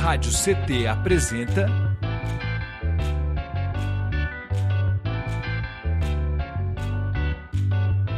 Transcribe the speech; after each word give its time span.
Rádio 0.00 0.32
CT 0.32 0.86
apresenta. 0.86 1.66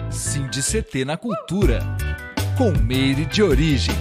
Cindy 0.09 0.63
CT 0.63 1.05
na 1.05 1.17
Cultura, 1.17 1.81
com 2.57 2.71
Meire 2.71 3.27
de 3.27 3.43
Origem. 3.43 3.97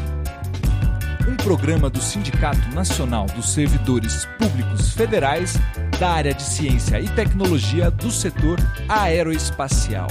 Um 1.28 1.36
programa 1.38 1.90
do 1.90 1.99
Sindicato 1.99 2.70
Nacional 2.70 3.26
dos 3.26 3.52
Servidores 3.52 4.28
Públicos 4.38 4.94
Federais 4.94 5.56
da 6.00 6.12
área 6.12 6.36
de 6.36 6.44
Ciência 6.44 7.00
e 7.00 7.10
Tecnologia 7.16 7.90
do 7.90 8.12
setor 8.12 8.60
aeroespacial. 8.88 10.08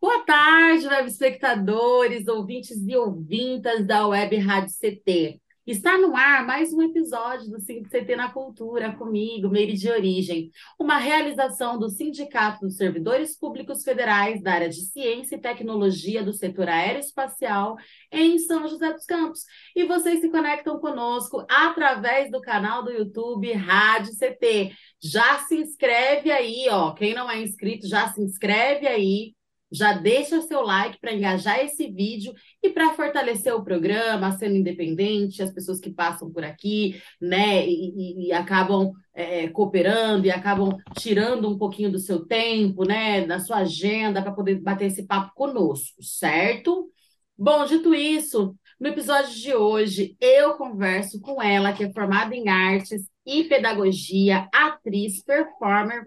Boa 0.00 0.24
tarde, 0.24 0.86
web 0.86 1.06
espectadores, 1.06 2.28
ouvintes 2.28 2.78
e 2.88 2.96
ouvintas 2.96 3.86
da 3.86 4.06
Web 4.06 4.38
Rádio 4.38 4.72
CT. 4.72 5.38
Está 5.70 5.96
no 5.96 6.16
ar 6.16 6.44
mais 6.44 6.72
um 6.72 6.82
episódio 6.82 7.48
do 7.48 7.58
CT 7.58 8.16
na 8.16 8.28
Cultura 8.28 8.92
comigo, 8.96 9.48
Meire 9.48 9.74
de 9.74 9.88
Origem, 9.88 10.50
uma 10.76 10.98
realização 10.98 11.78
do 11.78 11.88
Sindicato 11.88 12.66
dos 12.66 12.76
Servidores 12.76 13.38
Públicos 13.38 13.84
Federais 13.84 14.42
da 14.42 14.52
área 14.52 14.68
de 14.68 14.80
Ciência 14.80 15.36
e 15.36 15.40
Tecnologia 15.40 16.24
do 16.24 16.32
setor 16.32 16.68
aeroespacial 16.68 17.76
em 18.10 18.36
São 18.40 18.66
José 18.66 18.92
dos 18.92 19.06
Campos. 19.06 19.44
E 19.76 19.84
vocês 19.84 20.20
se 20.20 20.28
conectam 20.28 20.80
conosco 20.80 21.46
através 21.48 22.32
do 22.32 22.40
canal 22.40 22.82
do 22.82 22.90
YouTube 22.90 23.52
Rádio 23.52 24.10
CT. 24.18 24.72
Já 25.00 25.38
se 25.46 25.54
inscreve 25.54 26.32
aí, 26.32 26.66
ó. 26.68 26.94
Quem 26.94 27.14
não 27.14 27.30
é 27.30 27.40
inscrito, 27.40 27.86
já 27.86 28.08
se 28.08 28.20
inscreve 28.20 28.88
aí 28.88 29.36
já 29.70 29.92
deixa 29.92 30.42
seu 30.42 30.62
like 30.62 30.98
para 31.00 31.12
engajar 31.12 31.60
esse 31.60 31.88
vídeo 31.90 32.32
e 32.62 32.70
para 32.70 32.92
fortalecer 32.94 33.54
o 33.54 33.62
programa, 33.62 34.32
sendo 34.32 34.56
independente, 34.56 35.42
as 35.42 35.52
pessoas 35.52 35.80
que 35.80 35.90
passam 35.90 36.30
por 36.30 36.44
aqui, 36.44 37.00
né, 37.20 37.66
e, 37.66 37.90
e, 37.96 38.26
e 38.28 38.32
acabam 38.32 38.92
é, 39.14 39.48
cooperando 39.48 40.26
e 40.26 40.30
acabam 40.30 40.76
tirando 40.98 41.48
um 41.48 41.58
pouquinho 41.58 41.90
do 41.90 41.98
seu 41.98 42.24
tempo, 42.26 42.84
né, 42.84 43.26
da 43.26 43.38
sua 43.38 43.58
agenda 43.58 44.22
para 44.22 44.32
poder 44.32 44.60
bater 44.60 44.86
esse 44.86 45.06
papo 45.06 45.32
conosco, 45.34 46.02
certo? 46.02 46.90
Bom, 47.36 47.64
dito 47.64 47.94
isso, 47.94 48.54
no 48.78 48.88
episódio 48.88 49.34
de 49.34 49.54
hoje 49.54 50.16
eu 50.20 50.54
converso 50.54 51.20
com 51.20 51.42
ela, 51.42 51.72
que 51.72 51.84
é 51.84 51.92
formada 51.92 52.34
em 52.34 52.48
artes 52.48 53.02
e 53.26 53.44
pedagogia, 53.44 54.48
atriz, 54.52 55.22
performer, 55.22 56.06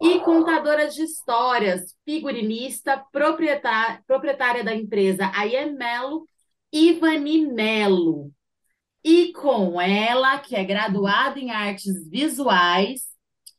e 0.00 0.20
contadora 0.20 0.88
de 0.88 1.02
histórias, 1.02 1.96
figurinista, 2.04 3.04
proprietária, 3.10 4.02
proprietária 4.06 4.62
da 4.62 4.74
empresa 4.74 5.30
Aiemelo, 5.34 6.24
Ivani 6.72 7.46
Melo. 7.46 8.30
E 9.02 9.32
com 9.32 9.80
ela, 9.80 10.38
que 10.38 10.54
é 10.54 10.64
graduada 10.64 11.38
em 11.38 11.50
artes 11.50 12.08
visuais, 12.08 13.02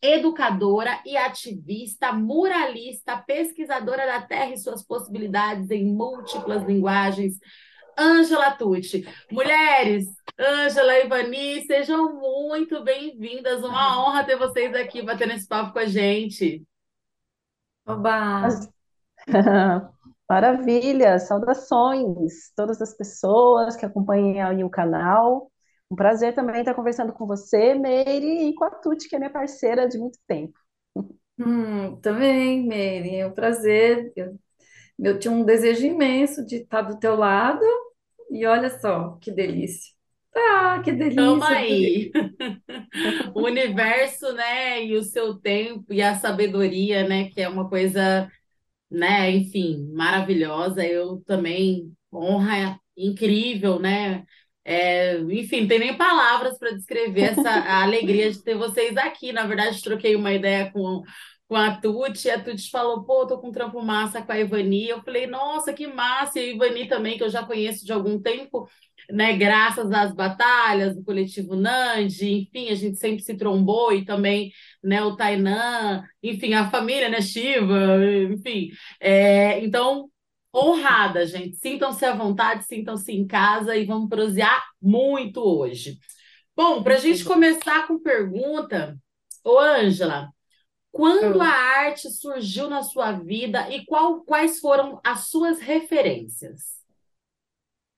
educadora 0.01 1.01
e 1.05 1.17
ativista, 1.17 2.13
muralista, 2.13 3.17
pesquisadora 3.17 4.05
da 4.05 4.21
terra 4.21 4.51
e 4.51 4.57
suas 4.57 4.85
possibilidades 4.85 5.69
em 5.71 5.93
múltiplas 5.93 6.63
linguagens, 6.63 7.37
Ângela 7.99 8.51
Tucci. 8.51 9.05
Mulheres, 9.29 10.07
Ângela 10.39 10.93
e 10.99 11.05
Ivani, 11.05 11.65
sejam 11.65 12.13
muito 12.17 12.81
bem-vindas. 12.81 13.61
Uma 13.61 14.01
honra 14.01 14.23
ter 14.23 14.37
vocês 14.37 14.73
aqui 14.73 15.01
batendo 15.01 15.33
esse 15.33 15.45
papo 15.45 15.73
com 15.73 15.79
a 15.79 15.85
gente. 15.85 16.65
Oba! 17.85 18.47
Maravilha! 20.29 21.19
Saudações 21.19 22.53
todas 22.55 22.81
as 22.81 22.95
pessoas 22.95 23.75
que 23.75 23.85
acompanham 23.85 24.47
aí 24.47 24.63
o 24.63 24.69
canal. 24.69 25.51
Um 25.91 25.95
prazer 25.95 26.33
também 26.33 26.59
estar 26.59 26.75
conversando 26.75 27.11
com 27.11 27.25
você, 27.25 27.73
Meire, 27.73 28.47
e 28.47 28.55
com 28.55 28.63
a 28.63 28.69
Tuti, 28.69 29.09
que 29.09 29.15
é 29.15 29.19
minha 29.19 29.31
parceira 29.31 29.89
de 29.89 29.97
muito 29.97 30.19
tempo. 30.25 30.57
Hum, 31.37 31.99
também, 31.99 32.65
Meire, 32.65 33.17
é 33.17 33.27
um 33.27 33.33
prazer. 33.33 34.13
Eu, 34.15 34.39
eu 34.99 35.19
tinha 35.19 35.31
um 35.33 35.43
desejo 35.43 35.85
imenso 35.85 36.45
de 36.45 36.57
estar 36.57 36.83
do 36.83 36.99
teu 36.99 37.15
lado, 37.15 37.65
e 38.29 38.45
olha 38.45 38.69
só 38.79 39.17
que 39.21 39.31
delícia. 39.31 39.93
Ah, 40.35 40.81
que 40.83 40.91
delícia. 40.91 41.21
Tamo 41.23 41.43
aí. 41.43 42.11
O 43.35 43.43
universo, 43.43 44.31
né, 44.33 44.83
e 44.85 44.95
o 44.95 45.03
seu 45.03 45.35
tempo 45.35 45.93
e 45.93 46.01
a 46.01 46.15
sabedoria, 46.15 47.07
né, 47.07 47.29
que 47.29 47.41
é 47.41 47.47
uma 47.49 47.69
coisa, 47.69 48.29
né, 48.89 49.31
enfim, 49.31 49.89
maravilhosa. 49.93 50.85
Eu 50.85 51.21
também, 51.25 51.93
honra 52.13 52.79
incrível, 52.97 53.79
né? 53.79 54.25
É, 54.65 55.17
enfim, 55.19 55.61
não 55.61 55.67
tem 55.67 55.79
nem 55.79 55.97
palavras 55.97 56.57
para 56.59 56.71
descrever 56.75 57.31
essa 57.31 57.49
a 57.49 57.83
alegria 57.83 58.31
de 58.31 58.43
ter 58.43 58.55
vocês 58.55 58.95
aqui. 58.97 59.31
Na 59.33 59.45
verdade, 59.47 59.81
troquei 59.81 60.15
uma 60.15 60.33
ideia 60.33 60.71
com, 60.71 61.01
com 61.49 61.55
a 61.55 61.75
Tuti, 61.75 62.29
a 62.29 62.41
Tuti 62.41 62.69
falou, 62.69 63.03
pô, 63.03 63.25
tô 63.25 63.39
com 63.39 63.49
um 63.49 63.51
trampo 63.51 63.81
massa 63.81 64.21
com 64.21 64.31
a 64.31 64.39
Ivani. 64.39 64.87
Eu 64.87 65.01
falei, 65.01 65.25
nossa, 65.25 65.73
que 65.73 65.87
massa! 65.87 66.39
E 66.39 66.51
a 66.51 66.53
Ivani 66.53 66.87
também, 66.87 67.17
que 67.17 67.23
eu 67.23 67.29
já 67.29 67.43
conheço 67.43 67.83
de 67.83 67.91
algum 67.91 68.21
tempo 68.21 68.69
né, 69.11 69.35
graças 69.35 69.91
às 69.91 70.13
batalhas 70.13 70.95
do 70.95 71.03
coletivo 71.03 71.55
Nandi, 71.55 72.31
enfim, 72.41 72.69
a 72.69 72.75
gente 72.75 72.97
sempre 72.99 73.23
se 73.23 73.35
trombou 73.35 73.91
e 73.91 74.05
também, 74.05 74.51
né, 74.83 75.01
o 75.03 75.15
Tainan, 75.15 76.03
enfim, 76.21 76.53
a 76.53 76.69
família, 76.69 77.09
né, 77.09 77.19
Shiva, 77.21 77.97
enfim. 78.31 78.69
É, 78.99 79.59
então, 79.63 80.09
honrada, 80.55 81.25
gente. 81.25 81.57
Sintam-se 81.57 82.05
à 82.05 82.13
vontade, 82.15 82.65
sintam-se 82.65 83.11
em 83.11 83.25
casa 83.25 83.75
e 83.75 83.85
vamos 83.85 84.09
prosear 84.09 84.63
muito 84.81 85.41
hoje. 85.41 85.97
Bom, 86.55 86.83
para 86.83 86.95
a 86.95 86.99
gente 86.99 87.23
começar 87.23 87.87
com 87.87 87.99
pergunta, 87.99 88.95
ô 89.43 89.57
Ângela, 89.59 90.29
quando 90.91 91.41
a 91.41 91.47
arte 91.47 92.09
surgiu 92.09 92.69
na 92.69 92.83
sua 92.83 93.11
vida 93.11 93.69
e 93.69 93.85
qual, 93.85 94.21
quais 94.21 94.59
foram 94.59 94.99
as 95.03 95.29
suas 95.29 95.59
referências? 95.59 96.79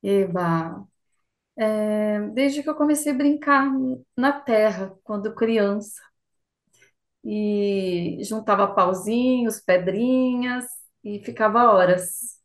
Eba, 0.03 0.87
é, 1.57 2.21
desde 2.29 2.63
que 2.63 2.69
eu 2.69 2.75
comecei 2.75 3.11
a 3.13 3.15
brincar 3.15 3.71
na 4.17 4.31
terra, 4.33 4.95
quando 5.03 5.35
criança. 5.35 6.01
E 7.23 8.17
juntava 8.23 8.73
pauzinhos, 8.73 9.59
pedrinhas 9.59 10.65
e 11.03 11.19
ficava 11.23 11.71
horas. 11.71 12.39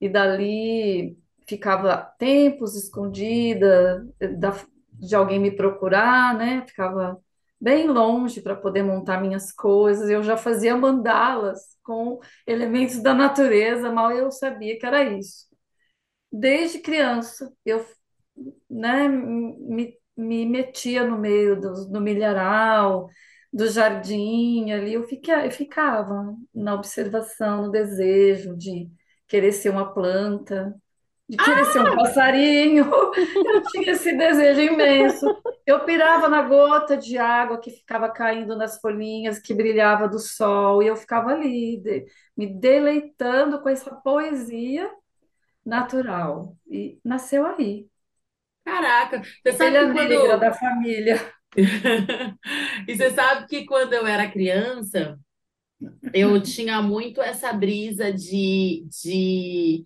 E 0.00 0.08
dali 0.08 1.18
ficava 1.48 1.96
tempos 2.18 2.76
escondida 2.76 4.06
da, 4.38 4.52
de 4.92 5.14
alguém 5.16 5.40
me 5.40 5.50
procurar, 5.50 6.34
né? 6.36 6.64
Ficava 6.68 7.20
bem 7.66 7.88
longe 7.88 8.40
para 8.40 8.54
poder 8.54 8.84
montar 8.84 9.20
minhas 9.20 9.50
coisas. 9.52 10.08
Eu 10.08 10.22
já 10.22 10.36
fazia 10.36 10.76
mandalas 10.76 11.60
com 11.82 12.20
elementos 12.46 13.02
da 13.02 13.12
natureza, 13.12 13.90
mal 13.92 14.12
eu 14.12 14.30
sabia 14.30 14.78
que 14.78 14.86
era 14.86 15.02
isso. 15.04 15.46
Desde 16.32 16.80
criança, 16.80 17.52
eu 17.64 17.84
né, 18.70 19.08
me, 19.08 19.98
me 20.16 20.46
metia 20.46 21.04
no 21.04 21.18
meio 21.18 21.60
do, 21.60 21.88
do 21.90 22.00
milharal, 22.00 23.08
do 23.52 23.68
jardim 23.68 24.70
ali, 24.72 24.94
eu, 24.94 25.04
fiquei, 25.04 25.34
eu 25.46 25.50
ficava 25.50 26.34
na 26.54 26.74
observação, 26.74 27.64
no 27.66 27.70
desejo 27.72 28.56
de 28.56 28.90
querer 29.28 29.52
ser 29.52 29.70
uma 29.70 29.92
planta, 29.94 30.74
de 31.28 31.36
querer 31.36 31.60
ah! 31.60 31.64
ser 31.64 31.80
um 31.80 31.96
passarinho. 31.96 32.90
Eu 33.34 33.62
tinha 33.62 33.92
esse 33.92 34.16
desejo 34.16 34.60
imenso. 34.60 35.26
Eu 35.66 35.84
pirava 35.84 36.28
na 36.28 36.42
gota 36.42 36.96
de 36.96 37.18
água 37.18 37.58
que 37.58 37.70
ficava 37.70 38.08
caindo 38.08 38.56
nas 38.56 38.80
folhinhas, 38.80 39.38
que 39.38 39.52
brilhava 39.52 40.08
do 40.08 40.18
sol, 40.18 40.82
e 40.82 40.86
eu 40.86 40.96
ficava 40.96 41.30
ali, 41.30 41.80
de, 41.82 42.06
me 42.36 42.46
deleitando 42.46 43.60
com 43.60 43.68
essa 43.68 43.94
poesia 43.94 44.88
natural. 45.64 46.56
E 46.70 47.00
nasceu 47.04 47.44
aí. 47.44 47.88
Caraca, 48.64 49.22
você 49.22 49.52
sabe 49.52 49.94
que 49.94 50.16
quando... 50.16 50.40
da 50.40 50.52
família. 50.52 51.32
e 52.86 52.94
você 52.94 53.10
sabe 53.10 53.46
que 53.46 53.64
quando 53.64 53.92
eu 53.92 54.06
era 54.06 54.30
criança, 54.30 55.18
eu 56.12 56.40
tinha 56.42 56.80
muito 56.82 57.20
essa 57.20 57.52
brisa 57.52 58.12
de, 58.12 58.86
de, 58.88 59.84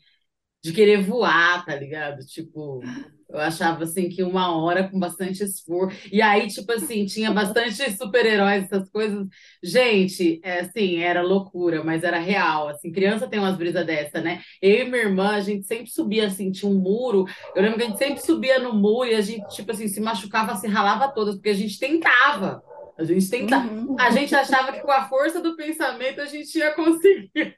de 0.63 0.73
querer 0.73 1.03
voar, 1.03 1.65
tá 1.65 1.75
ligado? 1.75 2.25
Tipo, 2.27 2.81
eu 3.29 3.39
achava 3.39 3.85
assim 3.85 4.09
que 4.09 4.23
uma 4.23 4.57
hora 4.57 4.89
com 4.89 4.99
bastante 4.99 5.43
esforço. 5.43 5.97
E 6.13 6.21
aí, 6.21 6.49
tipo 6.49 6.71
assim, 6.73 7.07
tinha 7.07 7.31
bastante 7.31 7.91
super-heróis, 7.97 8.65
essas 8.65 8.91
coisas. 8.91 9.27
Gente, 9.63 10.41
é, 10.43 10.61
assim, 10.61 10.99
era 10.99 11.23
loucura, 11.23 11.83
mas 11.85 12.03
era 12.03 12.19
real. 12.19 12.69
Assim, 12.69 12.93
criança 12.93 13.29
tem 13.29 13.39
umas 13.39 13.57
brisas 13.57 13.87
dessa, 13.87 14.21
né? 14.21 14.41
Eu 14.61 14.87
e 14.87 14.91
minha 14.91 15.03
irmã, 15.05 15.31
a 15.31 15.41
gente 15.41 15.67
sempre 15.67 15.87
subia 15.87 16.27
assim, 16.27 16.51
tinha 16.51 16.71
um 16.71 16.79
muro. 16.79 17.25
Eu 17.55 17.63
lembro 17.63 17.79
que 17.79 17.85
a 17.85 17.87
gente 17.87 17.99
sempre 17.99 18.21
subia 18.21 18.59
no 18.59 18.75
muro 18.75 19.09
e 19.09 19.15
a 19.15 19.21
gente, 19.21 19.49
tipo 19.55 19.71
assim, 19.71 19.89
se 19.89 20.01
machucava, 20.01 20.57
se 20.57 20.67
ralava 20.67 21.09
todas, 21.09 21.37
porque 21.37 21.51
a 21.51 21.55
gente 21.55 21.79
tentava. 21.79 22.63
A 23.01 23.05
gente 23.05 23.31
tentava. 23.31 23.73
Uhum. 23.73 23.97
A 23.99 24.11
gente 24.11 24.35
achava 24.35 24.73
que 24.73 24.81
com 24.81 24.91
a 24.91 25.09
força 25.09 25.41
do 25.41 25.57
pensamento 25.57 26.21
a 26.21 26.27
gente 26.27 26.59
ia 26.59 26.73
conseguir. 26.75 27.57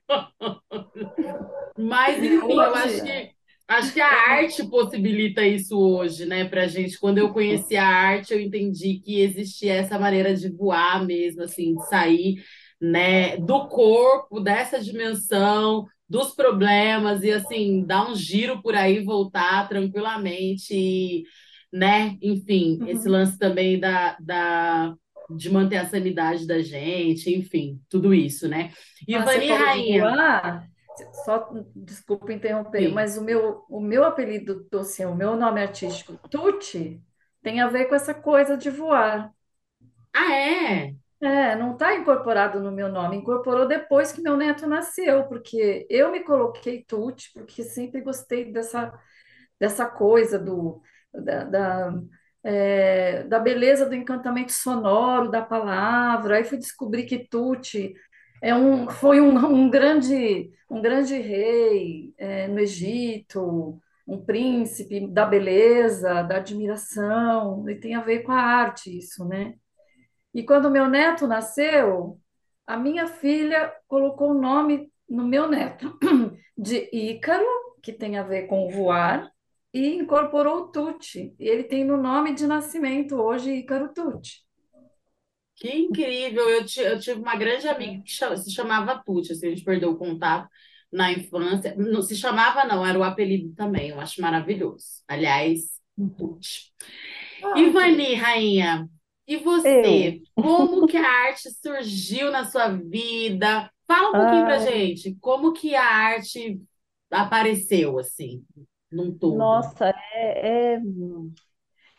Mas, 1.76 2.22
enfim, 2.22 2.52
eu 2.52 2.74
acho 2.74 3.02
que 3.02 3.32
Acho 3.68 3.94
que 3.94 4.00
a 4.02 4.30
arte 4.32 4.68
possibilita 4.68 5.46
isso 5.46 5.78
hoje, 5.78 6.26
né, 6.26 6.44
pra 6.44 6.66
gente. 6.66 6.98
Quando 6.98 7.18
eu 7.18 7.32
conheci 7.32 7.74
a 7.74 7.86
arte, 7.86 8.34
eu 8.34 8.40
entendi 8.40 9.00
que 9.02 9.20
existia 9.20 9.72
essa 9.74 9.98
maneira 9.98 10.34
de 10.34 10.50
voar 10.50 11.06
mesmo, 11.06 11.42
assim, 11.42 11.74
de 11.74 11.88
sair, 11.88 12.44
né, 12.78 13.38
do 13.38 13.68
corpo, 13.68 14.40
dessa 14.40 14.78
dimensão, 14.78 15.86
dos 16.06 16.34
problemas 16.34 17.22
e 17.22 17.32
assim, 17.32 17.82
dar 17.86 18.10
um 18.10 18.14
giro 18.14 18.60
por 18.60 18.74
aí, 18.74 19.02
voltar 19.02 19.66
tranquilamente, 19.68 20.74
e, 20.74 21.24
né? 21.72 22.18
Enfim, 22.20 22.78
uhum. 22.78 22.88
esse 22.88 23.08
lance 23.08 23.38
também 23.38 23.80
da, 23.80 24.18
da 24.20 24.94
de 25.36 25.50
manter 25.50 25.76
a 25.76 25.88
sanidade 25.88 26.46
da 26.46 26.60
gente, 26.60 27.34
enfim, 27.34 27.80
tudo 27.88 28.12
isso, 28.14 28.48
né? 28.48 28.70
Ivani 29.06 29.48
Rainha. 29.48 30.10
Voar, 30.10 30.68
só 31.24 31.50
desculpa 31.74 32.32
interromper, 32.32 32.88
Sim. 32.88 32.94
mas 32.94 33.16
o 33.16 33.24
meu, 33.24 33.64
o 33.68 33.80
meu 33.80 34.04
apelido 34.04 34.66
assim, 34.74 35.04
o 35.04 35.14
meu 35.14 35.36
nome 35.36 35.60
artístico, 35.60 36.18
Tuti, 36.28 37.02
tem 37.42 37.60
a 37.60 37.68
ver 37.68 37.86
com 37.86 37.94
essa 37.94 38.14
coisa 38.14 38.56
de 38.56 38.70
voar. 38.70 39.32
Ah, 40.12 40.32
é? 40.34 40.94
É, 41.20 41.54
não 41.54 41.72
está 41.72 41.94
incorporado 41.94 42.60
no 42.60 42.72
meu 42.72 42.88
nome, 42.88 43.16
incorporou 43.16 43.66
depois 43.66 44.10
que 44.10 44.20
meu 44.20 44.36
neto 44.36 44.66
nasceu, 44.66 45.24
porque 45.24 45.86
eu 45.88 46.10
me 46.10 46.20
coloquei 46.24 46.84
Tuti, 46.84 47.30
porque 47.32 47.62
sempre 47.62 48.00
gostei 48.00 48.52
dessa, 48.52 48.92
dessa 49.58 49.86
coisa 49.86 50.38
do, 50.38 50.82
da, 51.12 51.44
da, 51.44 52.02
é, 52.44 53.22
da 53.24 53.38
beleza 53.38 53.86
do 53.86 53.94
encantamento 53.94 54.52
sonoro 54.52 55.30
da 55.30 55.42
palavra. 55.42 56.36
Aí 56.36 56.44
fui 56.44 56.58
descobrir 56.58 57.04
que 57.04 57.26
Tuti 57.28 57.94
é 58.42 58.54
um, 58.54 58.88
foi 58.90 59.20
um, 59.20 59.36
um, 59.38 59.70
grande, 59.70 60.50
um 60.68 60.82
grande 60.82 61.16
rei 61.18 62.12
é, 62.18 62.48
no 62.48 62.58
Egito, 62.58 63.80
um 64.06 64.24
príncipe 64.24 65.06
da 65.06 65.24
beleza, 65.24 66.22
da 66.22 66.36
admiração, 66.36 67.68
e 67.68 67.76
tem 67.76 67.94
a 67.94 68.00
ver 68.00 68.24
com 68.24 68.32
a 68.32 68.40
arte 68.40 68.96
isso, 68.96 69.24
né? 69.26 69.54
E 70.34 70.42
quando 70.42 70.70
meu 70.70 70.88
neto 70.88 71.26
nasceu, 71.26 72.18
a 72.66 72.76
minha 72.76 73.06
filha 73.06 73.72
colocou 73.86 74.30
o 74.30 74.40
nome 74.40 74.90
no 75.08 75.24
meu 75.24 75.48
neto 75.48 75.96
de 76.56 76.88
Ícaro, 76.92 77.44
que 77.82 77.92
tem 77.92 78.16
a 78.16 78.22
ver 78.22 78.46
com 78.46 78.68
voar, 78.68 79.31
e 79.72 79.94
incorporou 79.94 80.62
o 80.62 80.68
Tuti. 80.68 81.34
E 81.38 81.48
ele 81.48 81.64
tem 81.64 81.84
no 81.84 81.96
nome 81.96 82.34
de 82.34 82.46
nascimento 82.46 83.16
hoje 83.16 83.52
Ícaro 83.52 83.92
Tuti. 83.92 84.42
Que 85.56 85.70
incrível! 85.70 86.48
Eu, 86.48 86.64
eu 86.84 87.00
tive 87.00 87.20
uma 87.20 87.36
grande 87.36 87.68
amiga 87.68 88.02
que 88.02 88.10
se 88.10 88.50
chamava 88.50 89.02
Tuti, 89.04 89.32
assim, 89.32 89.46
a 89.46 89.50
gente 89.50 89.64
perdeu 89.64 89.90
o 89.90 89.96
contato 89.96 90.48
na 90.92 91.12
infância. 91.12 91.74
Não 91.76 92.02
se 92.02 92.16
chamava, 92.16 92.64
não, 92.64 92.84
era 92.84 92.98
o 92.98 93.04
apelido 93.04 93.54
também. 93.54 93.90
Eu 93.90 94.00
acho 94.00 94.20
maravilhoso. 94.20 95.02
Aliás, 95.08 95.60
Tuti. 96.18 96.72
Ah, 97.42 97.58
Ivani, 97.58 98.14
rainha, 98.14 98.88
e 99.26 99.36
você, 99.36 100.20
eu. 100.36 100.42
como 100.42 100.86
que 100.86 100.96
a 100.96 101.08
arte 101.08 101.50
surgiu 101.50 102.30
na 102.30 102.44
sua 102.44 102.68
vida? 102.68 103.70
Fala 103.86 104.08
um 104.08 104.12
pouquinho 104.12 104.44
pra 104.44 104.58
gente, 104.58 105.16
como 105.20 105.52
que 105.52 105.74
a 105.74 105.84
arte 105.84 106.60
apareceu 107.10 107.98
assim, 107.98 108.44
num 108.92 109.16
todo? 109.16 109.36
Nossa, 109.36 109.92
é, 110.14 110.74
é... 110.74 110.80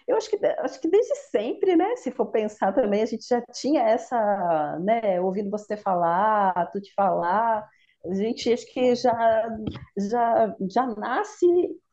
Eu 0.07 0.17
acho 0.17 0.29
que, 0.29 0.45
acho 0.45 0.81
que 0.81 0.89
desde 0.89 1.15
sempre, 1.31 1.75
né? 1.75 1.95
Se 1.97 2.11
for 2.11 2.25
pensar 2.27 2.73
também, 2.73 3.01
a 3.01 3.05
gente 3.05 3.25
já 3.27 3.41
tinha 3.53 3.81
essa, 3.83 4.79
né? 4.79 5.19
Ouvindo 5.21 5.49
você 5.49 5.77
falar, 5.77 6.69
tu 6.71 6.81
te 6.81 6.93
falar, 6.93 7.65
a 8.05 8.13
gente 8.13 8.51
acho 8.51 8.65
que 8.73 8.95
já, 8.95 9.49
já, 10.09 10.55
já 10.69 10.87
nasce 10.87 11.45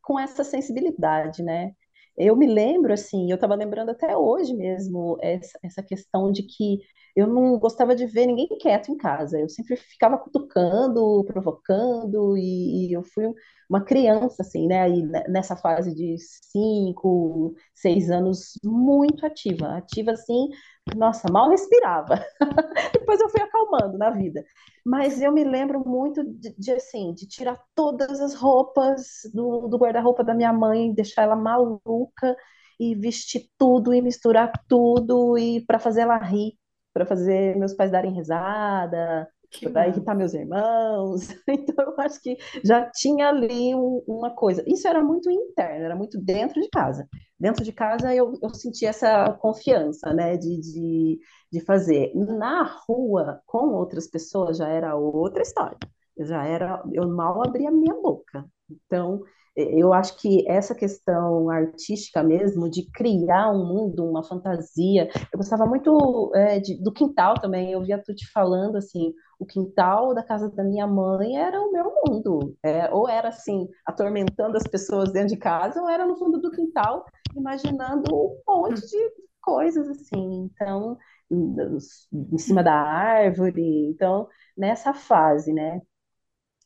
com 0.02 0.18
essa 0.18 0.42
sensibilidade, 0.42 1.42
né? 1.42 1.72
Eu 2.20 2.36
me 2.36 2.46
lembro, 2.46 2.92
assim, 2.92 3.30
eu 3.30 3.36
estava 3.36 3.54
lembrando 3.54 3.90
até 3.90 4.16
hoje 4.16 4.54
mesmo 4.54 5.16
essa, 5.22 5.58
essa 5.62 5.82
questão 5.82 6.30
de 6.32 6.42
que 6.42 6.78
eu 7.16 7.26
não 7.26 7.58
gostava 7.58 7.94
de 7.96 8.06
ver 8.06 8.26
ninguém 8.26 8.48
quieto 8.60 8.90
em 8.92 8.96
casa. 8.96 9.38
Eu 9.40 9.48
sempre 9.48 9.76
ficava 9.76 10.18
cutucando, 10.18 11.24
provocando, 11.26 12.36
e, 12.36 12.88
e 12.90 12.92
eu 12.92 13.02
fui 13.02 13.24
uma 13.68 13.82
criança, 13.84 14.42
assim, 14.42 14.66
né? 14.66 14.82
Aí, 14.82 15.02
nessa 15.28 15.56
fase 15.56 15.94
de 15.94 16.16
cinco, 16.52 17.54
seis 17.74 18.10
anos, 18.10 18.52
muito 18.64 19.24
ativa. 19.26 19.76
Ativa, 19.76 20.12
assim, 20.12 20.48
nossa, 20.96 21.30
mal 21.30 21.50
respirava. 21.50 22.24
Depois 22.92 23.20
eu 23.20 23.28
fui 23.28 23.40
acalmando 23.40 23.98
na 23.98 24.10
vida. 24.10 24.44
Mas 24.84 25.20
eu 25.20 25.32
me 25.32 25.44
lembro 25.44 25.86
muito 25.86 26.24
de, 26.24 26.54
de 26.58 26.72
assim, 26.72 27.12
de 27.14 27.26
tirar 27.26 27.60
todas 27.74 28.20
as 28.20 28.34
roupas 28.34 29.20
do, 29.32 29.68
do 29.68 29.78
guarda-roupa 29.78 30.24
da 30.24 30.34
minha 30.34 30.52
mãe, 30.52 30.92
deixar 30.92 31.22
ela 31.22 31.36
maluca 31.36 32.36
e 32.78 32.94
vestir 32.94 33.48
tudo 33.58 33.92
e 33.92 34.00
misturar 34.00 34.52
tudo 34.68 35.36
e 35.38 35.64
para 35.66 35.78
fazer 35.78 36.02
ela 36.02 36.18
rir, 36.18 36.54
para 36.94 37.04
fazer 37.04 37.56
meus 37.56 37.74
pais 37.74 37.90
darem 37.90 38.14
risada, 38.14 39.28
para 39.72 39.88
irritar 39.88 40.14
meus 40.14 40.34
irmãos. 40.34 41.28
Então, 41.48 41.84
eu 41.86 42.00
acho 42.00 42.20
que 42.22 42.36
já 42.64 42.88
tinha 42.90 43.28
ali 43.28 43.74
um, 43.74 44.02
uma 44.06 44.30
coisa. 44.34 44.62
Isso 44.66 44.86
era 44.88 45.02
muito 45.02 45.30
interno, 45.30 45.84
era 45.84 45.96
muito 45.96 46.18
dentro 46.20 46.60
de 46.60 46.68
casa. 46.70 47.08
Dentro 47.38 47.64
de 47.64 47.72
casa 47.72 48.14
eu, 48.14 48.32
eu 48.42 48.50
senti 48.54 48.86
essa 48.86 49.32
confiança, 49.34 50.12
né, 50.14 50.36
de, 50.36 50.60
de, 50.60 51.18
de 51.52 51.60
fazer. 51.64 52.12
Na 52.14 52.62
rua, 52.88 53.40
com 53.46 53.74
outras 53.74 54.06
pessoas, 54.08 54.58
já 54.58 54.68
era 54.68 54.94
outra 54.96 55.42
história. 55.42 55.78
Eu 56.16 56.26
já 56.26 56.44
era, 56.46 56.82
eu 56.92 57.08
mal 57.08 57.42
abria 57.46 57.68
a 57.68 57.72
minha 57.72 57.94
boca. 58.00 58.44
Então, 58.70 59.22
eu 59.56 59.92
acho 59.92 60.16
que 60.16 60.48
essa 60.48 60.74
questão 60.74 61.50
artística 61.50 62.22
mesmo, 62.22 62.70
de 62.70 62.88
criar 62.92 63.50
um 63.50 63.66
mundo, 63.66 64.08
uma 64.08 64.22
fantasia, 64.22 65.08
eu 65.32 65.36
gostava 65.36 65.66
muito 65.66 66.30
é, 66.34 66.60
de, 66.60 66.82
do 66.82 66.92
quintal 66.92 67.34
também, 67.34 67.72
eu 67.72 67.82
via 67.82 68.02
tu 68.02 68.14
te 68.14 68.30
falando 68.30 68.76
assim, 68.76 69.12
o 69.38 69.46
quintal 69.46 70.14
da 70.14 70.22
casa 70.22 70.50
da 70.50 70.62
minha 70.62 70.86
mãe 70.86 71.36
era 71.36 71.60
o 71.60 71.72
meu 71.72 71.92
mundo, 72.06 72.56
é, 72.62 72.92
ou 72.92 73.08
era 73.08 73.28
assim, 73.28 73.68
atormentando 73.84 74.56
as 74.56 74.64
pessoas 74.64 75.12
dentro 75.12 75.30
de 75.30 75.36
casa, 75.36 75.80
ou 75.80 75.88
era 75.88 76.06
no 76.06 76.16
fundo 76.16 76.40
do 76.40 76.50
quintal, 76.50 77.04
imaginando 77.36 78.14
um 78.14 78.40
monte 78.46 78.80
de 78.86 79.10
coisas 79.40 79.88
assim, 79.88 80.50
então, 80.52 80.96
em 81.30 82.38
cima 82.38 82.62
da 82.62 82.74
árvore, 82.74 83.88
então, 83.88 84.28
nessa 84.56 84.92
fase, 84.92 85.52
né, 85.52 85.80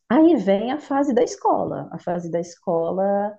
Aí 0.09 0.37
vem 0.37 0.73
a 0.73 0.81
fase 0.81 1.15
da 1.15 1.23
escola. 1.23 1.89
A 1.93 1.99
fase 1.99 2.31
da 2.31 2.41
escola, 2.41 3.39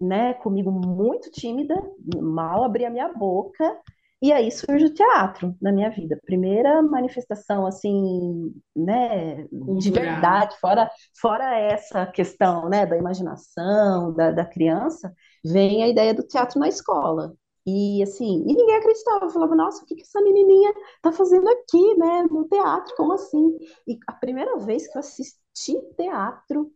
né, 0.00 0.34
comigo 0.34 0.70
muito 0.70 1.30
tímida, 1.30 1.74
mal 2.20 2.64
abria 2.64 2.90
minha 2.90 3.12
boca, 3.12 3.78
e 4.20 4.32
aí 4.32 4.50
surge 4.50 4.86
o 4.86 4.94
teatro 4.94 5.54
na 5.60 5.72
minha 5.72 5.90
vida. 5.90 6.18
Primeira 6.24 6.82
manifestação, 6.82 7.66
assim, 7.66 8.52
né, 8.74 9.46
de 9.78 9.90
verdade, 9.90 10.58
fora, 10.60 10.90
fora 11.20 11.58
essa 11.58 12.06
questão, 12.06 12.68
né, 12.68 12.86
da 12.86 12.96
imaginação 12.96 14.12
da, 14.14 14.30
da 14.30 14.44
criança, 14.44 15.12
vem 15.44 15.82
a 15.82 15.88
ideia 15.88 16.14
do 16.14 16.26
teatro 16.26 16.58
na 16.58 16.68
escola. 16.68 17.34
E 17.66 18.02
assim, 18.02 18.42
e 18.46 18.54
ninguém 18.54 18.76
acreditava, 18.76 19.30
falava, 19.30 19.54
nossa, 19.54 19.82
o 19.82 19.86
que, 19.86 19.94
que 19.94 20.02
essa 20.02 20.20
menininha 20.20 20.72
tá 21.02 21.10
fazendo 21.12 21.48
aqui, 21.48 21.96
né, 21.96 22.22
no 22.30 22.46
teatro, 22.46 22.94
como 22.96 23.12
assim? 23.14 23.56
E 23.86 23.98
a 24.06 24.12
primeira 24.12 24.58
vez 24.58 24.86
que 24.86 24.98
eu 24.98 25.00
assisti 25.00 25.80
teatro, 25.96 26.70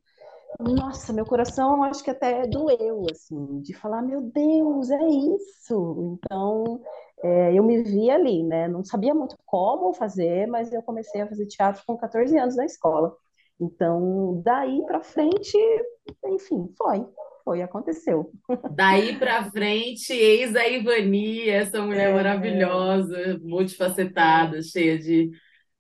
nossa, 0.61 1.13
meu 1.13 1.27
coração 1.27 1.83
acho 1.85 2.03
que 2.03 2.11
até 2.11 2.47
doeu, 2.47 3.07
assim, 3.11 3.61
de 3.61 3.75
falar, 3.75 4.03
meu 4.03 4.23
Deus, 4.23 4.91
é 4.91 5.07
isso. 5.09 6.19
Então, 6.25 6.81
é, 7.23 7.55
eu 7.55 7.63
me 7.63 7.83
vi 7.83 8.11
ali, 8.11 8.43
né, 8.43 8.69
não 8.69 8.85
sabia 8.85 9.15
muito 9.15 9.37
como 9.47 9.93
fazer, 9.93 10.47
mas 10.47 10.73
eu 10.73 10.83
comecei 10.83 11.21
a 11.21 11.29
fazer 11.29 11.47
teatro 11.47 11.83
com 11.87 11.97
14 11.97 12.37
anos 12.39 12.57
na 12.57 12.65
escola. 12.65 13.15
Então, 13.61 14.41
daí 14.45 14.85
para 14.87 15.01
frente, 15.03 15.57
enfim, 16.25 16.73
foi 16.79 17.07
foi, 17.49 17.63
aconteceu. 17.63 18.31
Daí 18.75 19.17
para 19.19 19.51
frente, 19.51 20.13
eis 20.13 20.55
a 20.55 20.69
Ivani, 20.69 21.49
essa 21.49 21.81
mulher 21.81 22.11
é, 22.11 22.15
maravilhosa, 22.15 23.41
multifacetada, 23.43 24.61
cheia 24.61 24.99
de, 24.99 25.31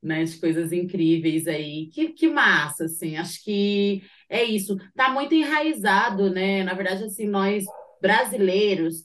né, 0.02 0.24
de 0.24 0.40
coisas 0.40 0.72
incríveis 0.72 1.46
aí. 1.46 1.90
Que, 1.92 2.14
que 2.14 2.26
massa, 2.26 2.86
assim, 2.86 3.18
acho 3.18 3.44
que 3.44 4.02
é 4.30 4.42
isso. 4.42 4.78
Tá 4.96 5.10
muito 5.10 5.34
enraizado, 5.34 6.30
né? 6.30 6.64
Na 6.64 6.72
verdade, 6.72 7.04
assim, 7.04 7.26
nós 7.26 7.66
brasileiros 8.00 9.04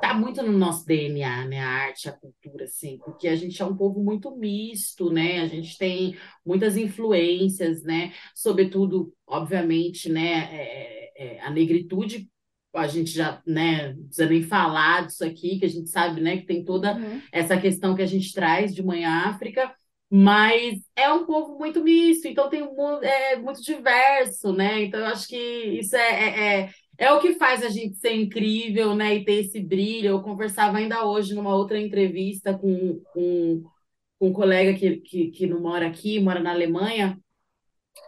tá 0.00 0.14
muito 0.14 0.42
no 0.42 0.52
nosso 0.56 0.86
DNA, 0.86 1.44
né? 1.44 1.60
A 1.60 1.68
arte, 1.68 2.08
a 2.08 2.12
cultura, 2.12 2.64
assim, 2.64 2.98
porque 3.04 3.28
a 3.28 3.36
gente 3.36 3.60
é 3.60 3.64
um 3.66 3.76
povo 3.76 4.02
muito 4.02 4.34
misto, 4.34 5.10
né? 5.12 5.40
A 5.42 5.46
gente 5.46 5.76
tem 5.76 6.16
muitas 6.44 6.74
influências, 6.78 7.82
né? 7.82 8.14
Sobretudo, 8.34 9.12
obviamente, 9.26 10.08
né? 10.10 10.48
É, 10.52 11.07
é, 11.18 11.40
a 11.40 11.50
negritude, 11.50 12.30
a 12.74 12.86
gente 12.86 13.10
já, 13.10 13.42
né, 13.44 13.92
não 13.94 14.04
precisa 14.04 14.28
nem 14.28 14.42
falar 14.42 15.06
disso 15.06 15.24
aqui, 15.24 15.58
que 15.58 15.64
a 15.64 15.68
gente 15.68 15.90
sabe, 15.90 16.20
né, 16.20 16.36
que 16.36 16.46
tem 16.46 16.64
toda 16.64 16.94
uhum. 16.96 17.20
essa 17.32 17.58
questão 17.58 17.96
que 17.96 18.02
a 18.02 18.06
gente 18.06 18.32
traz 18.32 18.72
de 18.74 18.84
Mãe 18.84 19.04
África, 19.04 19.74
Mas 20.10 20.80
é 20.96 21.12
um 21.12 21.26
povo 21.26 21.58
muito 21.58 21.82
misto, 21.84 22.26
então 22.26 22.48
tem 22.48 22.62
um, 22.62 23.02
é 23.02 23.36
muito 23.36 23.60
diverso, 23.62 24.52
né? 24.54 24.84
Então 24.84 25.00
eu 25.00 25.06
acho 25.06 25.28
que 25.28 25.36
isso 25.36 25.94
é, 25.96 26.00
é, 26.00 26.60
é, 26.62 26.70
é 26.96 27.12
o 27.12 27.20
que 27.20 27.34
faz 27.34 27.62
a 27.62 27.68
gente 27.68 27.96
ser 27.96 28.14
incrível, 28.14 28.94
né? 28.94 29.16
E 29.16 29.24
ter 29.24 29.44
esse 29.44 29.60
brilho. 29.60 30.08
Eu 30.08 30.22
conversava 30.22 30.78
ainda 30.78 31.04
hoje 31.06 31.34
numa 31.34 31.54
outra 31.54 31.78
entrevista 31.78 32.56
com, 32.56 33.00
com, 33.12 33.62
com 34.18 34.28
um 34.28 34.32
colega 34.32 34.72
que, 34.78 34.96
que, 35.00 35.30
que 35.30 35.46
não 35.46 35.60
mora 35.60 35.86
aqui, 35.86 36.18
mora 36.20 36.40
na 36.40 36.52
Alemanha, 36.52 37.18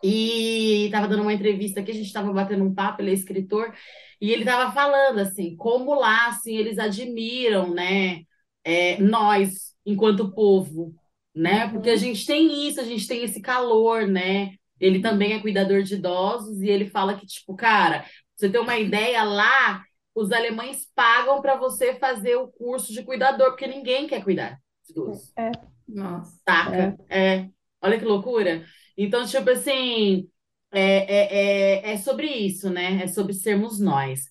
e 0.03 0.87
estava 0.87 1.09
dando 1.09 1.23
uma 1.23 1.33
entrevista 1.33 1.81
aqui, 1.81 1.91
a 1.91 1.95
gente 1.95 2.07
estava 2.07 2.33
batendo 2.33 2.65
um 2.65 2.75
papo, 2.75 3.03
ele 3.03 3.11
é 3.11 3.15
escritor, 3.15 3.73
e 4.21 4.31
ele 4.31 4.43
estava 4.43 4.73
falando 4.73 5.19
assim, 5.21 5.57
como 5.57 5.95
lá 5.95 6.29
assim, 6.29 6.57
eles 6.57 6.79
admiram, 6.79 7.73
né? 7.75 8.23
é, 8.65 9.01
nós, 9.01 9.75
enquanto 9.87 10.33
povo, 10.35 10.95
né? 11.35 11.69
Porque 11.71 11.91
a 11.91 11.93
Uhum. 11.93 11.99
gente 11.99 12.27
tem 12.27 12.69
isso, 12.69 12.81
a 12.81 12.85
gente 12.85 13.07
tem 13.07 13.23
esse 13.25 13.41
calor, 13.41 14.07
né? 14.07 14.55
Ele 14.79 15.01
também 15.01 15.33
é 15.35 15.41
cuidador 15.41 15.83
de 15.83 15.95
idosos 15.95 16.61
e 16.61 16.69
ele 16.69 16.87
fala 16.91 17.17
que, 17.19 17.27
tipo, 17.27 17.55
cara, 17.57 18.01
pra 18.03 18.09
você 18.37 18.51
ter 18.51 18.59
uma 18.59 18.79
ideia, 18.79 19.23
lá 19.25 19.83
os 20.15 20.33
alemães 20.33 20.87
pagam 20.95 21.41
para 21.41 21.57
você 21.57 21.95
fazer 21.95 22.37
o 22.37 22.49
curso 22.49 22.93
de 22.93 23.03
cuidador, 23.03 23.51
porque 23.51 23.67
ninguém 23.67 24.07
quer 24.07 24.23
cuidar 24.23 24.59
de 24.85 24.93
idoso, 24.93 25.33
É, 25.37 25.51
Nossa. 25.89 26.41
é. 26.65 26.81
saca? 26.85 26.97
É, 27.09 27.49
olha 27.83 27.99
que 27.99 28.05
loucura. 28.05 28.65
Então, 29.03 29.25
tipo 29.27 29.49
assim, 29.51 30.29
é, 30.73 30.81
é, 31.83 31.91
é, 31.91 31.93
é 31.95 31.97
sobre 31.99 32.27
isso, 32.29 32.71
né? 32.71 33.03
É 33.03 33.07
sobre 33.09 33.33
sermos 33.35 33.81
nós. 33.81 34.27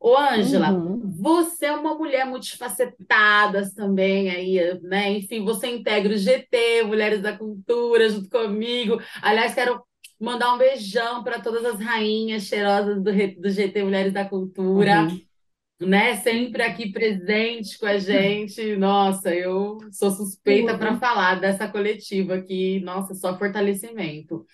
Ô, 0.00 0.16
Ângela, 0.16 0.80
Uhum. 0.80 1.02
você 1.02 1.66
é 1.66 1.72
uma 1.72 1.94
mulher 1.96 2.24
multifacetada 2.26 3.70
também 3.74 4.30
aí, 4.30 4.80
né? 4.82 5.10
Enfim, 5.12 5.44
você 5.44 5.68
integra 5.68 6.12
o 6.14 6.16
GT, 6.16 6.82
Mulheres 6.84 7.20
da 7.22 7.36
Cultura, 7.36 8.08
junto 8.08 8.28
comigo. 8.30 9.00
Aliás, 9.22 9.54
quero 9.54 9.82
mandar 10.20 10.54
um 10.54 10.58
beijão 10.58 11.22
para 11.24 11.40
todas 11.40 11.64
as 11.64 11.80
rainhas 11.80 12.44
cheirosas 12.44 13.02
do, 13.02 13.12
do 13.40 13.50
GT 13.50 13.82
Mulheres 13.84 14.12
da 14.12 14.24
Cultura, 14.28 15.08
Uhum. 15.08 15.26
Né? 15.86 16.16
Sempre 16.16 16.62
aqui 16.62 16.90
presente 16.90 17.78
com 17.78 17.86
a 17.86 17.98
gente. 17.98 18.76
Nossa, 18.76 19.34
eu 19.34 19.78
sou 19.90 20.10
suspeita 20.10 20.76
para 20.76 20.98
falar 20.98 21.40
dessa 21.40 21.68
coletiva 21.68 22.34
aqui. 22.34 22.80
Nossa, 22.80 23.14
só 23.14 23.38
fortalecimento. 23.38 24.46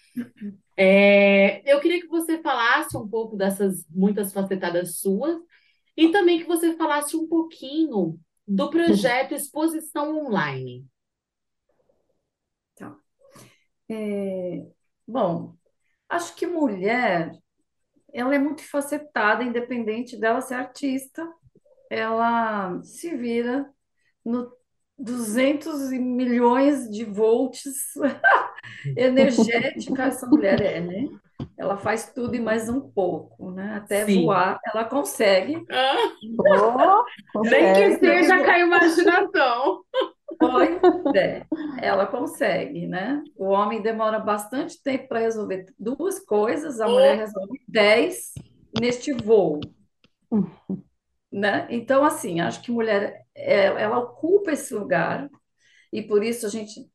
É, 0.77 1.63
eu 1.71 1.81
queria 1.81 2.01
que 2.01 2.07
você 2.07 2.41
falasse 2.41 2.97
um 2.97 3.09
pouco 3.09 3.37
dessas 3.37 3.85
muitas 3.91 4.33
facetadas 4.33 4.99
suas 4.99 5.37
e 5.97 6.09
também 6.11 6.39
que 6.39 6.47
você 6.47 6.77
falasse 6.77 7.17
um 7.17 7.27
pouquinho 7.27 8.19
do 8.47 8.71
projeto 8.71 9.35
Exposição 9.35 10.27
Online. 10.27 10.87
Tá. 12.77 12.97
É, 13.89 14.67
bom, 15.07 15.57
acho 16.09 16.35
que 16.37 16.47
mulher, 16.47 17.33
ela 18.19 18.35
é 18.35 18.39
multifacetada, 18.39 19.45
independente 19.45 20.19
dela 20.19 20.41
ser 20.41 20.55
artista, 20.55 21.27
ela 21.91 22.81
se 22.83 23.15
vira 23.17 23.69
no 24.25 24.51
200 24.99 25.93
e 25.93 25.99
milhões 25.99 26.91
de 26.91 27.05
volts 27.05 27.63
energética 28.97 30.05
essa 30.05 30.27
mulher 30.27 30.61
é, 30.61 30.81
né? 30.81 31.09
Ela 31.57 31.77
faz 31.77 32.13
tudo 32.13 32.35
e 32.35 32.41
mais 32.41 32.69
um 32.69 32.81
pouco, 32.81 33.51
né? 33.53 33.77
Até 33.77 34.05
Sim. 34.05 34.25
voar 34.25 34.59
ela 34.67 34.85
consegue. 34.85 35.65
Ah, 35.71 36.11
Oh, 37.35 37.41
nem 37.43 37.73
que 37.73 37.83
consegue. 37.91 37.99
seja 37.99 38.45
com 38.45 38.51
a 38.51 38.59
imaginação. 38.59 39.85
Pois 40.39 40.81
é, 41.17 41.45
ela 41.81 42.07
consegue, 42.07 42.87
né? 42.87 43.23
O 43.37 43.47
homem 43.47 43.83
demora 43.83 44.19
bastante 44.21 44.81
tempo 44.83 45.09
para 45.09 45.21
resolver 45.21 45.67
duas 45.79 46.19
coisas, 46.21 46.81
a 46.81 46.89
mulher 46.89 47.17
Oh, 47.17 47.19
resolve 47.19 47.61
dez 47.67 48.33
neste 48.81 49.13
voo, 49.13 49.61
né? 51.31 51.67
Então, 51.71 52.05
assim, 52.05 52.41
acho 52.41 52.63
que 52.63 52.71
mulher, 52.71 53.25
é, 53.35 53.67
ela 53.67 53.99
ocupa 53.99 54.53
esse 54.53 54.75
lugar 54.75 55.29
e 55.93 56.03
por 56.03 56.23
isso 56.23 56.47
a 56.47 56.49
gente 56.49 56.89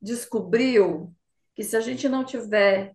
descobriu 0.00 1.12
que 1.54 1.62
se 1.62 1.76
a 1.76 1.80
gente 1.80 2.08
não 2.08 2.24
tiver 2.24 2.94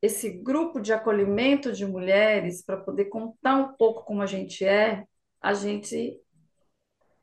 esse 0.00 0.30
grupo 0.30 0.80
de 0.80 0.92
acolhimento 0.92 1.72
de 1.72 1.86
mulheres 1.86 2.62
para 2.62 2.76
poder 2.76 3.06
contar 3.06 3.56
um 3.56 3.74
pouco 3.76 4.04
como 4.04 4.22
a 4.22 4.26
gente 4.26 4.64
é, 4.64 5.04
a 5.40 5.54
gente 5.54 6.20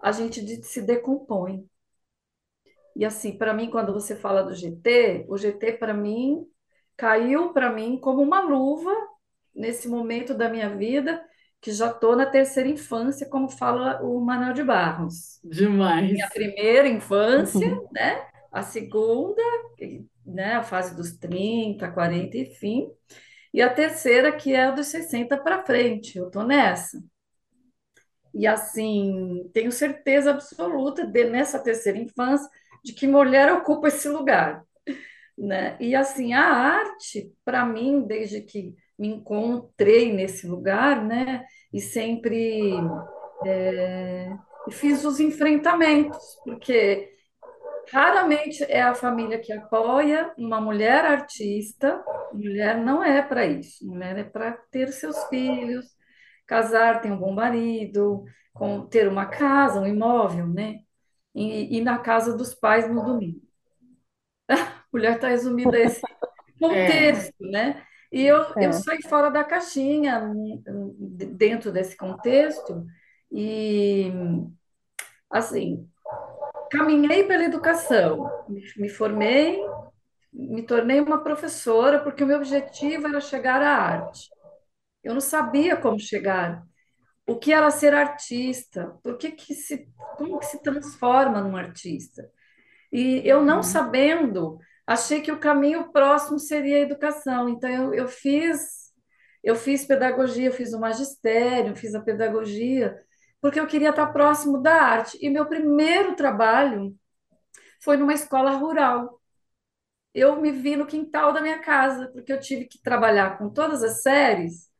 a 0.04 0.12
gente 0.12 0.64
se 0.66 0.82
decompõe. 0.82 1.66
E 2.96 3.06
assim, 3.06 3.38
para 3.38 3.54
mim, 3.54 3.70
quando 3.70 3.94
você 3.94 4.16
fala 4.16 4.44
do 4.44 4.54
GT, 4.54 5.26
o 5.30 5.38
GT 5.38 5.74
para 5.74 5.94
mim 5.94 6.46
caiu 6.98 7.54
para 7.54 7.72
mim 7.72 7.98
como 8.00 8.22
uma 8.22 8.42
luva 8.42 8.92
nesse 9.56 9.88
momento 9.88 10.34
da 10.34 10.50
minha 10.50 10.70
vida, 10.76 11.24
que 11.62 11.72
já 11.72 11.90
estou 11.92 12.16
na 12.16 12.26
terceira 12.26 12.70
infância, 12.70 13.28
como 13.30 13.50
fala 13.50 14.02
o 14.04 14.20
Manuel 14.22 14.54
de 14.54 14.64
Barros. 14.64 15.42
demais. 15.44 16.12
Minha 16.14 16.30
primeira 16.30 16.88
infância, 16.88 17.68
Uhum. 17.68 17.88
né? 17.92 18.28
A 18.52 18.64
segunda, 18.64 19.42
né? 20.26 20.56
A 20.56 20.64
fase 20.64 20.96
dos 20.96 21.14
30, 21.18 21.92
40, 21.92 22.38
enfim. 22.38 22.90
E 23.54 23.62
a 23.62 23.74
terceira, 23.74 24.32
que 24.32 24.54
é 24.54 24.66
a 24.66 24.72
dos 24.72 24.88
60 24.88 25.38
para 25.38 25.66
frente. 25.66 26.18
Eu 26.18 26.28
estou 26.28 26.44
nessa. 26.46 27.02
E 28.34 28.48
assim, 28.48 29.50
tenho 29.54 29.72
certeza 29.72 30.32
absoluta 30.32 31.06
de, 31.06 31.26
nessa 31.26 31.60
terceira 31.60 31.98
infância 31.98 32.50
de 32.84 32.94
que 32.94 33.08
mulher 33.08 33.52
ocupa 33.54 33.90
esse 33.90 34.08
lugar, 34.08 34.64
né? 35.38 35.78
E 35.80 35.96
assim, 35.96 36.34
a 36.34 36.44
arte, 36.44 37.34
para 37.44 37.66
mim, 37.66 38.02
desde 38.08 38.42
que 38.42 38.74
me 38.98 39.08
encontrei 39.10 40.14
nesse 40.14 40.48
lugar, 40.48 41.04
né? 41.04 41.46
E 41.74 41.82
sempre 41.82 42.74
é, 43.46 44.30
fiz 44.70 45.04
os 45.04 45.20
enfrentamentos, 45.20 46.38
porque 46.44 47.10
raramente 47.92 48.64
é 48.64 48.82
a 48.82 48.94
família 48.94 49.40
que 49.40 49.52
apoia 49.52 50.32
uma 50.38 50.62
mulher 50.62 51.06
artista. 51.06 52.04
Mulher 52.34 52.78
não 52.78 53.04
é 53.04 53.22
para 53.22 53.46
isso. 53.46 53.86
Mulher 53.86 54.18
é 54.18 54.24
para 54.24 54.52
ter 54.72 54.92
seus 54.92 55.24
filhos, 55.26 55.86
casar, 56.52 57.02
ter 57.02 57.12
um 57.12 57.18
bom 57.18 57.34
marido, 57.34 58.26
com, 58.54 58.86
ter 58.88 59.08
uma 59.08 59.26
casa, 59.28 59.80
um 59.82 59.88
imóvel, 59.88 60.48
né? 60.48 60.82
E, 61.36 61.78
e 61.78 61.82
na 61.82 62.00
casa 62.00 62.36
dos 62.38 62.54
pais 62.54 62.90
no 62.90 63.04
domingo. 63.04 63.42
Mulher 64.92 65.16
está 65.16 65.30
resumida 65.30 65.78
a 65.78 65.82
esse 65.82 66.04
É, 66.70 67.32
contexto, 67.32 67.34
né? 67.42 67.86
E 68.12 68.24
eu, 68.26 68.38
eu 68.60 68.74
É. 68.74 68.74
saí 68.74 69.02
fora 69.04 69.30
da 69.32 69.44
caixinha 69.44 70.22
dentro 71.38 71.72
desse 71.72 71.96
contexto 71.98 72.86
e, 73.32 74.12
assim, 75.30 75.88
caminhei 76.72 77.26
pela 77.26 77.44
educação, 77.46 78.32
me 78.78 78.90
formei, 78.90 79.60
me 80.34 80.64
tornei 80.64 81.00
uma 81.02 81.24
professora 81.24 82.00
porque 82.04 82.24
o 82.24 82.28
meu 82.28 82.38
objetivo 82.38 83.08
era 83.08 83.22
chegar 83.22 83.62
à 83.62 83.70
arte. 83.76 84.32
Eu 85.04 85.14
não 85.14 85.22
sabia 85.22 85.78
como 85.78 86.00
chegar, 86.00 86.64
o 87.28 87.38
que 87.38 87.54
era 87.54 87.72
ser 87.72 87.94
artista, 87.96 88.98
por 89.04 89.18
que 89.18 89.32
que 89.32 89.56
se, 89.56 89.90
como 90.18 90.40
que 90.40 90.46
se 90.46 90.62
transforma 90.64 91.42
num 91.42 91.58
artista. 91.58 92.30
E 92.92 93.22
eu 93.26 93.44
não 93.44 93.60
Uhum. 93.60 93.64
sabendo, 93.64 94.60
achei 94.88 95.22
que 95.22 95.32
o 95.32 95.40
caminho 95.40 95.92
próximo 95.92 96.40
seria 96.40 96.78
a 96.78 96.82
educação. 96.82 97.50
Então 97.50 97.70
eu, 97.70 97.94
eu 97.94 98.08
fiz, 98.08 98.92
eu 99.44 99.56
fiz 99.56 99.86
pedagogia, 99.86 100.48
eu 100.50 100.54
fiz 100.54 100.74
o 100.74 100.80
magistério, 100.80 101.76
fiz 101.76 101.96
a 101.96 102.02
pedagogia, 102.02 102.98
porque 103.42 103.60
eu 103.60 103.68
queria 103.68 103.90
estar 103.92 104.08
próximo 104.14 104.62
da 104.62 104.74
arte. 104.84 105.18
E 105.22 105.30
meu 105.30 105.46
primeiro 105.48 106.16
trabalho 106.16 106.96
foi 107.84 107.98
numa 107.98 108.14
escola 108.14 108.52
rural. 108.54 109.22
Eu 110.14 110.42
me 110.42 110.52
vi 110.52 110.76
no 110.78 110.88
quintal 110.88 111.34
da 111.34 111.42
minha 111.42 111.60
casa, 111.62 112.10
porque 112.14 112.34
eu 112.34 112.40
tive 112.42 112.66
que 112.68 112.82
trabalhar 112.82 113.38
com 113.40 113.50
todas 113.52 113.84
as 113.84 114.04
séries 114.04 114.71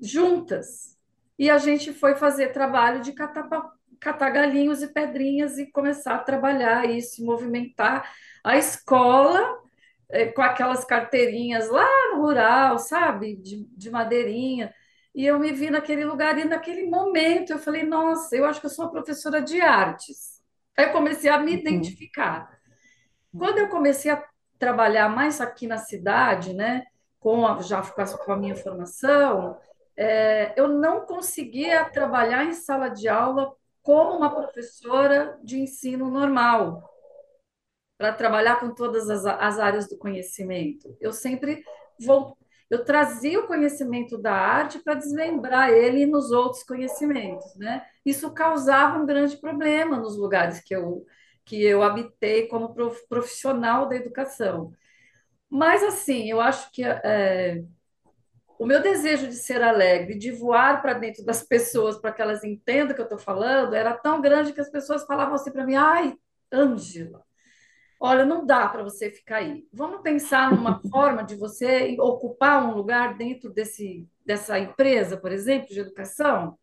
juntas. 0.00 0.96
E 1.38 1.50
a 1.50 1.58
gente 1.58 1.92
foi 1.92 2.14
fazer 2.16 2.52
trabalho 2.52 3.00
de 3.02 3.12
catar, 3.12 3.48
catar 4.00 4.30
galinhos 4.30 4.82
e 4.82 4.88
pedrinhas 4.92 5.58
e 5.58 5.70
começar 5.70 6.14
a 6.16 6.18
trabalhar 6.18 6.88
isso, 6.88 7.24
movimentar 7.24 8.10
a 8.44 8.56
escola 8.56 9.58
eh, 10.10 10.26
com 10.32 10.42
aquelas 10.42 10.84
carteirinhas 10.84 11.68
lá 11.70 11.88
no 12.14 12.22
rural, 12.22 12.78
sabe? 12.78 13.36
De, 13.36 13.64
de 13.76 13.90
madeirinha. 13.90 14.74
E 15.14 15.24
eu 15.26 15.38
me 15.38 15.52
vi 15.52 15.70
naquele 15.70 16.04
lugar 16.04 16.38
e 16.38 16.44
naquele 16.44 16.84
momento 16.88 17.52
eu 17.52 17.58
falei, 17.58 17.84
nossa, 17.84 18.36
eu 18.36 18.44
acho 18.44 18.60
que 18.60 18.66
eu 18.66 18.70
sou 18.70 18.86
uma 18.86 18.90
professora 18.92 19.40
de 19.42 19.60
artes. 19.60 20.42
Aí 20.76 20.86
eu 20.86 20.92
comecei 20.92 21.30
a 21.30 21.38
me 21.38 21.52
Uhum. 21.52 21.58
identificar. 21.60 22.50
Quando 23.36 23.58
eu 23.58 23.68
comecei 23.68 24.10
a 24.10 24.24
trabalhar 24.58 25.08
mais 25.08 25.40
aqui 25.40 25.66
na 25.66 25.78
cidade, 25.78 26.54
né, 26.54 26.84
com 27.20 27.46
a, 27.46 27.60
já 27.62 27.82
com 27.82 28.32
a 28.32 28.36
minha 28.36 28.56
formação, 28.56 29.58
é, 29.96 30.52
eu 30.60 30.68
não 30.68 31.06
conseguia 31.06 31.84
trabalhar 31.90 32.44
em 32.44 32.52
sala 32.52 32.88
de 32.88 33.08
aula 33.08 33.54
como 33.82 34.16
uma 34.16 34.34
professora 34.34 35.38
de 35.42 35.58
ensino 35.60 36.10
normal. 36.10 36.82
para 37.96 38.12
trabalhar 38.12 38.56
com 38.60 38.74
todas 38.74 39.08
as, 39.10 39.24
as 39.26 39.58
áreas 39.58 39.88
do 39.88 39.96
conhecimento. 39.98 40.96
Eu 41.00 41.12
sempre 41.12 41.62
vou, 41.98 42.36
eu 42.70 42.84
trazia 42.84 43.40
o 43.40 43.46
conhecimento 43.46 44.18
da 44.18 44.32
arte 44.32 44.80
para 44.82 44.94
desmembrar 44.94 45.70
ele 45.70 46.06
nos 46.06 46.30
outros 46.30 46.62
conhecimentos, 46.64 47.54
né? 47.56 47.84
Isso 48.04 48.32
causava 48.34 48.98
um 48.98 49.06
grande 49.06 49.36
problema 49.38 49.96
nos 49.98 50.16
lugares 50.16 50.60
que 50.60 50.74
eu 50.74 51.04
que 51.46 51.62
eu 51.62 51.82
habitei 51.82 52.48
como 52.48 52.74
profissional 53.08 53.86
da 53.86 53.96
educação. 53.96 54.72
Mas 55.48 55.82
assim, 55.82 56.30
eu 56.30 56.40
acho 56.40 56.70
que 56.72 56.84
é, 56.84 57.64
o 58.58 58.66
meu 58.66 58.80
desejo 58.80 59.26
de 59.28 59.34
ser 59.34 59.62
alegre, 59.62 60.18
de 60.18 60.30
voar 60.30 60.80
para 60.80 60.94
dentro 60.94 61.24
das 61.24 61.42
pessoas 61.42 61.98
para 61.98 62.12
que 62.12 62.22
elas 62.22 62.44
entendam 62.44 62.92
o 62.92 62.94
que 62.94 63.00
eu 63.00 63.04
estou 63.04 63.18
falando, 63.18 63.74
era 63.74 63.94
tão 63.94 64.20
grande 64.20 64.52
que 64.52 64.60
as 64.60 64.70
pessoas 64.70 65.04
falavam 65.04 65.34
assim 65.34 65.50
para 65.50 65.64
mim: 65.66 65.74
ai, 65.74 66.16
Ângela, 66.52 67.24
olha, 68.00 68.24
não 68.24 68.46
dá 68.46 68.68
para 68.68 68.82
você 68.82 69.10
ficar 69.10 69.36
aí. 69.38 69.66
Vamos 69.72 70.02
pensar 70.02 70.50
numa 70.52 70.80
forma 70.90 71.22
de 71.24 71.34
você 71.36 71.96
ocupar 71.98 72.64
um 72.64 72.74
lugar 72.74 73.16
dentro 73.16 73.50
desse, 73.50 74.08
dessa 74.24 74.58
empresa, 74.58 75.16
por 75.16 75.32
exemplo, 75.32 75.68
de 75.68 75.80
educação? 75.80 76.58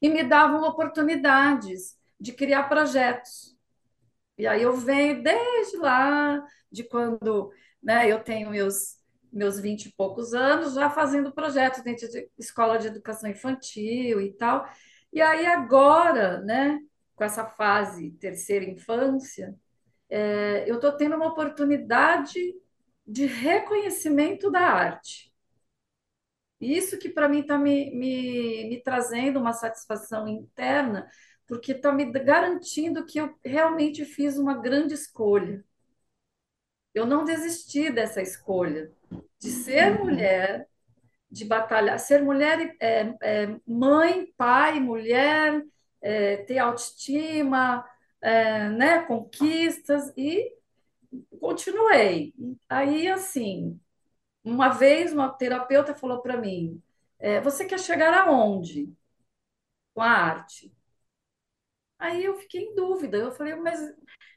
E 0.00 0.08
me 0.08 0.22
davam 0.22 0.62
oportunidades 0.62 1.98
de 2.20 2.32
criar 2.32 2.68
projetos. 2.68 3.56
E 4.36 4.46
aí 4.46 4.62
eu 4.62 4.76
venho 4.76 5.22
desde 5.22 5.76
lá, 5.76 6.40
de 6.70 6.84
quando 6.84 7.52
né, 7.82 8.10
eu 8.10 8.22
tenho 8.22 8.50
meus 8.50 8.97
meus 9.32 9.58
vinte 9.60 9.86
e 9.86 9.92
poucos 9.92 10.34
anos, 10.34 10.74
já 10.74 10.90
fazendo 10.90 11.32
projetos 11.32 11.82
dentro 11.82 12.08
de 12.08 12.30
escola 12.38 12.78
de 12.78 12.88
educação 12.88 13.30
infantil 13.30 14.20
e 14.20 14.32
tal. 14.32 14.68
E 15.12 15.20
aí 15.20 15.46
agora, 15.46 16.40
né, 16.42 16.80
com 17.14 17.24
essa 17.24 17.46
fase 17.46 18.12
terceira 18.12 18.64
infância, 18.64 19.54
é, 20.10 20.64
eu 20.66 20.76
estou 20.76 20.92
tendo 20.92 21.16
uma 21.16 21.28
oportunidade 21.28 22.40
de 23.06 23.26
reconhecimento 23.26 24.50
da 24.50 24.60
arte. 24.60 25.32
Isso 26.60 26.98
que 26.98 27.08
para 27.08 27.28
mim 27.28 27.40
está 27.40 27.56
me, 27.56 27.94
me, 27.94 28.68
me 28.68 28.82
trazendo 28.82 29.38
uma 29.38 29.52
satisfação 29.52 30.26
interna, 30.26 31.08
porque 31.46 31.72
está 31.72 31.92
me 31.92 32.04
garantindo 32.04 33.06
que 33.06 33.18
eu 33.18 33.34
realmente 33.44 34.04
fiz 34.04 34.36
uma 34.36 34.54
grande 34.54 34.92
escolha. 34.94 35.64
Eu 36.98 37.06
não 37.06 37.24
desisti 37.24 37.90
dessa 37.90 38.20
escolha 38.20 38.90
de 39.38 39.50
ser 39.50 39.92
uhum. 39.92 40.06
mulher, 40.06 40.68
de 41.30 41.44
batalhar, 41.44 41.96
ser 42.00 42.22
mulher 42.22 42.74
é, 42.80 43.14
é 43.22 43.56
mãe, 43.64 44.26
pai, 44.36 44.80
mulher, 44.80 45.64
é, 46.02 46.38
ter 46.38 46.58
autoestima, 46.58 47.88
é, 48.20 48.68
né, 48.70 49.02
conquistas 49.02 50.12
e 50.16 50.52
continuei. 51.40 52.34
Aí, 52.68 53.08
assim, 53.08 53.78
uma 54.42 54.70
vez 54.70 55.12
uma 55.12 55.28
terapeuta 55.28 55.94
falou 55.94 56.20
para 56.20 56.36
mim: 56.36 56.82
é, 57.20 57.40
Você 57.40 57.64
quer 57.64 57.78
chegar 57.78 58.12
aonde 58.12 58.92
com 59.94 60.02
a 60.02 60.10
arte? 60.10 60.72
Aí 61.98 62.24
eu 62.24 62.36
fiquei 62.38 62.62
em 62.62 62.74
dúvida. 62.74 63.16
Eu 63.16 63.32
falei, 63.32 63.54
mas 63.56 63.80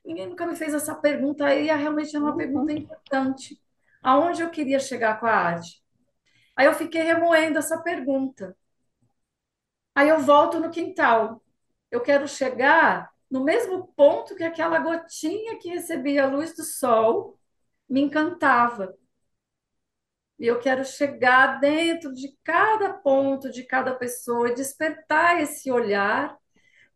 ninguém 0.03 0.27
nunca 0.27 0.45
me 0.45 0.55
fez 0.55 0.73
essa 0.73 0.95
pergunta. 0.95 1.45
Aí 1.45 1.65
realmente 1.67 2.15
é 2.15 2.19
uma 2.19 2.35
pergunta 2.35 2.73
importante. 2.73 3.61
Aonde 4.01 4.41
eu 4.41 4.49
queria 4.49 4.79
chegar 4.79 5.19
com 5.19 5.27
a 5.27 5.31
arte? 5.31 5.81
Aí 6.55 6.65
eu 6.65 6.73
fiquei 6.73 7.01
remoendo 7.03 7.59
essa 7.59 7.81
pergunta. 7.81 8.57
Aí 9.95 10.09
eu 10.09 10.19
volto 10.19 10.59
no 10.59 10.71
quintal. 10.71 11.43
Eu 11.89 12.01
quero 12.01 12.27
chegar 12.27 13.11
no 13.29 13.43
mesmo 13.43 13.87
ponto 13.95 14.35
que 14.35 14.43
aquela 14.43 14.79
gotinha 14.79 15.57
que 15.57 15.69
recebia 15.69 16.23
a 16.23 16.27
luz 16.27 16.55
do 16.55 16.63
sol 16.63 17.39
me 17.87 18.01
encantava. 18.01 18.95
E 20.39 20.47
eu 20.47 20.59
quero 20.59 20.83
chegar 20.83 21.59
dentro 21.59 22.13
de 22.13 22.35
cada 22.43 22.93
ponto 22.93 23.51
de 23.51 23.63
cada 23.63 23.93
pessoa 23.93 24.49
e 24.49 24.55
despertar 24.55 25.39
esse 25.39 25.71
olhar 25.71 26.35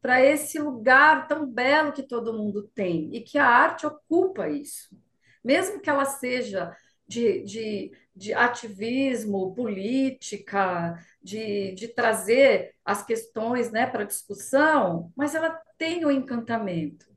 para 0.06 0.24
esse 0.24 0.60
lugar 0.60 1.28
tão 1.28 1.48
belo 1.48 1.92
que 1.92 2.04
todo 2.04 2.32
mundo 2.32 2.70
tem 2.76 3.10
e 3.12 3.22
que 3.22 3.40
a 3.40 3.48
arte 3.48 3.88
ocupa 3.88 4.48
isso. 4.48 4.96
Mesmo 5.44 5.82
que 5.82 5.90
ela 5.90 6.06
seja 6.06 6.78
de, 7.08 7.42
de, 7.42 7.92
de 8.16 8.32
ativismo, 8.32 9.56
política, 9.56 11.04
de, 11.24 11.72
de 11.74 11.88
trazer 11.88 12.76
as 12.86 13.04
questões 13.04 13.72
né, 13.72 13.88
para 13.88 14.04
discussão, 14.04 15.12
mas 15.16 15.34
ela 15.34 15.60
tem 15.76 16.06
o 16.06 16.12
encantamento. 16.12 17.08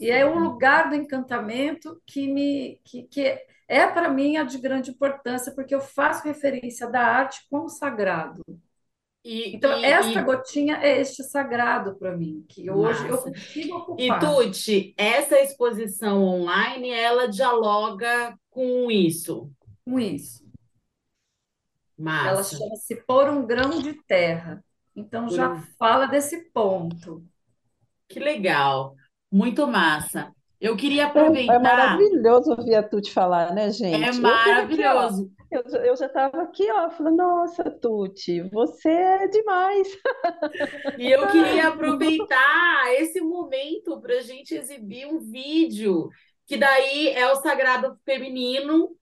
E 0.00 0.10
é 0.10 0.24
o 0.24 0.38
lugar 0.38 0.88
do 0.88 0.94
encantamento 0.94 2.00
que 2.06 2.26
me 2.26 2.80
que, 2.84 3.02
que 3.02 3.38
é 3.68 3.86
para 3.86 4.08
mim 4.08 4.38
a 4.38 4.44
de 4.44 4.56
grande 4.56 4.92
importância, 4.92 5.52
porque 5.54 5.74
eu 5.74 5.80
faço 5.82 6.26
referência 6.26 6.88
da 6.90 7.02
arte 7.02 7.46
como 7.50 7.68
sagrado. 7.68 8.42
E, 9.28 9.54
então, 9.54 9.78
e, 9.78 9.84
esta 9.84 10.20
e... 10.20 10.24
gotinha 10.24 10.78
é 10.78 11.02
este 11.02 11.22
sagrado 11.22 11.96
para 11.96 12.16
mim, 12.16 12.46
que 12.48 12.70
hoje 12.70 13.02
Massa. 13.02 13.08
eu 13.08 13.18
consigo 13.18 13.76
ocupar. 13.76 14.00
E, 14.00 14.18
Tuti, 14.18 14.94
essa 14.96 15.38
exposição 15.38 16.24
online, 16.24 16.88
ela 16.88 17.28
dialoga 17.28 18.34
com 18.48 18.90
isso? 18.90 19.52
Com 19.84 20.00
isso. 20.00 20.42
Massa. 21.94 22.28
Ela 22.28 22.42
chama-se 22.42 22.96
Por 23.06 23.28
um 23.28 23.46
Grão 23.46 23.82
de 23.82 23.92
Terra. 24.04 24.64
Então, 24.96 25.28
já 25.28 25.60
fala 25.78 26.06
desse 26.06 26.50
ponto. 26.50 27.22
Que 28.08 28.18
legal. 28.18 28.94
Muito 29.30 29.66
massa. 29.66 30.32
Eu 30.58 30.74
queria 30.74 31.06
aproveitar. 31.06 31.56
É, 31.56 31.58
maravilhoso 31.58 32.52
ouvir 32.52 32.76
a 32.76 32.82
Tuti 32.82 33.12
falar, 33.12 33.52
né, 33.52 33.70
gente? 33.70 34.02
É 34.02 34.12
maravilhoso. 34.12 35.30
Eu, 35.50 35.62
eu 35.82 35.96
já 35.96 36.06
estava 36.06 36.42
aqui, 36.42 36.70
ó, 36.70 36.90
falando, 36.90 37.16
nossa, 37.16 37.70
Tuti, 37.70 38.42
você 38.50 38.88
é 38.88 39.28
demais. 39.28 39.88
E 40.98 41.10
eu 41.10 41.26
queria 41.28 41.68
aproveitar 41.68 42.94
esse 42.94 43.20
momento 43.20 44.00
para 44.00 44.18
a 44.18 44.20
gente 44.20 44.54
exibir 44.54 45.06
um 45.06 45.18
vídeo, 45.18 46.10
que 46.46 46.56
daí 46.56 47.08
é 47.08 47.30
o 47.30 47.36
Sagrado 47.36 47.96
Feminino 48.04 48.94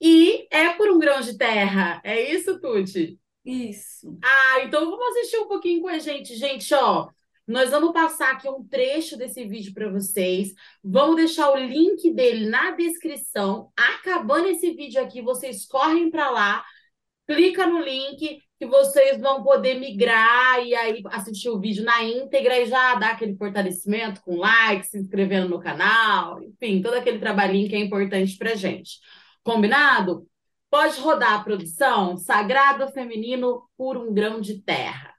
e 0.00 0.46
é 0.50 0.70
por 0.74 0.90
um 0.90 0.98
grão 0.98 1.20
de 1.20 1.36
terra. 1.38 2.00
É 2.04 2.20
isso, 2.20 2.60
Tuti? 2.60 3.18
Isso. 3.44 4.18
Ah, 4.22 4.60
então 4.64 4.90
vamos 4.90 5.16
assistir 5.16 5.38
um 5.38 5.48
pouquinho 5.48 5.80
com 5.80 5.88
a 5.88 5.98
gente, 5.98 6.34
gente, 6.34 6.74
ó. 6.74 7.08
Nós 7.46 7.70
vamos 7.70 7.92
passar 7.92 8.32
aqui 8.32 8.48
um 8.48 8.66
trecho 8.66 9.16
desse 9.16 9.46
vídeo 9.46 9.72
para 9.72 9.88
vocês. 9.88 10.52
Vamos 10.82 11.16
deixar 11.16 11.50
o 11.52 11.56
link 11.56 12.12
dele 12.12 12.48
na 12.48 12.72
descrição. 12.72 13.70
Acabando 13.76 14.48
esse 14.48 14.72
vídeo 14.72 15.00
aqui, 15.00 15.22
vocês 15.22 15.64
correm 15.64 16.10
para 16.10 16.28
lá, 16.30 16.64
clica 17.26 17.64
no 17.66 17.80
link 17.80 18.40
que 18.58 18.66
vocês 18.66 19.20
vão 19.20 19.44
poder 19.44 19.78
migrar 19.78 20.64
e 20.64 20.74
aí 20.74 21.02
assistir 21.10 21.50
o 21.50 21.60
vídeo 21.60 21.84
na 21.84 22.02
íntegra 22.02 22.58
e 22.58 22.66
já 22.66 22.94
dar 22.94 23.12
aquele 23.12 23.36
fortalecimento 23.36 24.22
com 24.22 24.36
like, 24.36 24.86
se 24.86 24.98
inscrevendo 24.98 25.48
no 25.48 25.60
canal, 25.60 26.42
enfim, 26.42 26.80
todo 26.82 26.94
aquele 26.94 27.18
trabalhinho 27.18 27.68
que 27.68 27.76
é 27.76 27.80
importante 27.80 28.36
para 28.36 28.54
gente. 28.54 28.98
Combinado? 29.44 30.26
Pode 30.70 30.98
rodar 31.00 31.34
a 31.34 31.44
produção 31.44 32.16
Sagrado 32.16 32.90
Feminino 32.92 33.62
por 33.76 33.96
um 33.96 34.12
grão 34.12 34.40
de 34.40 34.60
terra. 34.62 35.15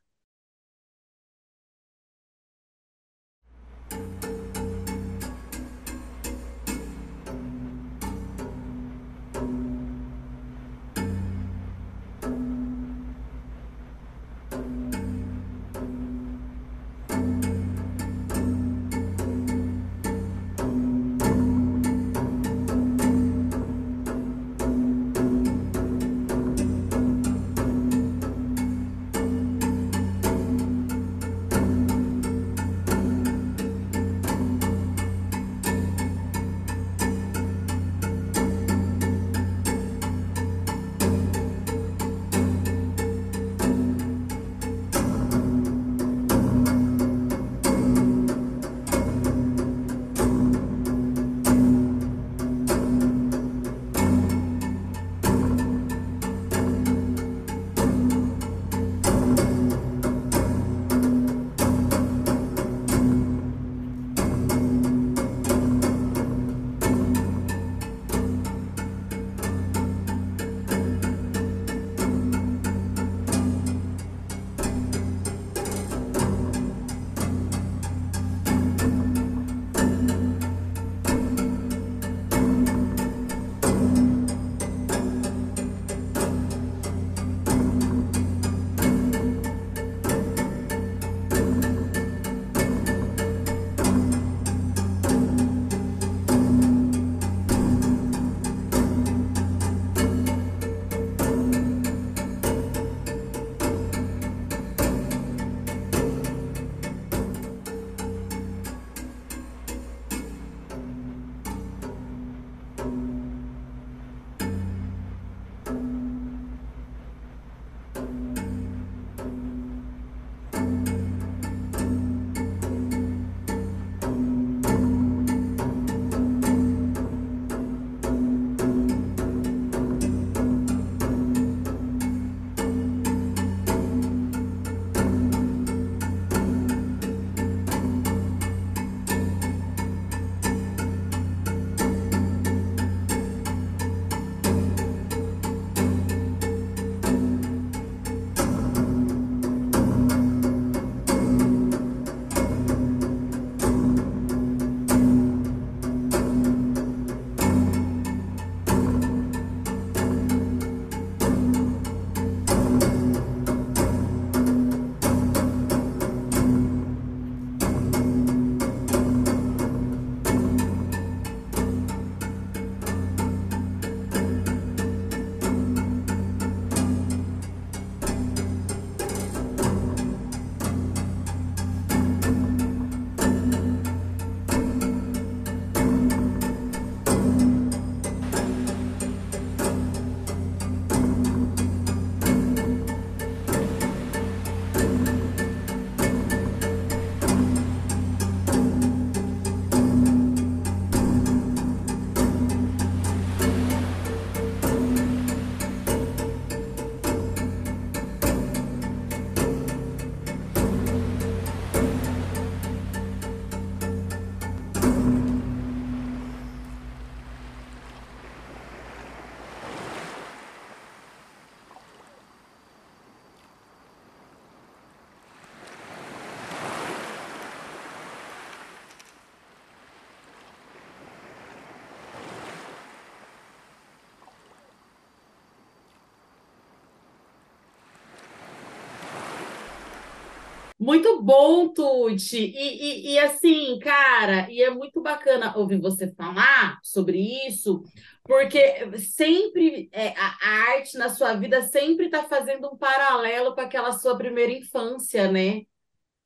Muito 240.87 241.21
bom, 241.21 241.67
Tuti. 241.67 242.37
E, 242.37 243.09
e, 243.09 243.11
e, 243.11 243.19
assim, 243.19 243.77
cara, 243.77 244.49
e 244.49 244.63
é 244.63 244.69
muito 244.69 245.01
bacana 245.01 245.53
ouvir 245.57 245.81
você 245.81 246.09
falar 246.15 246.79
sobre 246.81 247.19
isso, 247.45 247.83
porque 248.23 248.57
sempre 248.97 249.89
é, 249.91 250.13
a 250.17 250.37
arte 250.71 250.97
na 250.97 251.09
sua 251.09 251.33
vida 251.33 251.61
sempre 251.63 252.05
está 252.05 252.23
fazendo 252.23 252.69
um 252.69 252.77
paralelo 252.77 253.53
com 253.53 253.59
aquela 253.59 253.91
sua 253.91 254.17
primeira 254.17 254.53
infância, 254.53 255.29
né? 255.29 255.63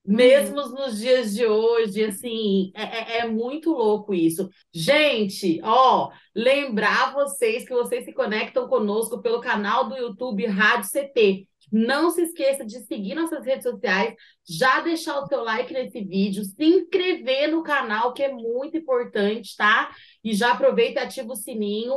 Mesmo 0.06 0.62
Uhum. 0.62 0.70
nos 0.76 1.00
dias 1.00 1.34
de 1.34 1.44
hoje, 1.48 2.04
assim, 2.04 2.72
é, 2.76 2.84
é, 2.84 3.18
é 3.22 3.28
muito 3.28 3.72
louco 3.72 4.14
isso. 4.14 4.48
Gente, 4.72 5.60
ó, 5.64 6.12
lembrar 6.36 7.14
vocês 7.16 7.66
que 7.66 7.74
vocês 7.74 8.06
se 8.06 8.14
conectam 8.14 8.68
conosco 8.68 9.24
pelo 9.24 9.42
canal 9.42 9.90
do 9.90 9.98
YouTube 9.98 10.46
Rádio 10.46 10.88
CT. 10.88 11.48
Não 11.72 12.10
se 12.12 12.24
esqueça 12.24 12.66
de 12.66 12.80
seguir 12.86 13.16
nossas 13.16 13.46
redes 13.46 13.64
sociais, 13.64 14.14
já 14.48 14.82
deixar 14.82 15.20
o 15.20 15.28
seu 15.28 15.44
like 15.44 15.74
nesse 15.74 16.04
vídeo, 16.04 16.44
se 16.44 16.64
inscrever 16.66 17.50
no 17.50 17.64
canal, 17.64 18.14
que 18.14 18.24
é 18.24 18.32
muito 18.32 18.76
importante, 18.78 19.56
tá? 19.56 19.90
E 20.24 20.34
já 20.34 20.52
aproveita 20.52 21.00
e 21.00 21.04
ativa 21.04 21.32
o 21.32 21.36
sininho. 21.36 21.96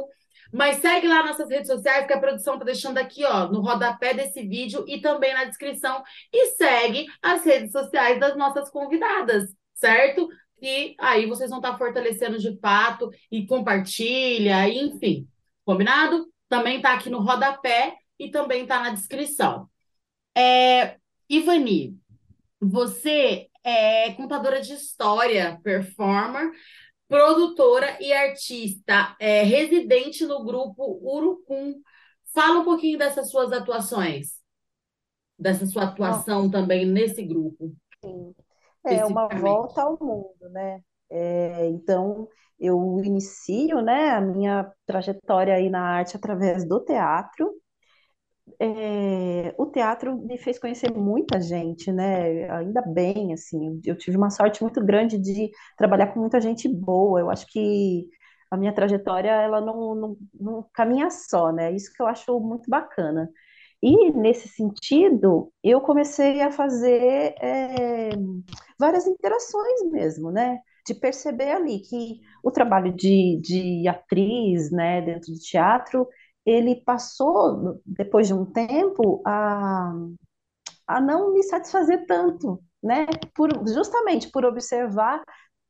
Mas 0.52 0.76
segue 0.76 1.08
lá 1.08 1.24
nossas 1.26 1.48
redes 1.48 1.66
sociais, 1.66 2.06
que 2.06 2.12
a 2.12 2.20
produção 2.20 2.56
tá 2.56 2.64
deixando 2.64 2.98
aqui, 2.98 3.24
ó, 3.24 3.48
no 3.48 3.60
rodapé 3.60 4.14
desse 4.14 4.46
vídeo 4.46 4.84
e 4.86 5.00
também 5.00 5.34
na 5.34 5.44
descrição. 5.44 6.00
E 6.32 6.46
segue 6.52 7.06
as 7.20 7.44
redes 7.44 7.72
sociais 7.72 8.20
das 8.20 8.36
nossas 8.36 8.70
convidadas, 8.70 9.52
certo? 9.74 10.28
E 10.62 10.94
aí 11.00 11.26
vocês 11.26 11.50
vão 11.50 11.58
estar 11.58 11.76
fortalecendo 11.76 12.38
de 12.38 12.56
fato 12.60 13.10
e 13.30 13.44
compartilha, 13.46 14.68
enfim. 14.68 15.26
Combinado? 15.64 16.26
Também 16.48 16.80
tá 16.80 16.94
aqui 16.94 17.10
no 17.10 17.20
rodapé 17.20 17.96
e 18.18 18.30
também 18.30 18.66
tá 18.66 18.80
na 18.80 18.90
descrição. 18.90 19.68
É, 20.36 20.96
Ivani, 21.28 21.98
você 22.60 23.48
é 23.62 24.12
contadora 24.14 24.60
de 24.60 24.74
história, 24.74 25.58
performer, 25.62 26.50
produtora 27.08 27.96
e 28.00 28.12
artista, 28.12 29.16
é, 29.18 29.42
residente 29.42 30.26
no 30.26 30.44
grupo 30.44 30.98
Urucum. 31.02 31.80
Fala 32.34 32.60
um 32.60 32.64
pouquinho 32.64 32.98
dessas 32.98 33.30
suas 33.30 33.52
atuações, 33.52 34.34
dessa 35.38 35.66
sua 35.66 35.84
atuação 35.84 36.50
também 36.50 36.84
nesse 36.84 37.22
grupo, 37.22 37.72
sim. 38.04 38.34
É 38.84 39.04
uma 39.06 39.28
volta 39.28 39.82
ao 39.82 39.98
mundo, 39.98 40.48
né? 40.50 40.80
É, 41.08 41.66
então, 41.68 42.28
eu 42.58 43.00
inicio, 43.02 43.80
né, 43.80 44.10
a 44.10 44.20
minha 44.20 44.70
trajetória 44.84 45.54
aí 45.54 45.70
na 45.70 45.80
arte 45.80 46.16
através 46.16 46.66
do 46.68 46.80
teatro. 46.80 47.50
É, 48.60 49.54
o 49.58 49.66
teatro 49.66 50.16
me 50.16 50.38
fez 50.38 50.58
conhecer 50.58 50.92
muita 50.92 51.40
gente, 51.40 51.92
né? 51.92 52.50
Ainda 52.50 52.82
bem, 52.82 53.32
assim, 53.32 53.80
eu 53.84 53.96
tive 53.96 54.16
uma 54.16 54.30
sorte 54.30 54.62
muito 54.62 54.84
grande 54.84 55.18
de 55.18 55.50
trabalhar 55.76 56.08
com 56.12 56.20
muita 56.20 56.40
gente 56.40 56.68
boa. 56.68 57.20
Eu 57.20 57.30
acho 57.30 57.46
que 57.46 58.08
a 58.50 58.56
minha 58.56 58.72
trajetória, 58.74 59.30
ela 59.30 59.60
não, 59.60 59.94
não, 59.94 60.16
não 60.38 60.66
caminha 60.72 61.10
só, 61.10 61.52
né? 61.52 61.72
Isso 61.72 61.92
que 61.92 62.02
eu 62.02 62.06
acho 62.06 62.38
muito 62.40 62.68
bacana. 62.70 63.30
E 63.82 64.12
nesse 64.12 64.48
sentido, 64.48 65.52
eu 65.62 65.80
comecei 65.80 66.40
a 66.40 66.50
fazer 66.50 67.34
é, 67.40 68.10
várias 68.78 69.06
interações 69.06 69.82
mesmo, 69.90 70.30
né? 70.30 70.58
De 70.86 70.94
perceber 70.94 71.50
ali 71.52 71.80
que 71.80 72.20
o 72.42 72.50
trabalho 72.50 72.92
de, 72.94 73.40
de 73.42 73.88
atriz, 73.88 74.70
né, 74.70 75.00
dentro 75.00 75.32
do 75.32 75.38
teatro, 75.38 76.06
ele 76.46 76.76
passou, 76.84 77.80
depois 77.86 78.26
de 78.26 78.34
um 78.34 78.44
tempo, 78.44 79.22
a, 79.26 79.92
a 80.86 81.00
não 81.00 81.32
me 81.32 81.42
satisfazer 81.42 82.06
tanto, 82.06 82.62
né? 82.82 83.06
Por, 83.34 83.50
justamente 83.66 84.30
por 84.30 84.44
observar 84.44 85.22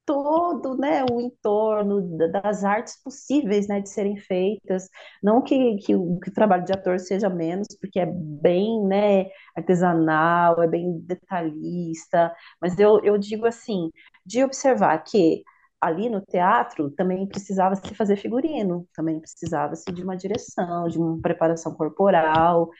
todo, 0.06 0.76
né, 0.76 1.02
o 1.10 1.20
entorno 1.20 2.18
das 2.30 2.62
artes 2.64 3.02
possíveis, 3.02 3.66
né, 3.68 3.80
de 3.80 3.88
serem 3.88 4.16
feitas. 4.18 4.88
Não 5.22 5.42
que, 5.42 5.76
que, 5.78 5.94
o, 5.96 6.18
que 6.20 6.28
o 6.30 6.34
trabalho 6.34 6.64
de 6.64 6.72
ator 6.72 7.00
seja 7.00 7.30
menos, 7.30 7.68
porque 7.80 7.98
é 8.00 8.06
bem, 8.06 8.84
né, 8.86 9.26
artesanal, 9.56 10.62
é 10.62 10.68
bem 10.68 10.98
detalhista, 11.00 12.34
mas 12.60 12.78
eu, 12.78 13.00
eu 13.02 13.16
digo 13.18 13.46
assim, 13.46 13.90
de 14.26 14.44
observar 14.44 14.98
que 15.04 15.42
ali 15.84 16.08
no 16.08 16.20
teatro 16.22 16.90
também 16.90 17.26
precisava 17.26 17.74
se 17.76 17.94
fazer 17.94 18.16
figurino, 18.16 18.88
também 18.94 19.20
precisava 19.20 19.76
se 19.76 19.92
de 19.92 20.02
uma 20.02 20.16
direção, 20.16 20.88
de 20.88 20.98
uma 20.98 21.20
preparação 21.20 21.74
corporal, 21.74 22.70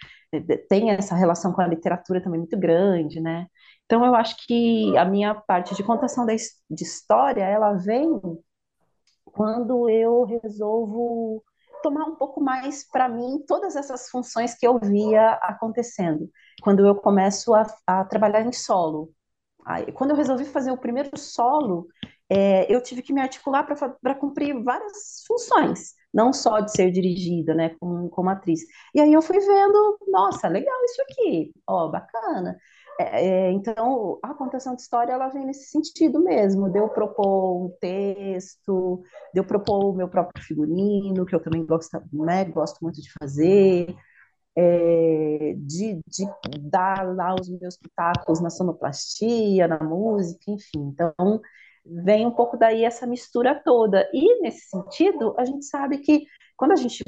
tem 0.69 0.91
essa 0.91 1.15
relação 1.15 1.53
com 1.53 1.61
a 1.61 1.67
literatura 1.67 2.23
também 2.23 2.41
muito 2.41 2.59
grande, 2.59 3.21
né? 3.21 3.47
Então, 3.85 4.05
eu 4.05 4.15
acho 4.15 4.37
que 4.47 4.97
a 4.97 5.05
minha 5.05 5.35
parte 5.35 5.75
de 5.75 5.83
contação 5.83 6.25
de 6.25 6.83
história, 6.83 7.43
ela 7.43 7.75
vem 7.75 8.19
quando 9.27 9.89
eu 9.91 10.25
resolvo 10.25 11.45
tomar 11.83 12.05
um 12.07 12.17
pouco 12.17 12.41
mais 12.41 12.89
para 12.91 13.09
mim 13.09 13.45
todas 13.47 13.77
essas 13.77 14.09
funções 14.09 14.55
que 14.55 14.67
eu 14.67 14.79
via 14.79 15.33
acontecendo. 15.43 16.31
Quando 16.63 16.87
eu 16.87 16.95
começo 16.95 17.55
a, 17.55 17.67
a 17.87 18.05
trabalhar 18.05 18.41
em 18.41 18.53
solo. 18.53 19.13
Quando 19.95 20.11
eu 20.11 20.17
resolvi 20.17 20.45
fazer 20.45 20.71
o 20.71 20.79
primeiro 20.79 21.19
solo, 21.19 21.87
é, 22.31 22.73
eu 22.75 22.83
tive 22.83 23.03
que 23.03 23.13
me 23.13 23.21
articular 23.21 23.65
para 23.65 24.15
cumprir 24.15 24.63
várias 24.63 25.25
funções, 25.27 25.95
não 26.13 26.33
só 26.33 26.61
de 26.61 26.73
ser 26.73 26.91
dirigida, 26.91 27.55
né, 27.55 27.77
como, 27.81 28.09
como 28.11 28.31
atriz. 28.31 28.61
E 28.95 29.01
aí 29.01 29.13
eu 29.13 29.23
fui 29.23 29.39
vendo, 29.39 29.99
nossa, 30.09 30.49
legal 30.49 30.75
isso 30.85 31.03
aqui, 31.03 31.53
ó, 31.67 31.89
bacana. 31.89 32.57
É, 32.99 33.27
é, 33.49 33.53
então, 33.53 34.19
a 34.23 34.33
contação 34.35 34.75
de 34.75 34.83
história, 34.83 35.13
ela 35.13 35.29
vem 35.29 35.45
nesse 35.45 35.69
sentido 35.71 36.21
mesmo, 36.21 36.71
de 36.71 36.79
eu 36.79 36.89
propor 36.89 37.65
um 37.67 37.71
texto, 37.81 39.03
de 39.33 39.41
eu 39.41 39.45
propor 39.45 39.87
o 39.87 39.93
meu 39.93 40.09
próprio 40.09 40.45
figurino, 40.45 41.27
que 41.27 41.35
eu 41.35 41.41
também 41.43 41.65
gosto, 41.67 42.01
né, 42.13 42.45
gosto 42.45 42.79
muito 42.83 43.01
de 43.03 43.11
fazer, 43.21 43.95
é, 44.57 45.55
de, 45.59 46.01
de, 46.07 46.27
dar 46.61 47.15
lá 47.15 47.35
os 47.35 47.49
meus 47.49 47.77
pitacos 47.77 48.41
na 48.41 48.51
sonoplastia, 48.51 49.67
na 49.69 49.81
música, 49.81 50.51
enfim. 50.51 50.93
Então, 50.93 51.41
vem 51.85 52.27
um 52.27 52.31
pouco 52.31 52.57
daí 52.57 52.85
essa 52.85 53.07
mistura 53.07 53.55
toda. 53.65 54.09
E, 54.13 54.41
nesse 54.41 54.69
sentido, 54.69 55.35
a 55.39 55.45
gente 55.45 55.65
sabe 55.65 55.99
que 55.99 56.25
quando 56.57 56.73
a 56.73 56.77
gente 56.77 57.03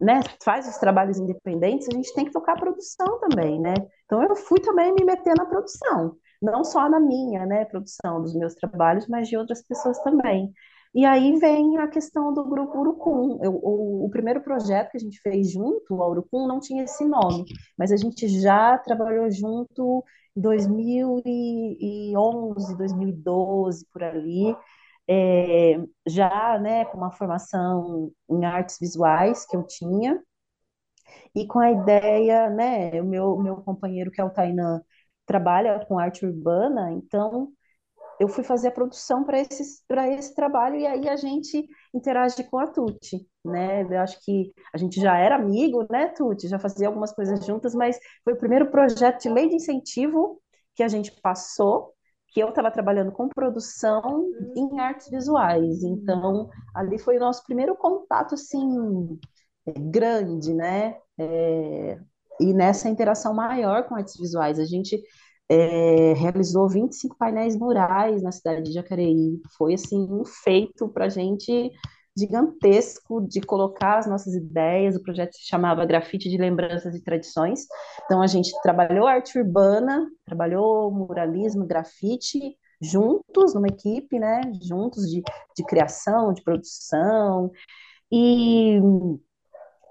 né, 0.00 0.20
faz 0.42 0.68
os 0.68 0.76
trabalhos 0.78 1.18
independentes, 1.18 1.88
a 1.88 1.94
gente 1.94 2.12
tem 2.14 2.24
que 2.24 2.32
tocar 2.32 2.54
a 2.54 2.60
produção 2.60 3.20
também, 3.20 3.60
né? 3.60 3.74
Então, 4.04 4.22
eu 4.22 4.36
fui 4.36 4.60
também 4.60 4.92
me 4.92 5.04
meter 5.04 5.34
na 5.36 5.46
produção. 5.46 6.16
Não 6.40 6.64
só 6.64 6.88
na 6.88 6.98
minha, 6.98 7.46
né, 7.46 7.64
produção 7.64 8.20
dos 8.20 8.34
meus 8.34 8.54
trabalhos, 8.54 9.06
mas 9.08 9.28
de 9.28 9.36
outras 9.36 9.62
pessoas 9.62 9.98
também. 10.02 10.52
E 10.94 11.06
aí 11.06 11.38
vem 11.38 11.78
a 11.78 11.88
questão 11.88 12.34
do 12.34 12.44
grupo 12.44 12.78
Urucum. 12.78 13.38
Eu, 13.42 13.54
o, 13.54 14.04
o, 14.06 14.10
primeiro 14.10 14.42
projeto 14.42 14.90
que 14.90 14.98
a 14.98 15.00
gente 15.00 15.20
fez 15.20 15.50
junto 15.50 16.02
ao 16.02 16.10
Urucum 16.10 16.46
não 16.46 16.60
tinha 16.60 16.84
esse 16.84 17.04
nome, 17.04 17.44
mas 17.78 17.90
a 17.92 17.96
gente 17.96 18.28
já 18.28 18.76
trabalhou 18.78 19.30
junto 19.30 20.04
2011, 20.36 22.76
2012, 22.76 23.86
por 23.92 24.02
ali, 24.02 24.56
é, 25.08 25.76
já 26.06 26.58
né, 26.58 26.84
com 26.86 26.96
uma 26.98 27.12
formação 27.12 28.12
em 28.30 28.44
artes 28.44 28.78
visuais 28.80 29.46
que 29.46 29.56
eu 29.56 29.64
tinha, 29.66 30.20
e 31.34 31.46
com 31.46 31.58
a 31.58 31.70
ideia, 31.70 32.50
né, 32.50 33.00
o 33.00 33.04
meu, 33.04 33.36
meu 33.38 33.56
companheiro, 33.62 34.10
que 34.10 34.20
é 34.20 34.24
o 34.24 34.30
Tainan, 34.30 34.82
trabalha 35.26 35.84
com 35.86 35.98
arte 35.98 36.24
urbana, 36.26 36.92
então 36.92 37.52
eu 38.20 38.28
fui 38.28 38.44
fazer 38.44 38.68
a 38.68 38.72
produção 38.72 39.24
para 39.24 39.40
esse, 39.40 39.62
esse 40.18 40.34
trabalho 40.34 40.76
e 40.76 40.86
aí 40.86 41.08
a 41.08 41.16
gente 41.16 41.66
interage 41.94 42.44
com 42.44 42.58
a 42.58 42.66
Tuti, 42.66 43.26
né? 43.44 43.82
Eu 43.82 44.00
acho 44.00 44.18
que 44.24 44.52
a 44.72 44.78
gente 44.78 45.00
já 45.00 45.16
era 45.18 45.36
amigo, 45.36 45.86
né, 45.90 46.08
Tuti? 46.08 46.48
Já 46.48 46.58
fazia 46.58 46.86
algumas 46.88 47.12
coisas 47.12 47.44
juntas, 47.44 47.74
mas 47.74 47.98
foi 48.24 48.34
o 48.34 48.38
primeiro 48.38 48.70
projeto 48.70 49.22
de 49.22 49.28
lei 49.28 49.48
de 49.48 49.56
incentivo 49.56 50.40
que 50.74 50.82
a 50.82 50.88
gente 50.88 51.12
passou, 51.20 51.92
que 52.28 52.40
eu 52.40 52.48
estava 52.48 52.70
trabalhando 52.70 53.12
com 53.12 53.28
produção 53.28 54.02
em 54.56 54.80
artes 54.80 55.10
visuais. 55.10 55.82
Então, 55.82 56.48
ali 56.74 56.98
foi 56.98 57.16
o 57.16 57.20
nosso 57.20 57.44
primeiro 57.44 57.76
contato, 57.76 58.34
assim, 58.34 59.18
grande, 59.66 60.54
né? 60.54 60.96
É, 61.18 61.98
e 62.40 62.52
nessa 62.52 62.88
interação 62.88 63.34
maior 63.34 63.84
com 63.86 63.94
artes 63.94 64.16
visuais, 64.18 64.58
a 64.58 64.64
gente 64.64 65.00
é, 65.52 66.14
realizou 66.14 66.66
25 66.66 67.16
painéis 67.18 67.54
murais 67.56 68.22
na 68.22 68.32
cidade 68.32 68.62
de 68.62 68.72
Jacareí. 68.72 69.38
Foi 69.58 69.74
assim 69.74 70.10
um 70.10 70.24
feito 70.24 70.88
para 70.88 71.04
a 71.04 71.08
gente 71.10 71.70
gigantesco 72.16 73.26
de 73.26 73.40
colocar 73.42 73.98
as 73.98 74.06
nossas 74.06 74.34
ideias. 74.34 74.96
O 74.96 75.02
projeto 75.02 75.34
se 75.34 75.46
chamava 75.46 75.84
Grafite 75.84 76.30
de 76.30 76.38
Lembranças 76.38 76.94
e 76.94 77.02
Tradições. 77.02 77.66
Então 78.04 78.22
a 78.22 78.26
gente 78.26 78.50
trabalhou 78.62 79.06
arte 79.06 79.38
urbana, 79.38 80.08
trabalhou 80.24 80.90
muralismo, 80.90 81.66
grafite 81.66 82.56
juntos 82.80 83.54
numa 83.54 83.68
equipe, 83.68 84.18
né? 84.18 84.40
Juntos 84.62 85.10
de, 85.10 85.22
de 85.54 85.64
criação, 85.64 86.32
de 86.32 86.42
produção 86.42 87.50
e 88.10 88.80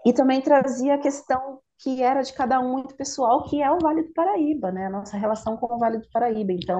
e 0.03 0.11
também 0.11 0.41
trazia 0.41 0.95
a 0.95 0.97
questão 0.97 1.59
que 1.81 2.01
era 2.03 2.21
de 2.21 2.33
cada 2.33 2.59
um 2.59 2.71
muito 2.71 2.95
pessoal, 2.95 3.43
que 3.43 3.61
é 3.61 3.71
o 3.71 3.79
Vale 3.79 4.03
do 4.03 4.13
Paraíba, 4.13 4.71
né? 4.71 4.85
A 4.85 4.89
nossa 4.89 5.17
relação 5.17 5.57
com 5.57 5.73
o 5.73 5.79
Vale 5.79 5.97
do 5.97 6.07
Paraíba. 6.11 6.51
Então, 6.53 6.79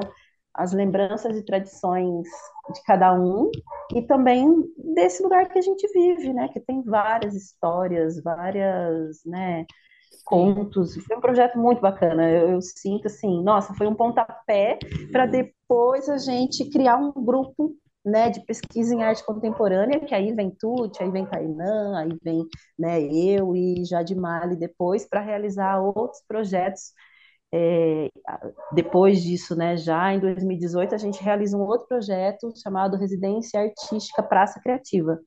as 0.53 0.73
lembranças 0.73 1.37
e 1.37 1.43
tradições 1.43 2.27
de 2.73 2.83
cada 2.85 3.13
um 3.13 3.49
e 3.95 4.01
também 4.01 4.47
desse 4.93 5.23
lugar 5.23 5.47
que 5.49 5.57
a 5.57 5.61
gente 5.61 5.87
vive, 5.93 6.33
né? 6.33 6.49
Que 6.49 6.59
tem 6.59 6.83
várias 6.83 7.33
histórias, 7.35 8.21
várias, 8.21 9.21
né? 9.25 9.65
Contos. 10.23 10.95
Foi 11.05 11.17
um 11.17 11.21
projeto 11.21 11.57
muito 11.57 11.81
bacana. 11.81 12.29
Eu, 12.29 12.49
eu 12.49 12.61
sinto 12.61 13.07
assim, 13.07 13.41
nossa, 13.43 13.73
foi 13.73 13.87
um 13.87 13.95
pontapé 13.95 14.77
para 15.11 15.25
depois 15.25 16.07
a 16.09 16.17
gente 16.17 16.69
criar 16.69 16.97
um 16.97 17.11
grupo 17.11 17.75
né, 18.05 18.29
de 18.29 18.43
pesquisa 18.45 18.93
em 18.95 19.03
arte 19.03 19.25
contemporânea, 19.25 19.99
que 19.99 20.13
aí 20.15 20.33
vem 20.33 20.49
Tuti, 20.51 21.01
aí 21.03 21.11
vem 21.11 21.25
Tainã, 21.25 21.97
aí 21.97 22.17
vem 22.23 22.45
né, 22.77 23.01
eu 23.01 23.55
e 23.55 23.85
Jade 23.85 24.15
Mali 24.15 24.55
depois, 24.55 25.07
para 25.07 25.21
realizar 25.21 25.79
outros 25.79 26.21
projetos. 26.27 26.93
É, 27.53 28.09
depois 28.73 29.21
disso, 29.21 29.55
né, 29.55 29.75
já 29.77 30.13
em 30.13 30.19
2018, 30.19 30.95
a 30.95 30.97
gente 30.97 31.21
realiza 31.21 31.57
um 31.57 31.61
outro 31.61 31.87
projeto 31.87 32.51
chamado 32.61 32.97
Residência 32.97 33.59
Artística 33.59 34.23
Praça 34.23 34.59
Criativa, 34.61 35.19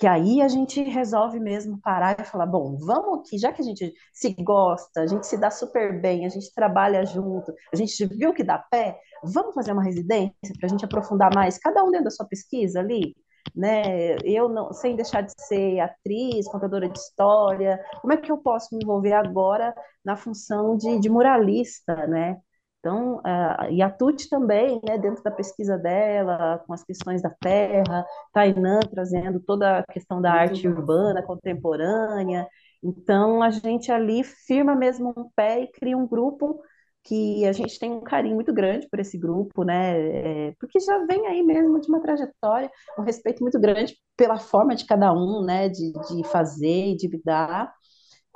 que 0.00 0.06
aí 0.06 0.40
a 0.40 0.48
gente 0.48 0.82
resolve 0.82 1.38
mesmo 1.38 1.78
parar 1.78 2.18
e 2.18 2.24
falar, 2.24 2.46
bom, 2.46 2.78
vamos 2.78 3.20
aqui, 3.20 3.36
já 3.36 3.52
que 3.52 3.60
a 3.60 3.64
gente 3.64 3.92
se 4.14 4.34
gosta, 4.42 5.02
a 5.02 5.06
gente 5.06 5.26
se 5.26 5.36
dá 5.36 5.50
super 5.50 6.00
bem, 6.00 6.24
a 6.24 6.30
gente 6.30 6.54
trabalha 6.54 7.04
junto, 7.04 7.52
a 7.70 7.76
gente 7.76 8.06
viu 8.06 8.32
que 8.32 8.42
dá 8.42 8.56
pé, 8.58 8.98
vamos 9.22 9.54
fazer 9.54 9.72
uma 9.72 9.84
residência 9.84 10.32
para 10.58 10.66
a 10.66 10.68
gente 10.70 10.86
aprofundar 10.86 11.30
mais, 11.34 11.58
cada 11.58 11.84
um 11.84 11.90
dentro 11.90 12.04
da 12.04 12.10
sua 12.10 12.26
pesquisa 12.26 12.80
ali, 12.80 13.14
né? 13.54 14.16
Eu 14.24 14.48
não, 14.48 14.72
sem 14.72 14.96
deixar 14.96 15.20
de 15.20 15.32
ser 15.38 15.80
atriz, 15.80 16.48
contadora 16.48 16.88
de 16.88 16.98
história, 16.98 17.78
como 18.00 18.14
é 18.14 18.16
que 18.16 18.32
eu 18.32 18.38
posso 18.38 18.74
me 18.74 18.82
envolver 18.82 19.12
agora 19.12 19.74
na 20.02 20.16
função 20.16 20.78
de, 20.78 20.98
de 20.98 21.10
muralista, 21.10 22.06
né? 22.06 22.38
Então, 22.80 23.18
uh, 23.18 23.70
e 23.70 23.82
a 23.82 23.90
Tuti 23.90 24.28
também, 24.28 24.80
né, 24.88 24.96
dentro 24.96 25.22
da 25.22 25.30
pesquisa 25.30 25.76
dela, 25.76 26.58
com 26.66 26.72
as 26.72 26.82
questões 26.82 27.20
da 27.20 27.28
terra, 27.30 28.04
Tainã 28.32 28.80
trazendo 28.90 29.38
toda 29.40 29.80
a 29.80 29.92
questão 29.92 30.20
da 30.20 30.32
arte 30.32 30.66
urbana 30.66 31.22
contemporânea. 31.22 32.48
Então, 32.82 33.42
a 33.42 33.50
gente 33.50 33.92
ali 33.92 34.24
firma 34.24 34.74
mesmo 34.74 35.12
um 35.14 35.28
pé 35.36 35.60
e 35.60 35.70
cria 35.70 35.96
um 35.96 36.06
grupo 36.08 36.60
que 37.04 37.46
a 37.46 37.52
gente 37.52 37.78
tem 37.78 37.90
um 37.92 38.00
carinho 38.00 38.34
muito 38.34 38.52
grande 38.52 38.88
por 38.88 38.98
esse 39.00 39.18
grupo, 39.18 39.64
né? 39.64 40.48
É, 40.48 40.54
porque 40.58 40.78
já 40.80 40.98
vem 41.06 41.26
aí 41.26 41.42
mesmo 41.42 41.80
de 41.80 41.88
uma 41.88 42.00
trajetória, 42.00 42.70
um 42.98 43.02
respeito 43.02 43.42
muito 43.42 43.58
grande 43.60 43.96
pela 44.16 44.38
forma 44.38 44.74
de 44.74 44.84
cada 44.86 45.12
um, 45.12 45.42
né? 45.44 45.68
De, 45.68 45.92
de 45.92 46.24
fazer 46.28 46.92
e 46.92 46.96
de 46.96 47.08
lidar. 47.08 47.72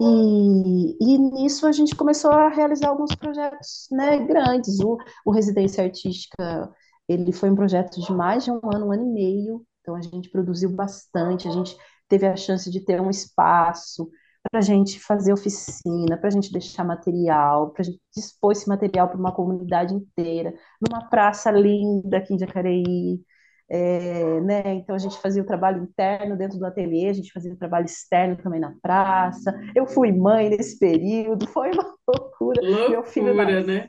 E, 0.00 0.96
e 1.00 1.18
nisso 1.18 1.66
a 1.66 1.72
gente 1.72 1.94
começou 1.94 2.32
a 2.32 2.48
realizar 2.48 2.88
alguns 2.88 3.14
projetos 3.14 3.86
né, 3.90 4.18
grandes. 4.18 4.80
O, 4.80 4.98
o 5.24 5.30
Residência 5.30 5.84
Artística 5.84 6.70
ele 7.08 7.32
foi 7.32 7.50
um 7.50 7.54
projeto 7.54 8.00
de 8.00 8.12
mais 8.12 8.44
de 8.44 8.50
um 8.50 8.60
ano, 8.64 8.86
um 8.86 8.92
ano 8.92 9.04
e 9.04 9.12
meio. 9.12 9.66
Então 9.80 9.94
a 9.94 10.00
gente 10.00 10.30
produziu 10.30 10.70
bastante, 10.70 11.46
a 11.46 11.50
gente 11.52 11.76
teve 12.08 12.26
a 12.26 12.36
chance 12.36 12.70
de 12.70 12.80
ter 12.80 13.00
um 13.00 13.10
espaço 13.10 14.10
para 14.50 14.60
a 14.60 14.62
gente 14.62 15.00
fazer 15.00 15.32
oficina, 15.32 16.16
para 16.18 16.28
a 16.28 16.30
gente 16.30 16.52
deixar 16.52 16.84
material, 16.84 17.70
para 17.70 17.82
a 17.82 17.84
gente 17.84 18.00
dispor 18.14 18.52
esse 18.52 18.68
material 18.68 19.08
para 19.08 19.18
uma 19.18 19.32
comunidade 19.32 19.94
inteira, 19.94 20.54
numa 20.80 21.08
praça 21.08 21.50
linda 21.50 22.18
aqui 22.18 22.34
em 22.34 22.38
Jacareí, 22.38 23.20
é, 23.68 24.40
né? 24.40 24.74
Então 24.74 24.94
a 24.94 24.98
gente 24.98 25.18
fazia 25.18 25.42
o 25.42 25.46
trabalho 25.46 25.82
interno 25.82 26.36
dentro 26.36 26.58
do 26.58 26.66
ateliê, 26.66 27.08
a 27.08 27.14
gente 27.14 27.32
fazia 27.32 27.52
o 27.52 27.56
trabalho 27.56 27.86
externo 27.86 28.36
também 28.36 28.60
na 28.60 28.74
praça. 28.82 29.52
Eu 29.74 29.86
fui 29.86 30.12
mãe 30.12 30.50
nesse 30.50 30.78
período, 30.78 31.46
foi 31.48 31.70
uma 31.70 31.94
loucura. 32.06 32.60
Loucura, 32.62 32.88
Meu 32.90 33.04
filho 33.04 33.34
nasceu, 33.34 33.66
né? 33.66 33.88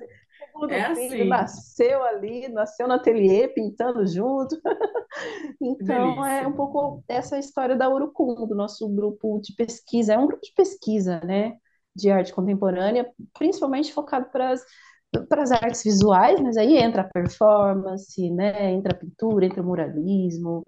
É 0.69 0.95
filho 0.95 1.21
assim. 1.21 1.25
nasceu 1.25 2.03
ali, 2.03 2.47
nasceu 2.47 2.87
no 2.87 2.93
ateliê, 2.93 3.47
pintando 3.49 4.05
junto. 4.07 4.55
então 5.61 6.25
é 6.25 6.47
um 6.47 6.53
pouco 6.53 7.03
essa 7.07 7.37
história 7.37 7.75
da 7.75 7.89
Urucum, 7.89 8.47
do 8.47 8.55
nosso 8.55 8.87
grupo 8.87 9.39
de 9.41 9.53
pesquisa. 9.53 10.13
É 10.13 10.17
um 10.17 10.27
grupo 10.27 10.41
de 10.41 10.53
pesquisa, 10.53 11.19
né? 11.21 11.57
De 11.93 12.09
arte 12.09 12.33
contemporânea, 12.33 13.09
principalmente 13.37 13.93
focado 13.93 14.29
para 14.31 14.51
as 14.51 14.63
para 15.29 15.43
as 15.43 15.51
artes 15.51 15.83
visuais, 15.83 16.39
mas 16.41 16.57
aí 16.57 16.77
entra 16.77 17.01
a 17.01 17.09
performance, 17.09 18.29
né? 18.31 18.71
entra 18.73 18.93
a 18.93 18.97
pintura, 18.97 19.45
entra 19.45 19.61
o 19.61 19.65
muralismo 19.65 20.63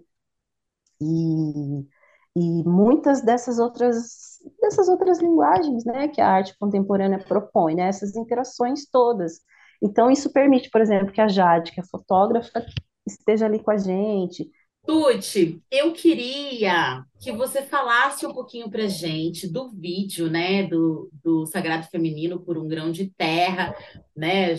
e, 1.02 1.88
e 2.36 2.64
muitas 2.64 3.22
dessas 3.22 3.60
outras 3.60 4.38
dessas 4.62 4.88
outras 4.88 5.20
linguagens, 5.20 5.84
né, 5.84 6.08
que 6.08 6.22
a 6.22 6.30
arte 6.30 6.58
contemporânea 6.58 7.20
propõe, 7.20 7.76
né, 7.76 7.88
essas 7.88 8.16
interações 8.16 8.86
todas. 8.90 9.42
Então 9.82 10.10
isso 10.10 10.32
permite, 10.32 10.70
por 10.70 10.82
exemplo, 10.82 11.12
que 11.12 11.22
a 11.22 11.28
Jade, 11.28 11.72
que 11.72 11.80
é 11.80 11.84
fotógrafa, 11.84 12.66
esteja 13.06 13.46
ali 13.46 13.60
com 13.60 13.72
a 13.72 13.78
gente, 13.78 14.50
Tuti, 14.88 15.62
eu 15.70 15.92
queria 15.92 17.04
que 17.20 17.30
você 17.34 17.62
falasse 17.62 18.26
um 18.26 18.34
pouquinho 18.34 18.70
para 18.72 18.88
gente 18.88 19.46
do 19.46 19.70
vídeo, 19.70 20.30
né, 20.30 20.64
do, 20.64 21.10
do 21.22 21.46
Sagrado 21.46 21.86
Feminino 21.88 22.40
por 22.40 22.58
um 22.58 22.70
Grão 22.70 22.90
de 22.90 23.12
Terra, 23.18 23.76
né? 24.16 24.54
A 24.54 24.56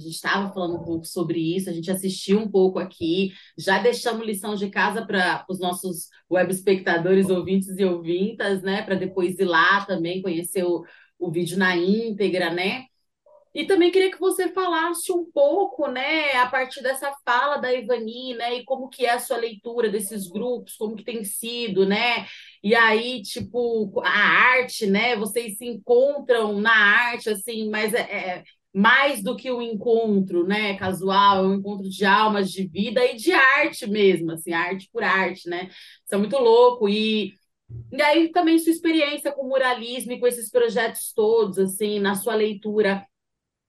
gente 0.00 0.14
estava 0.14 0.52
falando 0.52 0.76
um 0.76 0.84
pouco 0.84 1.06
sobre 1.06 1.56
isso, 1.56 1.70
a 1.70 1.72
gente 1.72 1.90
assistiu 1.90 2.38
um 2.40 2.50
pouco 2.50 2.78
aqui, 2.78 3.32
já 3.56 3.78
deixamos 3.78 4.26
lição 4.26 4.54
de 4.54 4.68
casa 4.68 5.06
para 5.06 5.46
os 5.48 5.58
nossos 5.58 6.08
web 6.30 6.52
espectadores, 6.52 7.30
ouvintes 7.30 7.78
e 7.78 7.84
ouvintas, 7.84 8.60
né, 8.62 8.82
para 8.82 8.96
depois 8.96 9.38
ir 9.38 9.46
lá 9.46 9.82
também 9.86 10.20
conhecer 10.20 10.62
o, 10.62 10.84
o 11.18 11.30
vídeo 11.30 11.56
na 11.56 11.74
íntegra, 11.74 12.52
né? 12.52 12.84
E 13.54 13.64
também 13.66 13.90
queria 13.90 14.10
que 14.10 14.20
você 14.20 14.48
falasse 14.52 15.10
um 15.12 15.24
pouco, 15.32 15.88
né, 15.88 16.32
a 16.36 16.46
partir 16.46 16.82
dessa 16.82 17.12
fala 17.24 17.56
da 17.56 17.72
Ivani, 17.72 18.34
né, 18.34 18.54
e 18.58 18.64
como 18.64 18.88
que 18.88 19.04
é 19.06 19.10
a 19.12 19.18
sua 19.18 19.36
leitura 19.38 19.88
desses 19.88 20.28
grupos, 20.28 20.76
como 20.76 20.94
que 20.94 21.02
tem 21.04 21.24
sido, 21.24 21.84
né? 21.84 22.26
E 22.62 22.74
aí, 22.74 23.22
tipo, 23.22 24.00
a 24.04 24.08
arte, 24.10 24.86
né? 24.86 25.16
Vocês 25.16 25.56
se 25.58 25.66
encontram 25.66 26.60
na 26.60 26.72
arte, 26.72 27.30
assim, 27.30 27.68
mas 27.70 27.92
é, 27.94 28.00
é 28.00 28.44
mais 28.72 29.22
do 29.22 29.34
que 29.36 29.50
um 29.50 29.60
encontro, 29.62 30.46
né, 30.46 30.76
casual, 30.76 31.44
é 31.44 31.48
um 31.48 31.54
encontro 31.54 31.88
de 31.88 32.04
almas, 32.04 32.50
de 32.52 32.66
vida 32.68 33.04
e 33.04 33.16
de 33.16 33.32
arte 33.32 33.86
mesmo, 33.88 34.30
assim, 34.32 34.52
arte 34.52 34.88
por 34.92 35.02
arte, 35.02 35.48
né? 35.48 35.64
Isso 36.04 36.14
é 36.14 36.16
muito 36.18 36.38
louco 36.38 36.88
e 36.88 37.34
e 37.92 38.02
aí 38.02 38.30
também 38.32 38.58
sua 38.58 38.72
experiência 38.72 39.30
com 39.32 39.42
o 39.42 39.48
muralismo 39.48 40.12
e 40.12 40.18
com 40.18 40.26
esses 40.26 40.50
projetos 40.50 41.12
todos, 41.12 41.58
assim, 41.58 42.00
na 42.00 42.14
sua 42.16 42.34
leitura 42.34 43.06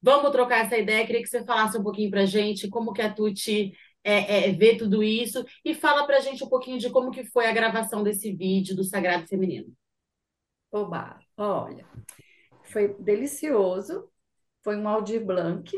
Vamos 0.01 0.31
trocar 0.31 0.65
essa 0.65 0.77
ideia. 0.77 1.05
Queria 1.05 1.21
que 1.21 1.29
você 1.29 1.43
falasse 1.43 1.77
um 1.77 1.83
pouquinho 1.83 2.09
para 2.09 2.21
a 2.21 2.25
gente 2.25 2.69
como 2.69 2.93
que 2.93 3.01
a 3.01 3.13
Tuti 3.13 3.73
é, 4.03 4.49
é, 4.49 4.51
vê 4.51 4.75
tudo 4.75 5.03
isso 5.03 5.45
e 5.63 5.75
fala 5.75 6.05
para 6.05 6.17
a 6.17 6.21
gente 6.21 6.43
um 6.43 6.49
pouquinho 6.49 6.79
de 6.79 6.89
como 6.89 7.11
que 7.11 7.23
foi 7.23 7.45
a 7.45 7.53
gravação 7.53 8.03
desse 8.03 8.33
vídeo 8.33 8.75
do 8.75 8.83
Sagrado 8.83 9.27
Feminino. 9.27 9.71
Oba, 10.71 11.19
olha, 11.37 11.85
foi 12.63 12.95
delicioso. 12.99 14.09
Foi 14.63 14.77
um 14.77 14.87
Aldir 14.87 15.25
Blanc 15.25 15.71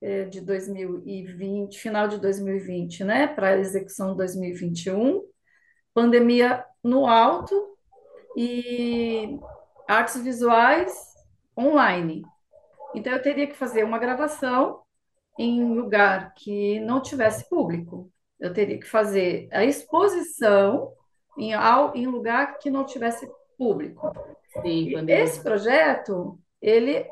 é, 0.00 0.24
de 0.24 0.40
2020, 0.40 1.78
final 1.78 2.06
de 2.08 2.18
2020, 2.18 3.04
né, 3.04 3.26
para 3.26 3.48
a 3.48 3.58
execução 3.58 4.12
de 4.12 4.18
2021. 4.18 5.22
Pandemia 5.92 6.64
no 6.82 7.06
alto 7.06 7.76
e 8.36 9.38
artes 9.88 10.22
visuais 10.22 10.92
online. 11.56 12.22
Então, 12.94 13.12
eu 13.12 13.22
teria 13.22 13.46
que 13.46 13.56
fazer 13.56 13.84
uma 13.84 13.98
gravação 13.98 14.82
em 15.38 15.74
lugar 15.74 16.34
que 16.34 16.80
não 16.80 17.00
tivesse 17.00 17.48
público. 17.48 18.10
Eu 18.40 18.52
teria 18.52 18.78
que 18.78 18.86
fazer 18.86 19.48
a 19.52 19.64
exposição 19.64 20.92
em, 21.36 21.52
em 21.94 22.06
lugar 22.06 22.58
que 22.58 22.70
não 22.70 22.84
tivesse 22.84 23.30
público. 23.56 24.12
Sim, 24.62 24.94
esse 25.08 25.42
projeto, 25.42 26.38
ele 26.60 27.06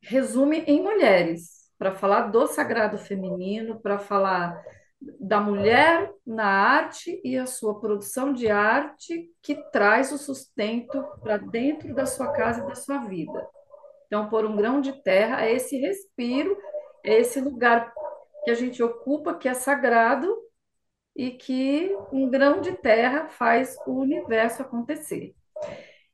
resume 0.00 0.60
em 0.66 0.82
mulheres, 0.82 1.70
para 1.78 1.94
falar 1.94 2.22
do 2.22 2.46
sagrado 2.46 2.98
feminino, 2.98 3.78
para 3.80 3.98
falar 3.98 4.60
da 5.20 5.40
mulher 5.40 6.10
na 6.26 6.46
arte 6.46 7.20
e 7.22 7.38
a 7.38 7.46
sua 7.46 7.78
produção 7.78 8.32
de 8.32 8.48
arte 8.48 9.30
que 9.40 9.54
traz 9.70 10.10
o 10.10 10.18
sustento 10.18 11.04
para 11.20 11.36
dentro 11.36 11.94
da 11.94 12.04
sua 12.04 12.32
casa 12.32 12.62
e 12.62 12.66
da 12.66 12.74
sua 12.74 12.98
vida. 12.98 13.46
Então, 14.08 14.28
por 14.28 14.44
um 14.44 14.56
grão 14.56 14.80
de 14.80 14.92
terra 15.02 15.46
é 15.46 15.52
esse 15.52 15.78
respiro, 15.78 16.56
é 17.04 17.20
esse 17.20 17.40
lugar 17.40 17.92
que 18.44 18.50
a 18.50 18.54
gente 18.54 18.82
ocupa, 18.82 19.34
que 19.34 19.48
é 19.48 19.54
sagrado, 19.54 20.34
e 21.18 21.32
que 21.32 21.94
um 22.12 22.30
grão 22.30 22.60
de 22.60 22.72
terra 22.72 23.28
faz 23.28 23.76
o 23.86 24.00
universo 24.00 24.62
acontecer. 24.62 25.34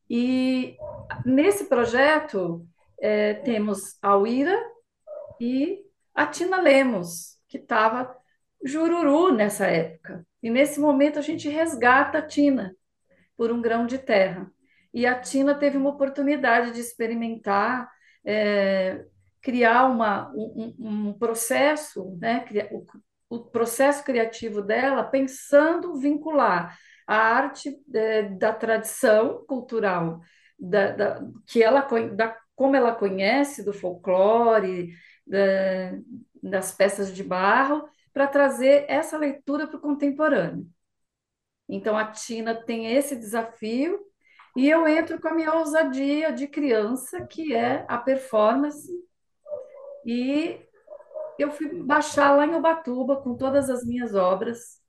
E 0.09 0.77
nesse 1.27 1.67
projeto 1.67 2.67
é, 2.99 3.35
temos 3.35 3.99
a 4.01 4.17
Uira 4.17 4.59
e 5.39 5.85
a 6.15 6.27
Tina 6.27 6.59
Lemos, 6.59 7.39
que 7.47 7.59
estava 7.59 8.17
jururu 8.65 9.31
nessa 9.31 9.67
época. 9.67 10.27
E 10.43 10.49
nesse 10.49 10.81
momento 10.81 11.19
a 11.19 11.23
gente 11.23 11.51
resgata 11.51 12.19
a 12.19 12.27
Tina 12.27 12.75
por 13.37 13.53
um 13.53 13.61
grão 13.61 13.87
de 13.87 13.99
terra. 13.99 14.51
E 14.95 15.07
a 15.07 15.19
Tina 15.19 15.57
teve 15.57 15.77
uma 15.77 15.91
oportunidade 15.91 16.71
de 16.71 16.79
experimentar, 16.79 17.91
é, 18.25 19.05
criar 19.43 19.87
uma, 19.87 20.31
um, 20.33 20.75
um, 20.79 21.13
processo, 21.13 22.17
né, 22.21 22.45
o, 22.71 22.87
o, 23.29 23.41
processo 23.41 24.05
criativo 24.05 24.63
dela, 24.63 25.03
pensando 25.03 25.97
vincular 25.97 26.79
a 27.09 27.17
arte 27.17 27.77
é, 27.93 28.23
da 28.23 28.53
tradição 28.53 29.45
cultural, 29.47 30.21
da, 30.57 30.93
da, 30.93 31.23
que 31.45 31.61
ela, 31.61 31.81
da, 32.15 32.39
como 32.55 32.77
ela 32.77 32.95
conhece 32.95 33.65
do 33.65 33.73
folclore, 33.73 34.95
da, 35.27 35.99
das 36.41 36.71
peças 36.71 37.13
de 37.13 37.25
barro, 37.25 37.89
para 38.13 38.29
trazer 38.29 38.85
essa 38.89 39.19
leitura 39.19 39.67
para 39.67 39.77
o 39.77 39.81
contemporâneo. 39.81 40.69
Então, 41.69 41.99
a 41.99 42.13
Tina 42.13 42.55
tem 42.55 42.95
esse 42.95 43.17
desafio 43.17 44.14
e 44.57 44.69
eu 44.69 44.87
entro 44.87 45.21
com 45.21 45.29
a 45.29 45.35
minha 45.35 45.53
ousadia 45.55 46.33
de 46.33 46.47
criança, 46.47 47.27
que 47.27 47.55
é 47.55 47.85
a 47.89 47.99
performance, 47.99 48.91
e 50.07 50.61
eu 51.39 51.51
fui 51.51 51.83
baixar 51.83 52.37
lá 52.37 52.47
em 52.47 52.55
Ubatuba 52.55 53.21
com 53.21 53.37
todas 53.37 53.69
as 53.69 53.85
minhas 53.85 54.15
obras 54.15 54.81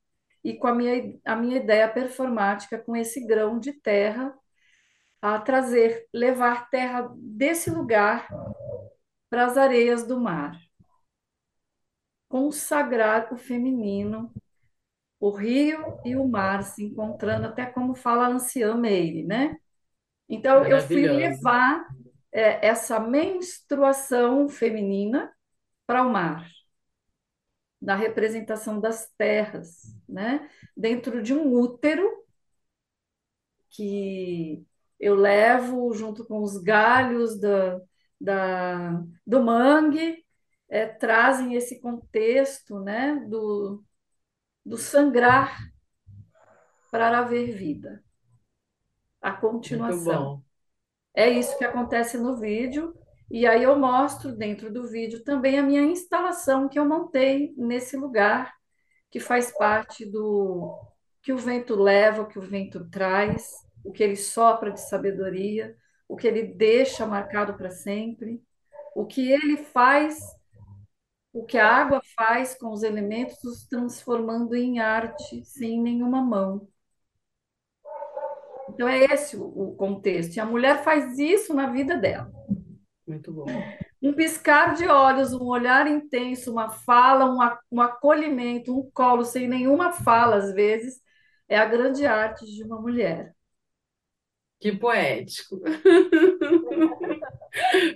e 0.43 0.54
com 0.54 0.67
a 0.67 0.75
minha, 0.75 1.19
a 1.25 1.36
minha 1.36 1.58
ideia 1.58 1.89
performática, 1.89 2.78
com 2.78 2.95
esse 2.95 3.25
grão 3.25 3.60
de 3.60 3.73
terra, 3.73 4.38
a 5.19 5.39
trazer, 5.39 6.08
levar 6.13 6.69
terra 6.69 7.10
desse 7.17 7.71
lugar 7.71 8.28
para 9.30 9.45
as 9.45 9.58
areias 9.58 10.06
do 10.06 10.19
mar. 10.19 10.56
Consagrar 12.30 13.34
o 13.34 13.38
feminino 13.38 14.32
o 15.19 15.32
rio 15.32 15.99
e 16.04 16.15
o 16.15 16.28
mar 16.28 16.63
se 16.63 16.84
encontrando, 16.84 17.47
até 17.47 17.65
como 17.65 17.95
fala 17.95 18.25
a 18.25 18.30
anciã 18.30 18.75
Meire, 18.75 19.23
né? 19.23 19.58
Então, 20.28 20.65
eu 20.65 20.80
fui 20.82 21.08
levar 21.08 21.88
é, 22.32 22.67
essa 22.67 22.99
menstruação 22.99 24.49
feminina 24.49 25.34
para 25.86 26.04
o 26.04 26.12
mar, 26.12 26.49
na 27.82 27.95
representação 27.95 28.80
das 28.80 29.12
terras, 29.17 29.95
né? 30.08 30.49
Dentro 30.75 31.21
de 31.21 31.34
um 31.34 31.54
útero 31.54 32.10
que 33.69 34.65
eu 34.99 35.15
levo 35.15 35.93
junto 35.93 36.25
com 36.25 36.41
os 36.41 36.58
galhos 36.58 37.39
da, 37.39 37.82
da, 38.19 39.04
do 39.25 39.43
mangue, 39.43 40.25
é, 40.69 40.88
trazem 40.88 41.54
esse 41.56 41.80
contexto 41.80 42.80
né, 42.80 43.15
do, 43.28 43.84
do 44.65 44.78
sangrar 44.78 45.71
para 46.91 47.19
haver 47.19 47.56
vida. 47.56 48.04
A 49.21 49.31
continuação. 49.31 50.44
É 51.13 51.29
isso 51.29 51.58
que 51.58 51.63
acontece 51.63 52.17
no 52.17 52.37
vídeo. 52.37 52.94
E 53.29 53.48
aí 53.48 53.63
eu 53.63 53.77
mostro 53.77 54.35
dentro 54.35 54.71
do 54.71 54.87
vídeo 54.87 55.23
também 55.23 55.58
a 55.58 55.63
minha 55.63 55.81
instalação 55.81 56.69
que 56.69 56.77
eu 56.77 56.85
montei 56.85 57.54
nesse 57.58 57.98
lugar, 57.98 58.54
que 59.10 59.19
faz 59.19 59.52
parte 59.52 60.06
do 60.06 60.77
que 61.21 61.33
o 61.33 61.37
vento 61.37 61.75
leva, 61.75 62.21
o 62.21 62.27
que 62.27 62.37
o 62.37 62.42
vento 62.42 62.87
traz, 62.90 63.52
o 63.83 63.92
que 63.92 64.04
ele 64.04 64.15
sopra 64.15 64.71
de 64.71 64.79
sabedoria, 64.79 65.75
o 66.08 66.15
que 66.15 66.27
ele 66.27 66.44
deixa 66.44 67.06
marcado 67.06 67.56
para 67.56 67.71
sempre, 67.71 68.44
o 68.96 69.06
que 69.06 69.31
ele 69.31 69.58
faz 69.58 70.19
o 71.36 71.46
que 71.46 71.58
a 71.58 71.69
água 71.69 72.02
faz 72.15 72.56
com 72.58 72.71
os 72.71 72.81
elementos, 72.81 73.44
os 73.44 73.67
transformando 73.67 74.56
em 74.56 74.79
arte, 74.79 75.44
sem 75.44 75.81
nenhuma 75.81 76.21
mão. 76.21 76.65
Então, 78.69 78.88
é 78.88 79.04
esse 79.04 79.36
o 79.36 79.75
contexto. 79.77 80.38
E 80.38 80.40
a 80.40 80.46
mulher 80.46 80.81
faz 80.81 81.19
isso 81.19 81.54
na 81.54 81.67
vida 81.67 81.98
dela. 81.98 82.31
Muito 83.06 83.33
bom. 83.33 83.46
Um 84.02 84.13
piscar 84.13 84.75
de 84.75 84.88
olhos, 84.88 85.33
um 85.33 85.44
olhar 85.44 85.88
intenso, 85.88 86.54
uma 86.54 86.69
fala, 86.69 87.25
um, 87.25 87.40
um 87.69 87.81
acolhimento, 87.81 88.73
um 88.73 88.90
colo 88.92 89.25
sem 89.25 89.46
nenhuma 89.46 89.92
fala, 89.92 90.38
às 90.38 90.54
vezes, 90.54 91.02
é 91.50 91.58
a 91.58 91.65
grande 91.65 92.06
arte 92.06 92.46
de 92.46 92.63
uma 92.63 92.79
mulher. 92.79 93.36
Que 94.58 94.71
poético. 94.71 95.60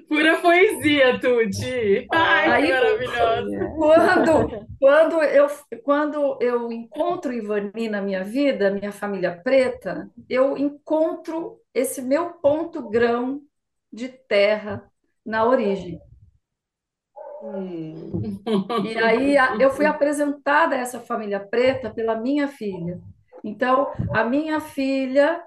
Pura 0.07 0.41
poesia, 0.41 1.19
Tuti. 1.19 2.07
Ai, 2.11 2.51
Aí, 2.51 2.71
maravilhosa. 2.71 3.73
Quando, 3.75 4.67
quando, 4.79 5.23
eu, 5.23 5.47
quando 5.83 6.37
eu 6.41 6.71
encontro 6.71 7.33
Ivani 7.33 7.89
na 7.89 8.01
minha 8.01 8.23
vida, 8.23 8.71
minha 8.71 8.91
família 8.91 9.39
preta, 9.43 10.09
eu 10.29 10.57
encontro 10.57 11.59
esse 11.73 12.01
meu 12.01 12.31
ponto 12.33 12.89
grão 12.89 13.41
de 13.91 14.07
terra 14.07 14.89
na 15.25 15.45
origem. 15.45 15.99
Hum. 17.41 18.41
E 18.83 18.97
aí 18.97 19.35
eu 19.59 19.71
fui 19.71 19.85
apresentada 19.85 20.75
a 20.75 20.79
essa 20.79 20.99
família 20.99 21.39
preta 21.39 21.89
pela 21.89 22.15
minha 22.15 22.47
filha. 22.47 22.99
Então, 23.43 23.91
a 24.13 24.23
minha 24.23 24.59
filha 24.59 25.41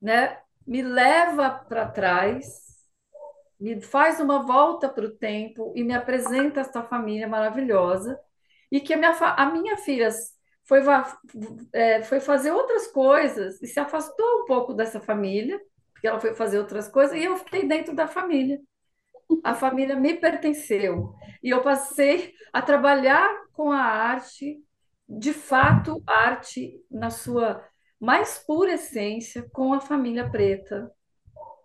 né, 0.00 0.38
me 0.66 0.82
leva 0.82 1.50
para 1.50 1.86
trás, 1.86 2.73
me 3.64 3.80
faz 3.80 4.20
uma 4.20 4.42
volta 4.42 4.90
para 4.90 5.06
o 5.06 5.16
tempo 5.16 5.72
e 5.74 5.82
me 5.82 5.94
apresenta 5.94 6.60
esta 6.60 6.82
família 6.82 7.26
maravilhosa 7.26 8.20
e 8.70 8.78
que 8.78 8.92
a 8.92 8.96
minha, 8.98 9.10
a 9.10 9.46
minha 9.50 9.78
filha 9.78 10.10
foi, 10.64 10.80
é, 11.72 12.02
foi 12.02 12.20
fazer 12.20 12.50
outras 12.50 12.88
coisas 12.88 13.62
e 13.62 13.66
se 13.66 13.80
afastou 13.80 14.42
um 14.42 14.44
pouco 14.44 14.74
dessa 14.74 15.00
família, 15.00 15.58
porque 15.94 16.06
ela 16.06 16.20
foi 16.20 16.34
fazer 16.34 16.58
outras 16.58 16.88
coisas, 16.88 17.16
e 17.16 17.24
eu 17.24 17.38
fiquei 17.38 17.66
dentro 17.66 17.94
da 17.94 18.06
família. 18.06 18.60
A 19.42 19.54
família 19.54 19.96
me 19.96 20.12
pertenceu. 20.12 21.14
E 21.42 21.48
eu 21.48 21.62
passei 21.62 22.34
a 22.52 22.60
trabalhar 22.60 23.34
com 23.54 23.72
a 23.72 23.80
arte, 23.80 24.62
de 25.08 25.32
fato, 25.32 26.02
arte 26.06 26.78
na 26.90 27.08
sua 27.08 27.66
mais 27.98 28.38
pura 28.46 28.74
essência 28.74 29.48
com 29.54 29.72
a 29.72 29.80
família 29.80 30.30
preta, 30.30 30.90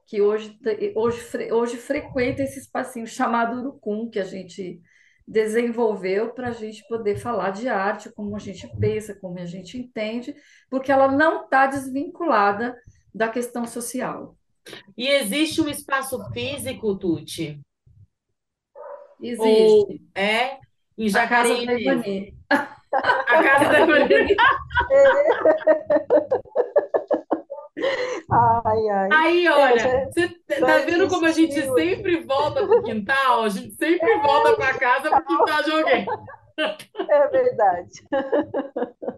que 0.10 0.22
hoje, 0.22 0.58
hoje, 0.96 1.52
hoje 1.52 1.78
frequenta 1.78 2.42
esse 2.42 2.60
espacinho 2.60 3.06
chamado 3.06 3.60
Urucum, 3.60 4.10
que 4.10 4.20
a 4.20 4.24
gente 4.24 4.82
desenvolveu 5.28 6.34
para 6.34 6.48
a 6.48 6.52
gente 6.52 6.84
poder 6.88 7.18
falar 7.18 7.52
de 7.52 7.70
arte, 7.70 8.12
como 8.14 8.36
a 8.36 8.40
gente 8.40 8.68
pensa, 8.80 9.14
como 9.14 9.38
a 9.38 9.46
gente 9.46 9.78
entende, 9.78 10.36
porque 10.68 10.92
ela 10.92 11.08
não 11.08 11.44
está 11.44 11.68
desvinculada 11.68 12.76
da 13.14 13.30
questão 13.30 13.68
social. 13.68 14.36
E 14.98 15.08
existe 15.08 15.62
um 15.62 15.70
espaço 15.70 16.20
físico, 16.34 16.98
Tuti? 16.98 17.62
Existe. 19.22 19.44
Ou 19.44 19.96
é 20.16 20.58
em 20.98 21.08
Jacareí. 21.08 22.34
A 22.50 23.44
casa 23.44 23.70
da 23.70 23.80
Ivani. 23.80 24.36
Ai, 28.32 28.90
ai. 28.90 29.10
Aí, 29.12 29.50
olha, 29.50 29.82
é, 29.82 30.06
você 30.06 30.30
tá 30.60 30.78
vendo 30.80 31.08
como 31.08 31.26
a 31.26 31.32
gente 31.32 31.62
sempre 31.74 32.22
volta 32.22 32.66
para 32.66 32.80
o 32.80 32.84
quintal? 32.84 33.44
A 33.44 33.50
gente 33.50 33.76
sempre 33.76 34.10
é. 34.10 34.22
volta 34.22 34.56
para 34.56 34.78
casa 34.78 35.10
para 35.10 35.20
o 35.20 35.26
quintal 35.26 35.64
de 35.64 35.72
alguém. 35.72 36.06
É 37.10 37.28
verdade. 37.30 37.92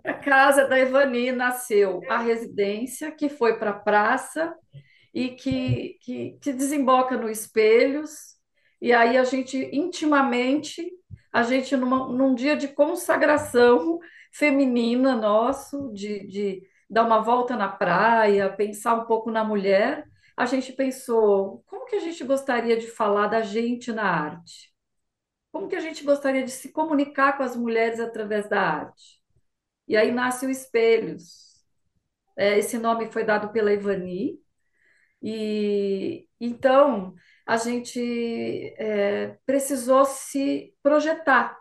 A 0.05 0.13
casa 0.13 0.67
da 0.67 0.79
Ivani 0.79 1.31
nasceu 1.31 2.01
a 2.07 2.19
residência, 2.19 3.11
que 3.11 3.29
foi 3.29 3.57
para 3.57 3.71
a 3.71 3.79
praça 3.79 4.55
e 5.13 5.29
que, 5.29 5.97
que, 6.01 6.37
que 6.41 6.53
desemboca 6.53 7.17
no 7.17 7.29
Espelhos. 7.29 8.35
E 8.79 8.93
aí 8.93 9.17
a 9.17 9.23
gente 9.23 9.57
intimamente, 9.73 10.91
a 11.33 11.43
gente 11.43 11.75
numa, 11.75 12.07
num 12.07 12.35
dia 12.35 12.55
de 12.55 12.67
consagração 12.67 13.99
feminina 14.31 15.15
nosso, 15.15 15.91
de, 15.93 16.25
de 16.27 16.63
dar 16.91 17.05
uma 17.05 17.21
volta 17.21 17.55
na 17.55 17.69
praia, 17.69 18.53
pensar 18.53 18.95
um 18.95 19.05
pouco 19.05 19.31
na 19.31 19.45
mulher, 19.45 20.05
a 20.35 20.45
gente 20.45 20.73
pensou, 20.73 21.63
como 21.65 21.85
que 21.85 21.95
a 21.95 21.99
gente 22.01 22.23
gostaria 22.25 22.77
de 22.77 22.87
falar 22.87 23.27
da 23.27 23.41
gente 23.41 23.93
na 23.93 24.03
arte? 24.03 24.73
Como 25.51 25.69
que 25.69 25.75
a 25.75 25.79
gente 25.79 26.03
gostaria 26.03 26.43
de 26.43 26.51
se 26.51 26.71
comunicar 26.71 27.37
com 27.37 27.43
as 27.43 27.55
mulheres 27.55 27.99
através 27.99 28.49
da 28.49 28.61
arte? 28.61 29.21
E 29.87 29.95
aí 29.97 30.11
nasce 30.11 30.45
o 30.45 30.49
Espelhos. 30.49 31.63
É, 32.37 32.57
esse 32.59 32.77
nome 32.77 33.11
foi 33.11 33.23
dado 33.23 33.51
pela 33.51 33.73
Ivani. 33.73 34.39
E 35.21 36.27
então 36.39 37.15
a 37.45 37.57
gente 37.57 38.73
é, 38.77 39.37
precisou 39.45 40.05
se 40.05 40.73
projetar, 40.83 41.57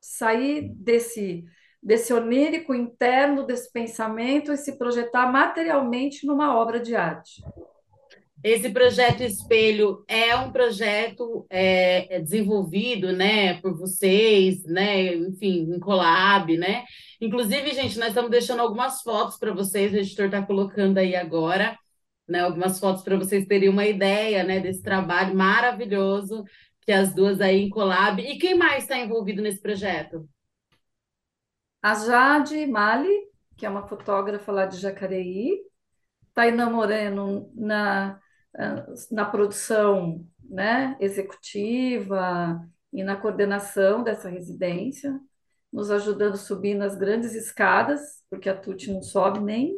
sair 0.00 0.68
desse 0.74 1.44
desse 1.86 2.12
onírico 2.12 2.74
interno, 2.74 3.46
desse 3.46 3.70
pensamento 3.72 4.52
e 4.52 4.56
se 4.56 4.76
projetar 4.76 5.30
materialmente 5.30 6.26
numa 6.26 6.58
obra 6.58 6.80
de 6.80 6.96
arte. 6.96 7.44
Esse 8.42 8.70
projeto 8.70 9.22
Espelho 9.22 10.04
é 10.08 10.34
um 10.34 10.50
projeto 10.50 11.46
é, 11.48 12.16
é 12.16 12.20
desenvolvido, 12.20 13.12
né, 13.12 13.60
por 13.60 13.72
vocês, 13.78 14.64
né, 14.64 15.14
enfim, 15.14 15.70
em 15.72 15.78
collab, 15.78 16.56
né? 16.56 16.84
Inclusive, 17.20 17.72
gente, 17.72 18.00
nós 18.00 18.08
estamos 18.08 18.32
deixando 18.32 18.62
algumas 18.62 19.02
fotos 19.02 19.38
para 19.38 19.54
vocês, 19.54 19.92
o 19.92 19.96
editor 19.96 20.26
está 20.26 20.42
colocando 20.42 20.98
aí 20.98 21.14
agora, 21.14 21.78
né, 22.28 22.40
algumas 22.40 22.80
fotos 22.80 23.04
para 23.04 23.16
vocês 23.16 23.46
terem 23.46 23.68
uma 23.68 23.86
ideia, 23.86 24.42
né, 24.42 24.58
desse 24.58 24.82
trabalho 24.82 25.36
maravilhoso 25.36 26.42
que 26.80 26.90
as 26.90 27.14
duas 27.14 27.40
aí 27.40 27.62
em 27.62 27.70
collab. 27.70 28.20
E 28.20 28.38
quem 28.38 28.56
mais 28.56 28.82
está 28.82 28.98
envolvido 28.98 29.40
nesse 29.40 29.62
projeto? 29.62 30.28
A 31.82 31.94
Jade 31.94 32.66
Mali, 32.66 33.26
que 33.56 33.64
é 33.66 33.70
uma 33.70 33.86
fotógrafa 33.86 34.50
lá 34.52 34.66
de 34.66 34.78
Jacareí, 34.78 35.60
Tainá 36.34 36.68
Moreno 36.68 37.50
na 37.54 38.20
na 39.10 39.24
produção 39.24 40.24
né, 40.42 40.96
executiva 41.00 42.60
e 42.92 43.02
na 43.02 43.16
coordenação 43.16 44.02
dessa 44.02 44.28
residência, 44.28 45.18
nos 45.72 45.90
ajudando 45.90 46.34
a 46.34 46.38
subir 46.38 46.74
nas 46.74 46.96
grandes 46.96 47.34
escadas, 47.34 48.22
porque 48.30 48.48
a 48.48 48.56
Tuti 48.56 48.90
não 48.90 49.02
sobe 49.02 49.40
nem, 49.40 49.76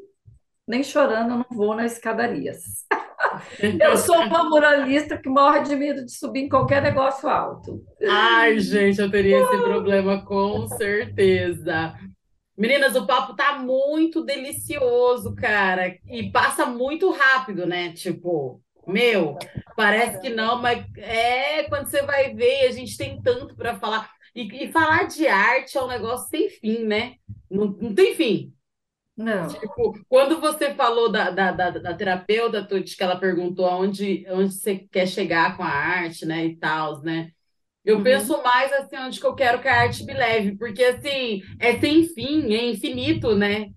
nem 0.66 0.82
chorando, 0.84 1.32
eu 1.32 1.38
não 1.38 1.46
vou 1.50 1.74
nas 1.74 1.92
escadarias. 1.92 2.86
Eu 3.80 3.96
sou 3.96 4.16
uma 4.16 4.44
muralista 4.44 5.16
que 5.18 5.28
morre 5.28 5.60
de 5.60 5.76
medo 5.76 6.04
de 6.04 6.12
subir 6.12 6.40
em 6.40 6.48
qualquer 6.48 6.82
negócio 6.82 7.28
alto. 7.28 7.82
Ai, 8.08 8.58
gente, 8.60 9.00
eu 9.00 9.10
teria 9.10 9.40
esse 9.40 9.58
problema 9.58 10.24
com 10.24 10.66
certeza. 10.68 11.94
Meninas, 12.56 12.96
o 12.96 13.06
papo 13.06 13.36
tá 13.36 13.58
muito 13.58 14.24
delicioso, 14.24 15.34
cara, 15.34 15.96
e 16.08 16.30
passa 16.32 16.66
muito 16.66 17.10
rápido, 17.10 17.64
né? 17.66 17.92
Tipo, 17.92 18.60
meu, 18.84 19.38
parece 19.76 20.20
que 20.20 20.28
não, 20.28 20.60
mas 20.60 20.84
é 20.96 21.62
quando 21.64 21.86
você 21.86 22.02
vai 22.02 22.34
ver, 22.34 22.66
a 22.66 22.72
gente 22.72 22.96
tem 22.96 23.20
tanto 23.22 23.54
para 23.54 23.78
falar. 23.78 24.10
E, 24.34 24.64
e, 24.64 24.72
falar 24.72 25.06
de 25.06 25.26
arte 25.26 25.76
é 25.76 25.82
um 25.82 25.88
negócio 25.88 26.28
sem 26.28 26.48
fim, 26.48 26.84
né? 26.84 27.14
Não, 27.50 27.66
não 27.66 27.94
tem 27.94 28.14
fim. 28.14 28.52
Não. 29.18 29.48
Tipo, 29.48 29.98
quando 30.08 30.40
você 30.40 30.72
falou 30.74 31.10
da, 31.10 31.28
da, 31.30 31.50
da, 31.50 31.70
da 31.70 31.94
terapeuta, 31.94 32.62
Tuti, 32.62 32.96
que 32.96 33.02
ela 33.02 33.18
perguntou 33.18 33.66
aonde, 33.66 34.24
onde 34.30 34.54
você 34.54 34.76
quer 34.76 35.08
chegar 35.08 35.56
com 35.56 35.64
a 35.64 35.68
arte, 35.68 36.24
né? 36.24 36.46
E 36.46 36.56
tal, 36.56 37.02
né? 37.02 37.32
Eu 37.84 37.96
uhum. 37.96 38.04
penso 38.04 38.40
mais 38.44 38.72
assim, 38.72 38.96
onde 38.96 39.18
que 39.18 39.26
eu 39.26 39.34
quero 39.34 39.60
que 39.60 39.66
a 39.66 39.80
arte 39.80 40.04
me 40.04 40.14
leve, 40.14 40.56
porque 40.56 40.84
assim, 40.84 41.42
é 41.58 41.76
sem 41.80 42.04
fim, 42.04 42.54
é 42.54 42.70
infinito, 42.70 43.34
né? 43.34 43.70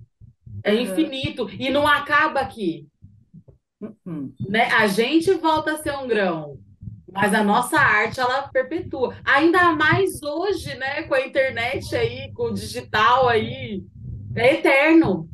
É 0.64 0.74
uhum. 0.74 0.82
infinito. 0.82 1.50
E 1.58 1.72
não 1.72 1.88
acaba 1.88 2.40
aqui. 2.42 2.88
Uhum. 3.82 4.32
Né? 4.48 4.66
A 4.66 4.86
gente 4.86 5.34
volta 5.34 5.72
a 5.72 5.78
ser 5.78 5.98
um 5.98 6.08
grão, 6.08 6.60
mas 7.12 7.34
a 7.34 7.44
nossa 7.44 7.80
arte 7.80 8.20
ela 8.20 8.44
perpetua. 8.50 9.16
Ainda 9.26 9.74
mais 9.74 10.22
hoje, 10.22 10.76
né? 10.76 11.02
Com 11.02 11.16
a 11.16 11.26
internet 11.26 11.96
aí, 11.96 12.32
com 12.32 12.44
o 12.44 12.54
digital 12.54 13.28
aí, 13.28 13.84
é 14.36 14.54
eterno. 14.54 15.31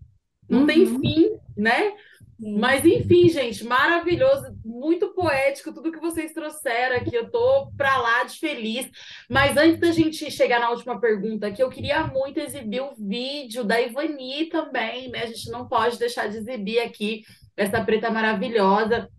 Não 0.49 0.61
uhum. 0.61 0.67
tem 0.67 0.85
fim, 0.99 1.37
né? 1.55 1.93
Sim. 2.39 2.59
Mas 2.59 2.85
enfim, 2.85 3.29
gente, 3.29 3.63
maravilhoso, 3.65 4.55
muito 4.63 5.07
poético 5.13 5.73
tudo 5.73 5.91
que 5.91 5.99
vocês 5.99 6.33
trouxeram 6.33 6.97
aqui. 6.97 7.15
Eu 7.15 7.31
tô 7.31 7.71
para 7.75 7.97
lá 7.97 8.23
de 8.23 8.37
feliz. 8.39 8.89
Mas 9.27 9.57
antes 9.57 9.79
da 9.79 9.91
gente 9.91 10.29
chegar 10.29 10.59
na 10.59 10.69
última 10.69 10.99
pergunta 10.99 11.47
aqui, 11.47 11.63
eu 11.63 11.69
queria 11.69 12.05
muito 12.05 12.39
exibir 12.39 12.81
o 12.81 12.93
vídeo 12.95 13.63
da 13.63 13.81
Ivani 13.81 14.45
também, 14.45 15.09
né? 15.09 15.23
A 15.23 15.25
gente 15.25 15.49
não 15.49 15.67
pode 15.67 15.97
deixar 15.97 16.27
de 16.27 16.37
exibir 16.37 16.79
aqui 16.79 17.23
essa 17.55 17.83
preta 17.83 18.11
maravilhosa. 18.11 19.09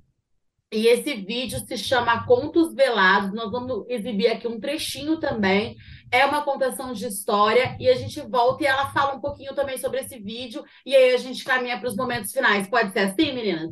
E 0.70 0.86
esse 0.86 1.14
vídeo 1.14 1.58
se 1.66 1.78
chama 1.78 2.26
Contos 2.26 2.74
Velados. 2.74 3.32
Nós 3.32 3.50
vamos 3.50 3.86
exibir 3.88 4.28
aqui 4.28 4.46
um 4.46 4.60
trechinho 4.60 5.18
também. 5.18 5.76
É 6.12 6.26
uma 6.26 6.42
contação 6.42 6.92
de 6.92 7.06
história 7.06 7.74
e 7.80 7.88
a 7.88 7.94
gente 7.94 8.20
volta 8.20 8.64
e 8.64 8.66
ela 8.66 8.90
fala 8.90 9.14
um 9.14 9.20
pouquinho 9.20 9.54
também 9.54 9.78
sobre 9.78 10.00
esse 10.00 10.18
vídeo 10.18 10.62
e 10.84 10.94
aí 10.94 11.14
a 11.14 11.16
gente 11.16 11.42
caminha 11.42 11.78
para 11.78 11.88
os 11.88 11.96
momentos 11.96 12.32
finais. 12.32 12.68
Pode 12.68 12.92
ser 12.92 13.00
assim, 13.00 13.32
meninas? 13.32 13.70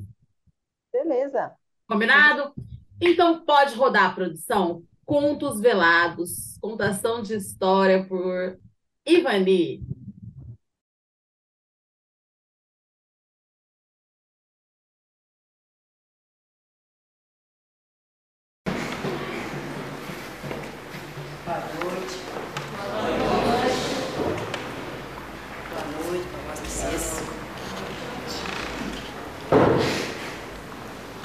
Beleza. 0.90 1.52
Combinado? 1.86 2.54
Então 3.00 3.44
pode 3.44 3.74
rodar 3.74 4.06
a 4.06 4.14
produção. 4.14 4.82
Contos 5.04 5.60
Velados, 5.60 6.58
contação 6.60 7.22
de 7.22 7.34
história 7.34 8.06
por 8.06 8.58
Ivani. 9.06 9.95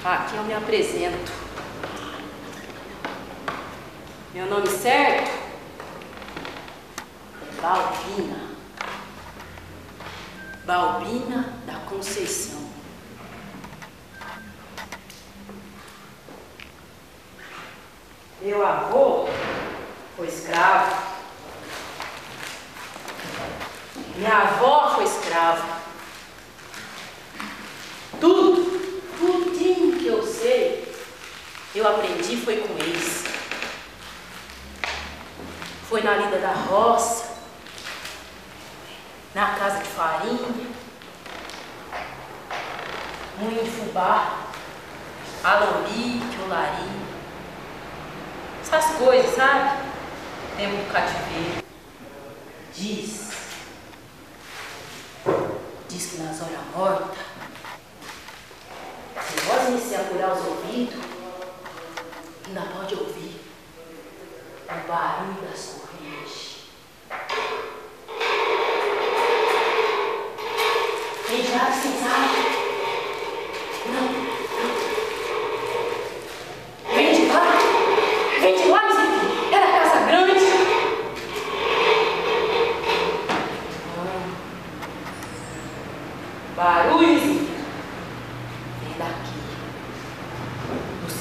Aqui 0.04 0.36
eu 0.36 0.44
me 0.44 0.54
apresento. 0.54 1.32
Meu 4.34 4.48
nome 4.48 4.68
certo 4.68 5.42
Balbina. 7.62 8.42
Balbina 10.66 11.54
da 11.68 11.76
Conceição. 11.88 12.68
Meu 18.42 18.66
avô 18.66 19.28
foi 20.18 20.28
escravo. 20.28 20.96
Minha 24.16 24.36
avó 24.36 24.96
foi 24.96 25.04
escrava. 25.04 25.82
Tudo 28.20 28.71
eu 31.76 31.88
aprendi 31.88 32.38
foi 32.38 32.58
com 32.58 32.74
eles. 32.74 33.24
Foi 35.88 36.02
na 36.02 36.16
lida 36.16 36.40
da 36.40 36.54
roça, 36.54 37.36
na 39.36 39.56
casa 39.56 39.80
de 39.80 39.90
farinha, 39.90 40.72
moinho 43.38 43.64
de 43.64 43.70
fubá, 43.70 44.48
alorique, 45.44 46.42
olaria. 46.44 47.02
Essas 48.62 48.96
coisas, 48.96 49.36
sabe? 49.36 49.84
Tempo 50.58 50.78
do 50.78 50.94
cativeiro. 50.94 51.64
Diz, 52.74 53.32
diz 55.90 56.06
que 56.06 56.18
nas 56.18 56.42
horas 56.42 56.60
mortas 56.74 57.31
se 59.20 59.40
vós 59.46 59.94
a 59.94 60.04
curar 60.06 60.34
os 60.34 60.46
ouvidos, 60.46 60.96
ainda 62.48 62.62
pode 62.62 62.96
ouvir 62.96 63.42
o 64.70 64.88
barulho 64.88 65.42
das 65.42 65.82
correntes. 65.82 66.68
Tem 71.28 71.44
já 71.44 71.72
sensado? 71.72 72.36
Não. 73.88 74.08
Vem 76.96 77.14
de 77.14 77.26
lá. 77.32 77.58
Vem 78.40 78.56
de 78.56 78.68
lá, 78.70 78.82
Zé. 78.94 79.56
Era 79.56 79.68
casa 79.80 80.00
grande. 80.06 80.46
Barulhos 86.56 87.42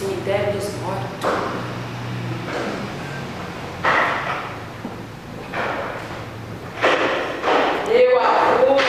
cemitério 0.00 0.54
dos 0.54 0.74
mortos. 0.76 1.10
Meu 7.86 8.20
avô. 8.20 8.80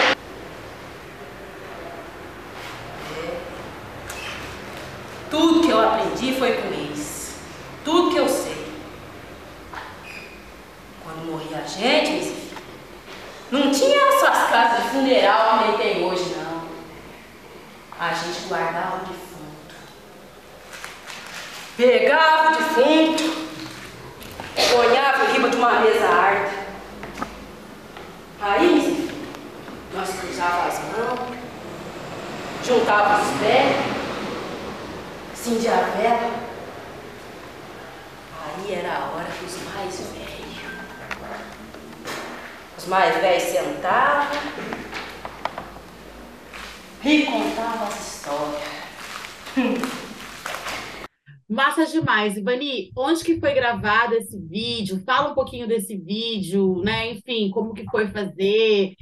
É. 3.17 3.37
Tudo 5.29 5.61
que 5.61 5.69
eu 5.69 5.79
aprendi 5.79 6.33
foi 6.39 6.53
com 6.53 6.67
eles. 6.69 7.35
Tudo 7.83 8.11
que 8.11 8.17
eu 8.17 8.29
sei. 8.29 8.71
Quando 11.03 11.25
morria 11.25 11.57
a 11.57 11.67
gente, 11.67 12.53
não 13.51 13.69
tinha 13.69 14.07
essas 14.07 14.49
casas 14.49 14.83
de 14.83 14.89
funeral 14.91 15.59
que 15.59 15.65
nem 15.65 15.77
tem 15.77 16.05
hoje, 16.05 16.35
não. 16.37 16.61
A 17.99 18.13
gente 18.13 18.47
guardava 18.47 19.05
de 19.05 19.21
pegava 21.81 22.51
o 22.51 22.57
defunto, 22.57 23.23
ponhava 24.71 25.25
em 25.25 25.33
cima 25.33 25.49
de 25.49 25.55
uma 25.57 25.79
mesa 25.79 26.07
harta. 26.07 26.51
Aí, 28.39 29.09
nós 29.91 30.09
cruzávamos 30.19 30.75
as 30.75 30.79
mãos, 30.79 31.37
juntávamos 32.63 33.27
os 33.27 33.39
pés 33.39 33.75
Acendia 35.33 35.73
a 35.73 35.81
vela. 35.97 36.31
Aí 38.45 38.73
era 38.75 38.93
a 38.93 39.09
hora 39.09 39.29
dos 39.41 39.73
mais 39.73 39.99
velhos. 39.99 40.61
Os 42.77 42.85
mais 42.85 43.15
velhos 43.15 43.43
sentavam 43.43 44.37
e 47.03 47.25
contavam 47.25 47.87
as 47.87 48.15
histórias. 48.15 48.81
Demais. 52.21 52.37
Ivani, 52.37 52.91
onde 52.95 53.23
que 53.23 53.39
foi 53.39 53.53
gravado 53.53 54.13
esse 54.15 54.39
vídeo? 54.39 55.01
Fala 55.05 55.31
um 55.31 55.35
pouquinho 55.35 55.67
desse 55.67 55.97
vídeo, 55.97 56.81
né? 56.83 57.11
Enfim, 57.11 57.49
como 57.49 57.73
que 57.73 57.85
foi 57.85 58.07
fazer, 58.07 58.95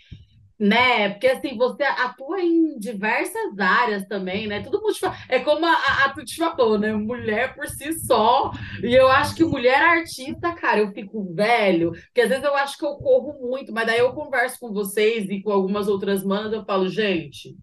né? 0.57 1.09
Porque 1.09 1.27
assim, 1.27 1.57
você 1.57 1.83
atua 1.83 2.41
em 2.41 2.77
diversas 2.79 3.57
áreas 3.59 4.05
também, 4.07 4.47
né? 4.47 4.61
Tudo 4.61 4.81
é 5.27 5.39
como 5.39 5.65
a, 5.65 6.05
a, 6.05 6.13
Tuti 6.13 6.35
falou, 6.37 6.77
né? 6.77 6.93
Mulher 6.93 7.55
por 7.55 7.67
si 7.67 7.93
só. 7.99 8.51
E 8.81 8.93
eu 8.93 9.09
acho 9.09 9.35
que 9.35 9.43
mulher 9.43 9.81
artista, 9.81 10.53
cara, 10.53 10.79
eu 10.79 10.91
fico 10.91 11.33
velho, 11.33 11.91
porque 11.91 12.21
às 12.21 12.29
vezes 12.29 12.43
eu 12.43 12.55
acho 12.55 12.77
que 12.77 12.85
eu 12.85 12.95
corro 12.95 13.37
muito, 13.41 13.73
mas 13.73 13.85
daí 13.85 13.99
eu 13.99 14.13
converso 14.13 14.59
com 14.59 14.71
vocês 14.71 15.29
e 15.29 15.41
com 15.41 15.51
algumas 15.51 15.87
outras 15.87 16.23
manas, 16.23 16.53
eu 16.53 16.63
falo, 16.63 16.87
gente, 16.87 17.55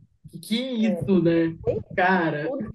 que 0.42 0.62
é 0.62 0.72
isso, 0.92 1.22
né? 1.22 1.56
Cara. 1.96 2.46
Tudo 2.46 2.70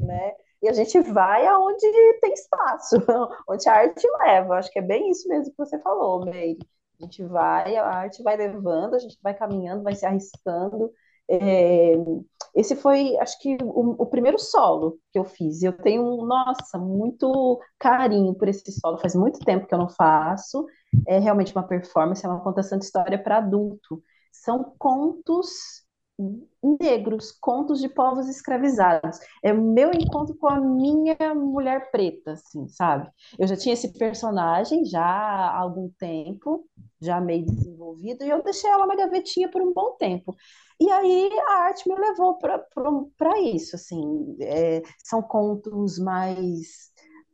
né? 0.00 0.32
E 0.62 0.68
a 0.68 0.72
gente 0.72 1.00
vai 1.00 1.46
aonde 1.46 1.86
tem 2.20 2.32
espaço, 2.32 2.96
onde 3.48 3.68
a 3.68 3.74
arte 3.74 4.06
leva. 4.20 4.56
Acho 4.56 4.70
que 4.70 4.78
é 4.78 4.82
bem 4.82 5.10
isso 5.10 5.28
mesmo 5.28 5.52
que 5.52 5.58
você 5.58 5.78
falou, 5.80 6.24
Meire. 6.24 6.58
A 7.00 7.04
gente 7.04 7.24
vai, 7.24 7.76
a 7.76 7.86
arte 7.86 8.22
vai 8.24 8.36
levando, 8.36 8.94
a 8.94 8.98
gente 8.98 9.16
vai 9.22 9.32
caminhando, 9.34 9.84
vai 9.84 9.94
se 9.94 10.04
arriscando. 10.04 10.90
É, 11.30 11.92
esse 12.54 12.74
foi, 12.74 13.16
acho 13.18 13.38
que, 13.40 13.56
o, 13.62 14.02
o, 14.02 14.06
primeiro 14.06 14.38
solo 14.38 14.98
que 15.12 15.18
eu 15.18 15.24
fiz. 15.24 15.62
Eu 15.62 15.72
tenho, 15.72 16.02
nossa, 16.24 16.78
muito 16.78 17.60
carinho 17.78 18.34
por 18.34 18.48
esse 18.48 18.72
solo. 18.72 18.98
Faz 18.98 19.14
muito 19.14 19.38
tempo 19.40 19.66
que 19.66 19.74
eu 19.74 19.78
não 19.78 19.88
faço. 19.88 20.66
É 21.06 21.18
realmente 21.18 21.54
uma 21.54 21.62
performance, 21.66 22.24
é 22.24 22.28
uma 22.28 22.42
contação 22.42 22.78
de 22.78 22.84
história 22.86 23.22
para 23.22 23.38
adulto. 23.38 24.02
São 24.32 24.74
contos 24.78 25.86
negros, 26.62 27.30
contos 27.40 27.80
de 27.80 27.88
povos 27.88 28.28
escravizados. 28.28 29.18
É 29.42 29.52
o 29.52 29.62
meu 29.62 29.90
encontro 29.92 30.36
com 30.36 30.48
a 30.48 30.60
minha 30.60 31.16
mulher 31.34 31.90
preta, 31.90 32.32
assim, 32.32 32.66
sabe? 32.68 33.08
Eu 33.38 33.46
já 33.46 33.56
tinha 33.56 33.72
esse 33.72 33.92
personagem 33.96 34.84
já 34.84 35.04
há 35.04 35.58
algum 35.58 35.88
tempo, 35.98 36.66
já 37.00 37.20
meio 37.20 37.46
desenvolvido, 37.46 38.24
e 38.24 38.30
eu 38.30 38.42
deixei 38.42 38.68
ela 38.68 38.86
na 38.86 38.96
gavetinha 38.96 39.48
por 39.50 39.62
um 39.62 39.72
bom 39.72 39.92
tempo. 39.96 40.36
E 40.80 40.90
aí 40.90 41.30
a 41.48 41.52
arte 41.64 41.88
me 41.88 41.94
levou 41.96 42.38
para 42.38 43.40
isso, 43.40 43.76
assim. 43.76 44.36
É, 44.40 44.82
são 45.04 45.22
contos 45.22 45.98
mais. 45.98 46.88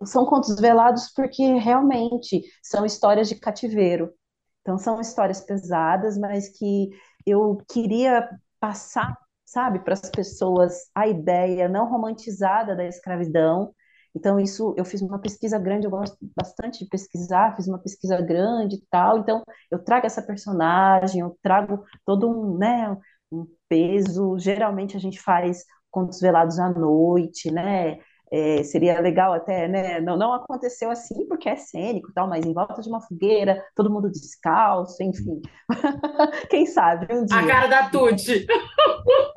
São 0.05 0.26
contos 0.26 0.57
velados 0.61 1.11
porque 1.14 1.43
realmente 1.55 2.43
são 2.62 2.85
histórias 2.85 3.28
de 3.28 3.37
cativeiro. 3.37 4.12
Então, 4.61 4.78
são 4.78 5.01
histórias 5.01 5.41
pesadas, 5.43 6.16
mas 6.18 6.49
que 6.49 6.89
eu 7.26 7.59
queria 7.70 8.28
passar, 8.65 9.15
sabe, 9.45 9.81
para 9.81 9.93
as 9.93 10.09
pessoas 10.11 10.91
a 10.95 11.07
ideia 11.07 11.69
não 11.69 11.87
romantizada 11.91 12.75
da 12.75 12.87
escravidão. 12.87 13.75
Então, 14.17 14.41
isso, 14.41 14.75
eu 14.79 14.85
fiz 14.87 15.03
uma 15.03 15.19
pesquisa 15.19 15.59
grande, 15.59 15.87
eu 15.87 15.91
gosto 15.91 16.17
bastante 16.35 16.83
de 16.83 16.89
pesquisar, 16.89 17.55
fiz 17.57 17.67
uma 17.69 17.79
pesquisa 17.79 18.21
grande 18.23 18.77
e 18.77 18.83
tal. 18.91 19.19
Então, 19.19 19.43
eu 19.71 19.79
trago 19.85 20.07
essa 20.07 20.23
personagem, 20.23 21.21
eu 21.21 21.37
trago 21.43 21.85
todo 22.07 22.27
um, 22.31 22.57
né, 22.57 22.97
um 23.31 23.47
peso. 23.69 24.39
Geralmente, 24.39 24.97
a 24.97 25.01
gente 25.01 25.21
faz 25.21 25.65
contos 25.91 26.21
velados 26.21 26.59
à 26.59 26.71
noite, 26.71 27.51
né? 27.51 27.99
É, 28.37 28.64
seria 28.64 29.01
legal 29.01 29.32
até, 29.32 29.68
né? 29.68 30.01
Não, 30.01 30.16
não 30.16 30.32
aconteceu 30.32 30.91
assim 30.91 31.24
porque 31.28 31.49
é 31.49 31.55
cênico 31.55 32.11
tal, 32.12 32.26
mas 32.26 32.45
em 32.45 32.53
volta 32.53 32.82
de 32.82 32.89
uma 32.89 33.01
fogueira, 33.01 33.64
todo 33.76 33.89
mundo 33.89 34.11
descalço, 34.11 35.01
enfim. 35.05 35.41
Quem 36.51 36.66
sabe 36.66 37.07
um 37.14 37.24
dia. 37.24 37.39
A 37.39 37.47
cara 37.47 37.68
da 37.68 37.89
Tuti. 37.91 38.45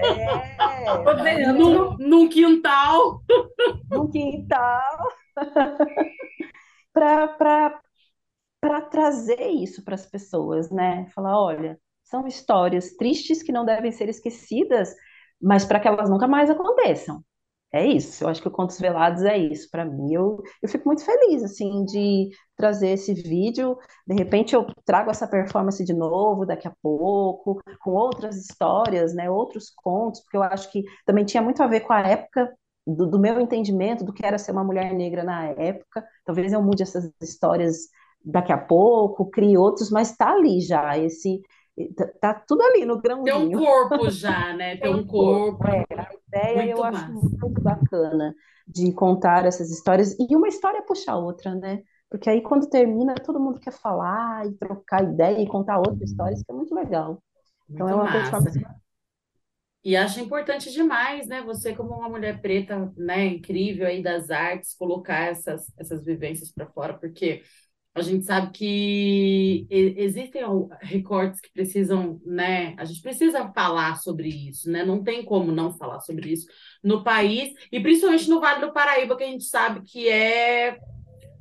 É, 0.01 1.53
num, 1.53 1.95
num 1.97 2.27
quintal. 2.27 3.21
Num 3.87 4.09
quintal. 4.09 4.81
para 6.91 8.81
trazer 8.89 9.47
isso 9.47 9.85
para 9.85 9.93
as 9.93 10.07
pessoas, 10.07 10.71
né? 10.71 11.05
Falar, 11.13 11.39
olha, 11.39 11.79
são 12.03 12.25
histórias 12.25 12.95
tristes 12.95 13.43
que 13.43 13.51
não 13.51 13.63
devem 13.63 13.91
ser 13.91 14.09
esquecidas, 14.09 14.91
mas 15.39 15.65
para 15.65 15.79
que 15.79 15.87
elas 15.87 16.09
nunca 16.09 16.27
mais 16.27 16.49
aconteçam 16.49 17.23
é 17.72 17.86
isso. 17.86 18.24
Eu 18.24 18.30
acho 18.30 18.41
que 18.41 18.47
o 18.47 18.51
Contos 18.51 18.80
Velados 18.80 19.24
é 19.24 19.38
isso 19.38 19.70
para 19.70 19.86
mim. 19.86 20.13
Eu, 20.13 20.41
eu 20.61 20.70
fico 20.70 20.86
muito 20.88 21.03
feliz 21.03 21.43
assim 21.43 21.84
de 21.86 22.30
trazer 22.55 22.89
esse 22.89 23.13
vídeo. 23.13 23.78
De 24.07 24.15
repente 24.15 24.55
eu 24.55 24.65
trago 24.86 25.11
essa 25.11 25.28
performance 25.28 25.84
de 25.84 25.93
novo 25.93 26.45
daqui 26.45 26.68
a 26.68 26.74
pouco, 26.82 27.61
com 27.82 27.91
outras 27.91 28.38
histórias, 28.38 29.13
né, 29.13 29.30
outros 29.30 29.70
contos, 29.70 30.22
porque 30.22 30.38
eu 30.38 30.43
acho 30.43 30.72
que 30.72 30.84
também 31.05 31.26
tinha 31.26 31.43
muito 31.43 31.61
a 31.61 31.68
ver 31.68 31.82
com 31.82 31.93
a 31.93 32.01
época 32.01 32.51
do, 32.86 33.05
do 33.05 33.20
meu 33.20 33.39
entendimento 33.39 34.03
do 34.05 34.13
que 34.13 34.26
era 34.26 34.38
ser 34.38 34.51
uma 34.51 34.63
mulher 34.63 34.93
negra 34.93 35.24
na 35.24 35.47
época. 35.47 36.05
Talvez 36.26 36.53
eu 36.53 36.61
mude 36.63 36.84
essas 36.84 37.11
histórias 37.22 37.89
daqui 38.24 38.51
a 38.51 38.57
pouco, 38.57 39.30
crie 39.30 39.57
outros, 39.57 39.89
mas 39.91 40.11
está 40.11 40.32
ali 40.34 40.61
já 40.61 40.97
esse 40.97 41.41
Tá, 41.95 42.07
tá, 42.19 42.34
tudo 42.34 42.61
ali 42.63 42.86
no 42.86 42.99
grãozinho. 42.99 43.49
Tem 43.49 43.57
um 43.57 43.63
corpo 43.63 44.09
já, 44.09 44.53
né? 44.53 44.78
Tem 44.78 44.93
um 44.93 45.05
corpo. 45.05 45.63
É, 45.67 45.86
a 45.95 46.09
ideia 46.28 46.63
muito 46.63 46.78
eu 46.78 46.84
massa. 46.84 47.05
acho 47.05 47.13
muito 47.13 47.61
bacana 47.61 48.36
de 48.67 48.91
contar 48.93 49.45
essas 49.45 49.69
histórias 49.69 50.15
e 50.19 50.36
uma 50.36 50.47
história 50.47 50.82
puxa 50.82 51.11
a 51.11 51.17
outra, 51.17 51.53
né? 51.53 51.84
Porque 52.09 52.30
aí 52.30 52.41
quando 52.41 52.67
termina, 52.69 53.13
todo 53.15 53.39
mundo 53.39 53.59
quer 53.59 53.71
falar 53.73 54.47
e 54.47 54.53
trocar 54.53 55.03
ideia 55.03 55.39
e 55.39 55.47
contar 55.47 55.78
outras 55.78 56.09
histórias, 56.09 56.41
que 56.41 56.51
é 56.51 56.55
muito 56.55 56.73
legal. 56.73 57.21
Então 57.69 57.88
muito 57.88 57.99
é 57.99 58.03
uma 58.03 58.11
coisa 58.11 58.32
E 59.84 59.95
acho 59.95 60.19
importante 60.19 60.71
demais, 60.71 61.28
né? 61.28 61.41
Você, 61.43 61.73
como 61.75 61.93
uma 61.95 62.09
mulher 62.09 62.41
preta, 62.41 62.91
né, 62.97 63.25
incrível 63.25 63.88
aí 63.88 64.03
das 64.03 64.30
artes, 64.30 64.73
colocar 64.75 65.28
essas, 65.32 65.71
essas 65.78 66.03
vivências 66.03 66.51
para 66.51 66.67
fora, 66.67 66.93
porque 66.97 67.41
a 67.99 68.03
gente 68.03 68.25
sabe 68.25 68.51
que 68.51 69.67
existem 69.69 70.41
recortes 70.81 71.41
que 71.41 71.51
precisam, 71.51 72.21
né? 72.25 72.75
A 72.77 72.85
gente 72.85 73.01
precisa 73.01 73.51
falar 73.53 73.95
sobre 73.95 74.29
isso, 74.29 74.69
né? 74.69 74.85
Não 74.85 75.03
tem 75.03 75.23
como 75.23 75.51
não 75.51 75.71
falar 75.77 75.99
sobre 75.99 76.31
isso 76.31 76.47
no 76.83 77.03
país, 77.03 77.53
e 77.71 77.79
principalmente 77.79 78.29
no 78.29 78.39
Vale 78.39 78.61
do 78.61 78.73
Paraíba, 78.73 79.15
que 79.17 79.23
a 79.23 79.27
gente 79.27 79.45
sabe 79.45 79.81
que 79.81 80.07
é, 80.09 80.77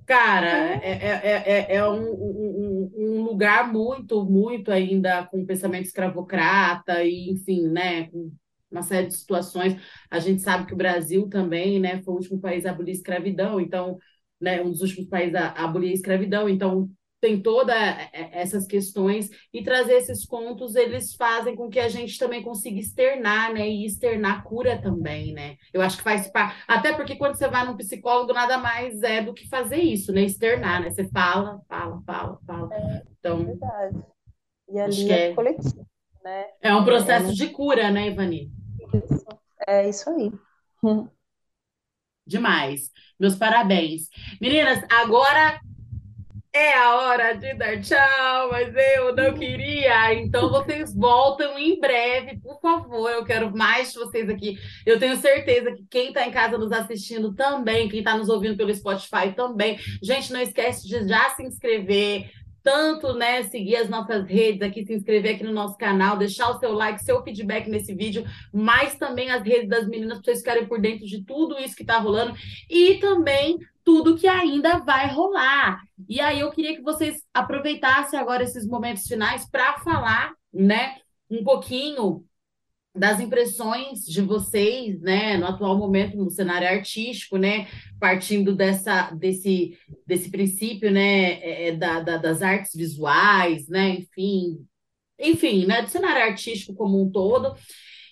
cara, 0.06 0.76
é, 0.82 0.90
é, 0.92 1.42
é, 1.46 1.76
é 1.76 1.88
um, 1.88 2.12
um, 2.12 2.92
um 2.96 3.22
lugar 3.22 3.72
muito, 3.72 4.24
muito 4.24 4.70
ainda 4.72 5.24
com 5.26 5.46
pensamento 5.46 5.86
escravocrata, 5.86 7.04
e 7.04 7.30
enfim, 7.30 7.68
né? 7.68 8.08
Com 8.10 8.32
uma 8.70 8.82
série 8.82 9.06
de 9.06 9.14
situações. 9.14 9.80
A 10.10 10.18
gente 10.18 10.42
sabe 10.42 10.66
que 10.66 10.74
o 10.74 10.76
Brasil 10.76 11.28
também, 11.28 11.80
né, 11.80 12.02
foi 12.02 12.14
o 12.14 12.16
último 12.16 12.40
país 12.40 12.66
a 12.66 12.70
abolir 12.70 12.92
a 12.92 12.96
escravidão, 12.96 13.60
então 13.60 13.98
né, 14.40 14.62
um 14.62 14.70
dos 14.70 14.80
últimos 14.80 15.08
países 15.08 15.34
a, 15.34 15.48
abolir 15.52 15.90
a 15.90 15.94
escravidão, 15.94 16.48
então 16.48 16.90
tem 17.20 17.40
todas 17.40 17.74
essas 18.12 18.66
questões 18.66 19.30
e 19.52 19.62
trazer 19.62 19.94
esses 19.94 20.24
contos 20.26 20.76
eles 20.76 21.14
fazem 21.14 21.56
com 21.56 21.68
que 21.68 21.80
a 21.80 21.88
gente 21.88 22.18
também 22.18 22.42
consiga 22.42 22.78
externar, 22.78 23.52
né, 23.52 23.66
e 23.68 23.86
externar 23.86 24.44
cura 24.44 24.80
também, 24.80 25.32
né? 25.32 25.56
Eu 25.72 25.80
acho 25.80 25.96
que 25.96 26.02
faz 26.02 26.28
parte, 26.30 26.62
até 26.68 26.92
porque 26.92 27.16
quando 27.16 27.36
você 27.36 27.48
vai 27.48 27.66
num 27.66 27.76
psicólogo 27.76 28.32
nada 28.32 28.58
mais 28.58 29.02
é 29.02 29.22
do 29.22 29.32
que 29.32 29.48
fazer 29.48 29.80
isso, 29.80 30.12
né, 30.12 30.22
externar, 30.22 30.82
né? 30.82 30.90
Você 30.90 31.08
fala, 31.08 31.60
fala, 31.68 32.02
fala, 32.06 32.38
fala. 32.46 32.74
É, 32.74 33.02
então, 33.18 33.40
é 33.40 33.44
verdade. 33.44 34.04
E 34.68 34.78
ali 34.78 35.10
é, 35.10 35.30
é 35.30 35.34
coletivo, 35.34 35.86
né? 36.22 36.44
É 36.60 36.74
um 36.74 36.84
processo 36.84 37.30
é, 37.30 37.34
de 37.34 37.48
cura, 37.48 37.90
né, 37.90 38.08
Ivani? 38.08 38.52
Isso. 38.92 39.26
É 39.66 39.88
isso 39.88 40.10
aí. 40.10 40.30
Demais. 42.26 42.90
Meus 43.18 43.36
parabéns. 43.36 44.08
Meninas, 44.40 44.82
agora 44.90 45.60
é 46.56 46.72
a 46.72 46.96
hora 46.96 47.34
de 47.34 47.52
dar 47.52 47.80
tchau, 47.82 48.50
mas 48.50 48.74
eu 48.74 49.14
não 49.14 49.34
queria. 49.34 50.14
Então 50.14 50.50
vocês 50.50 50.94
voltam 50.94 51.58
em 51.58 51.78
breve, 51.78 52.38
por 52.40 52.58
favor. 52.60 53.10
Eu 53.10 53.24
quero 53.24 53.54
mais 53.54 53.92
de 53.92 53.98
vocês 53.98 54.28
aqui. 54.28 54.58
Eu 54.86 54.98
tenho 54.98 55.16
certeza 55.16 55.72
que 55.72 55.84
quem 55.90 56.08
está 56.08 56.26
em 56.26 56.30
casa 56.30 56.56
nos 56.56 56.72
assistindo 56.72 57.34
também, 57.34 57.90
quem 57.90 57.98
está 57.98 58.16
nos 58.16 58.30
ouvindo 58.30 58.56
pelo 58.56 58.74
Spotify 58.74 59.34
também. 59.36 59.78
Gente, 60.02 60.32
não 60.32 60.40
esquece 60.40 60.88
de 60.88 61.06
já 61.06 61.28
se 61.30 61.42
inscrever, 61.42 62.30
tanto, 62.66 63.14
né, 63.14 63.44
seguir 63.44 63.76
as 63.76 63.88
nossas 63.88 64.26
redes 64.26 64.60
aqui, 64.60 64.84
se 64.84 64.92
inscrever 64.92 65.36
aqui 65.36 65.44
no 65.44 65.52
nosso 65.52 65.78
canal, 65.78 66.18
deixar 66.18 66.50
o 66.50 66.58
seu 66.58 66.72
like, 66.72 67.00
seu 67.04 67.22
feedback 67.22 67.70
nesse 67.70 67.94
vídeo, 67.94 68.24
mas 68.52 68.96
também 68.96 69.30
as 69.30 69.44
redes 69.44 69.68
das 69.68 69.86
meninas 69.86 70.18
para 70.18 70.24
vocês 70.24 70.38
ficarem 70.40 70.66
por 70.66 70.80
dentro 70.80 71.06
de 71.06 71.22
tudo 71.22 71.56
isso 71.60 71.76
que 71.76 71.84
está 71.84 71.98
rolando 71.98 72.34
e 72.68 72.94
também 72.94 73.56
tudo 73.84 74.16
que 74.16 74.26
ainda 74.26 74.78
vai 74.78 75.08
rolar. 75.14 75.80
E 76.08 76.20
aí 76.20 76.40
eu 76.40 76.50
queria 76.50 76.74
que 76.74 76.82
vocês 76.82 77.22
aproveitassem 77.32 78.18
agora 78.18 78.42
esses 78.42 78.66
momentos 78.66 79.06
finais 79.06 79.48
para 79.48 79.78
falar, 79.78 80.32
né, 80.52 80.96
um 81.30 81.44
pouquinho 81.44 82.24
das 82.96 83.20
impressões 83.20 84.00
de 84.04 84.22
vocês, 84.22 85.00
né, 85.00 85.36
no 85.36 85.46
atual 85.46 85.76
momento 85.76 86.16
no 86.16 86.30
cenário 86.30 86.68
artístico, 86.68 87.36
né, 87.36 87.68
partindo 88.00 88.54
dessa 88.54 89.10
desse 89.10 89.78
desse 90.06 90.30
princípio, 90.30 90.90
né, 90.90 91.34
é, 91.40 91.68
é 91.68 91.72
da, 91.72 92.00
da, 92.00 92.16
das 92.16 92.42
artes 92.42 92.74
visuais, 92.74 93.68
né, 93.68 93.90
enfim, 93.90 94.66
enfim, 95.18 95.66
né, 95.66 95.82
do 95.82 95.88
cenário 95.88 96.22
artístico 96.22 96.74
como 96.74 97.02
um 97.02 97.10
todo, 97.10 97.54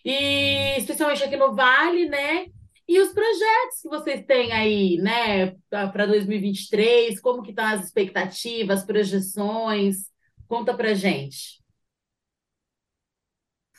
e 0.05 0.77
especialmente 0.79 1.25
aqui 1.25 1.37
no 1.37 1.55
Vale, 1.55 2.09
né, 2.09 2.47
e 2.87 3.01
os 3.01 3.13
projetos 3.13 3.81
que 3.81 3.89
vocês 3.89 4.25
têm 4.27 4.53
aí, 4.53 4.99
né, 4.99 5.57
para 5.71 6.07
2023, 6.07 7.19
como 7.21 7.43
que 7.43 7.51
estão 7.51 7.65
as 7.65 7.87
expectativas, 7.87 8.85
projeções? 8.85 10.11
Conta 10.47 10.75
para 10.75 10.93
gente. 10.93 11.63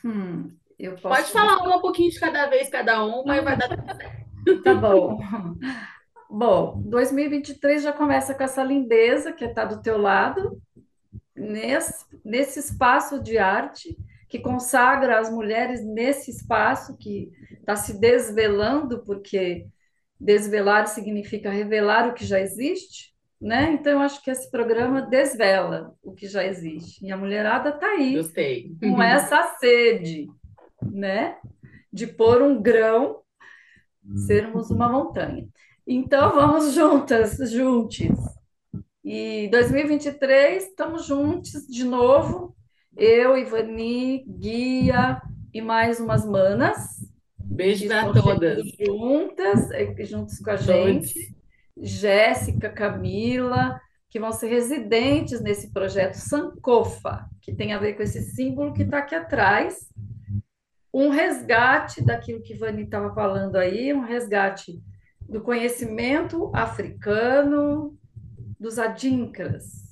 Hum, 0.04 0.56
eu 0.78 0.94
posso... 0.94 1.16
Pode 1.16 1.32
falar 1.32 1.58
um 1.76 1.82
pouquinho 1.82 2.12
de 2.12 2.20
cada 2.20 2.48
vez, 2.48 2.70
cada 2.70 3.04
uma, 3.04 3.36
e 3.38 3.42
vai 3.42 3.58
dar 3.58 3.70
tudo 3.70 3.96
certo. 3.96 4.64
Tá 4.64 4.74
bom. 4.74 5.20
Bom, 6.30 6.82
2023 6.86 7.84
já 7.84 7.94
começa 7.94 8.34
com 8.34 8.44
essa 8.44 8.64
lindeza 8.64 9.32
que 9.32 9.46
está 9.46 9.64
do 9.64 9.82
teu 9.82 9.98
lado, 9.98 10.60
nesse, 11.36 12.06
nesse 12.24 12.60
espaço 12.60 13.22
de 13.22 13.38
arte 13.38 13.96
que 14.28 14.40
consagra 14.40 15.20
as 15.20 15.30
mulheres 15.30 15.86
nesse 15.86 16.32
espaço 16.32 16.98
que 16.98 17.32
está 17.52 17.76
se 17.76 18.00
desvelando, 18.00 19.04
porque 19.06 19.68
desvelar 20.20 20.88
significa 20.88 21.50
revelar 21.50 22.10
o 22.10 22.14
que 22.14 22.26
já 22.26 22.40
existe, 22.40 23.14
né? 23.40 23.72
Então, 23.72 23.94
eu 23.94 24.00
acho 24.00 24.24
que 24.24 24.32
esse 24.32 24.50
programa 24.50 25.02
desvela 25.02 25.94
o 26.02 26.14
que 26.14 26.28
já 26.28 26.44
existe. 26.44 27.06
E 27.06 27.12
a 27.12 27.18
mulherada 27.18 27.70
está 27.70 27.88
aí 27.88 28.16
Gostei. 28.16 28.72
com 28.80 29.02
essa 29.02 29.44
sede, 29.60 30.28
né? 30.92 31.38
De 31.92 32.08
pôr 32.08 32.42
um 32.42 32.62
grão, 32.62 33.22
sermos 34.28 34.70
uma 34.70 34.90
montanha. 34.90 35.48
Então, 35.88 36.34
vamos 36.34 36.74
juntas, 36.74 37.38
juntos. 37.52 38.08
E 39.04 39.48
2023, 39.50 40.64
estamos 40.64 41.06
juntos 41.06 41.68
de 41.68 41.84
novo, 41.84 42.56
eu, 42.98 43.38
Ivani, 43.38 44.26
Guia 44.28 45.22
e 45.54 45.62
mais 45.62 46.00
umas 46.00 46.26
manas. 46.26 47.06
Beijo 47.38 47.88
para 47.88 48.12
todas. 48.14 48.64
Juntas, 48.80 49.70
é, 49.72 50.04
juntos 50.04 50.40
com 50.40 50.50
a 50.50 50.56
gente. 50.56 51.36
Jéssica, 51.78 52.70
Camila, 52.70 53.80
que 54.10 54.20
vão 54.20 54.32
ser 54.32 54.48
residentes 54.48 55.42
nesse 55.42 55.72
projeto 55.72 56.16
Sankofa, 56.16 57.30
que 57.42 57.54
tem 57.54 57.74
a 57.74 57.80
ver 57.80 57.94
com 57.94 58.04
esse 58.04 58.22
símbolo 58.22 58.74
que 58.74 58.84
está 58.84 59.00
aqui 59.00 59.14
atrás. 59.14 59.88
Um 60.96 61.10
resgate 61.10 62.02
daquilo 62.02 62.42
que 62.42 62.54
Ivani 62.54 62.84
estava 62.84 63.14
falando 63.14 63.58
aí, 63.58 63.94
um 63.94 64.00
resgate 64.00 64.82
do 65.20 65.42
conhecimento 65.42 66.50
africano, 66.56 68.00
dos 68.58 68.80
adinkras, 68.80 69.86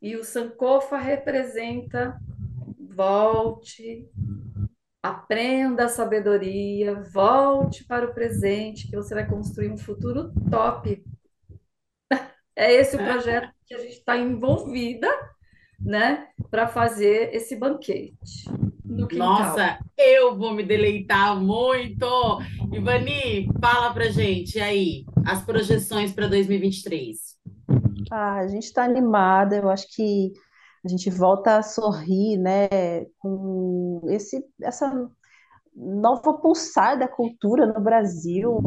e 0.00 0.14
o 0.14 0.22
Sankofa 0.22 0.96
representa 0.96 2.16
volte, 2.78 4.08
aprenda 5.02 5.86
a 5.86 5.88
sabedoria, 5.88 6.94
volte 6.94 7.84
para 7.84 8.06
o 8.06 8.14
presente, 8.14 8.88
que 8.88 8.94
você 8.94 9.12
vai 9.12 9.26
construir 9.26 9.72
um 9.72 9.76
futuro 9.76 10.32
top. 10.48 11.04
É 12.56 12.70
esse 12.74 12.94
o 12.94 12.98
projeto 12.98 13.50
que 13.64 13.72
a 13.72 13.78
gente 13.78 13.94
está 13.94 14.18
envolvida, 14.18 15.08
né, 15.80 16.26
para 16.50 16.66
fazer 16.66 17.34
esse 17.34 17.56
banquete. 17.56 18.44
Nossa, 19.12 19.78
eu 19.96 20.36
vou 20.36 20.52
me 20.52 20.62
deleitar 20.64 21.40
muito. 21.40 22.06
Ivani, 22.72 23.48
fala 23.60 23.92
para 23.92 24.10
gente 24.10 24.58
aí 24.60 25.04
as 25.24 25.42
projeções 25.42 26.12
para 26.12 26.26
2023. 26.26 27.38
Ah, 28.10 28.38
a 28.38 28.48
gente 28.48 28.64
está 28.64 28.84
animada, 28.84 29.56
eu 29.56 29.70
acho 29.70 29.86
que 29.94 30.32
a 30.84 30.88
gente 30.88 31.10
volta 31.10 31.58
a 31.58 31.62
sorrir, 31.62 32.38
né, 32.38 32.68
com 33.18 34.00
esse, 34.08 34.42
essa 34.62 35.08
nova 35.74 36.34
pulsar 36.34 36.98
da 36.98 37.06
cultura 37.06 37.66
no 37.66 37.80
Brasil, 37.80 38.62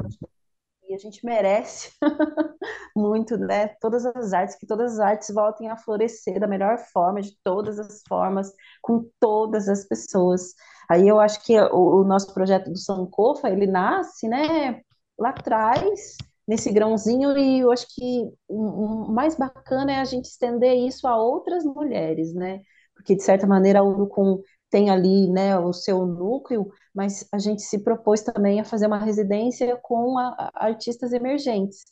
a 0.93 0.97
gente 0.97 1.25
merece 1.25 1.91
muito, 2.95 3.37
né, 3.37 3.69
todas 3.79 4.05
as 4.05 4.33
artes, 4.33 4.55
que 4.55 4.65
todas 4.67 4.93
as 4.93 4.99
artes 4.99 5.33
voltem 5.33 5.69
a 5.69 5.77
florescer 5.77 6.39
da 6.39 6.47
melhor 6.47 6.77
forma, 6.91 7.21
de 7.21 7.37
todas 7.43 7.79
as 7.79 8.01
formas, 8.07 8.51
com 8.81 9.09
todas 9.19 9.67
as 9.69 9.85
pessoas. 9.85 10.53
Aí 10.89 11.07
eu 11.07 11.19
acho 11.19 11.43
que 11.43 11.59
o, 11.59 12.01
o 12.01 12.03
nosso 12.03 12.33
projeto 12.33 12.69
do 12.69 12.77
Sankofa, 12.77 13.49
ele 13.49 13.67
nasce, 13.67 14.27
né, 14.27 14.81
lá 15.17 15.29
atrás, 15.29 16.17
nesse 16.47 16.71
grãozinho 16.71 17.37
e 17.37 17.59
eu 17.59 17.71
acho 17.71 17.87
que 17.89 18.29
o 18.47 19.11
mais 19.11 19.35
bacana 19.35 19.93
é 19.93 19.99
a 19.99 20.05
gente 20.05 20.25
estender 20.25 20.75
isso 20.75 21.07
a 21.07 21.15
outras 21.17 21.63
mulheres, 21.63 22.33
né? 22.33 22.61
Porque 22.95 23.15
de 23.15 23.23
certa 23.23 23.47
maneira 23.47 23.79
a 23.79 23.83
Urucum 23.83 24.41
tem 24.69 24.89
ali, 24.89 25.29
né, 25.31 25.57
o 25.57 25.71
seu 25.71 26.05
núcleo, 26.05 26.67
mas 26.93 27.27
a 27.31 27.39
gente 27.39 27.61
se 27.63 27.79
propôs 27.83 28.21
também 28.21 28.59
a 28.59 28.65
fazer 28.65 28.87
uma 28.87 28.97
residência 28.99 29.77
com 29.81 30.17
a, 30.17 30.51
a 30.53 30.65
artistas 30.67 31.13
emergentes 31.13 31.83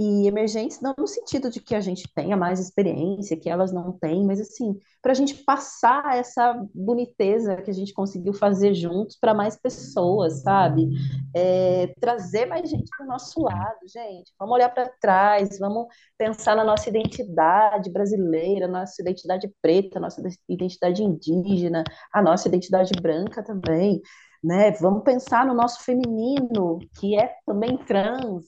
e 0.00 0.26
emergentes 0.26 0.80
não 0.80 0.94
no 0.96 1.06
sentido 1.06 1.50
de 1.50 1.60
que 1.60 1.74
a 1.74 1.80
gente 1.80 2.08
tenha 2.14 2.34
mais 2.34 2.58
experiência, 2.58 3.36
que 3.38 3.50
elas 3.50 3.70
não 3.70 3.92
têm, 3.92 4.24
mas 4.24 4.40
assim, 4.40 4.78
para 5.02 5.12
a 5.12 5.14
gente 5.14 5.34
passar 5.44 6.16
essa 6.16 6.54
boniteza 6.74 7.56
que 7.56 7.70
a 7.70 7.74
gente 7.74 7.92
conseguiu 7.92 8.32
fazer 8.32 8.72
juntos 8.72 9.18
para 9.20 9.34
mais 9.34 9.60
pessoas, 9.60 10.40
sabe? 10.40 10.88
É, 11.36 11.92
trazer 12.00 12.46
mais 12.46 12.70
gente 12.70 12.88
para 12.96 13.04
o 13.04 13.08
nosso 13.08 13.42
lado, 13.42 13.78
gente. 13.86 14.32
Vamos 14.38 14.54
olhar 14.54 14.70
para 14.70 14.88
trás, 14.88 15.58
vamos 15.58 15.86
pensar 16.16 16.56
na 16.56 16.64
nossa 16.64 16.88
identidade 16.88 17.90
brasileira, 17.92 18.66
nossa 18.66 19.02
identidade 19.02 19.52
preta, 19.60 20.00
nossa 20.00 20.22
identidade 20.48 21.02
indígena, 21.02 21.84
a 22.10 22.22
nossa 22.22 22.48
identidade 22.48 22.92
branca 23.02 23.42
também. 23.42 24.00
Né? 24.42 24.72
Vamos 24.72 25.02
pensar 25.04 25.46
no 25.46 25.54
nosso 25.54 25.82
feminino, 25.84 26.78
que 26.98 27.18
é 27.18 27.36
também 27.46 27.76
trans, 27.84 28.44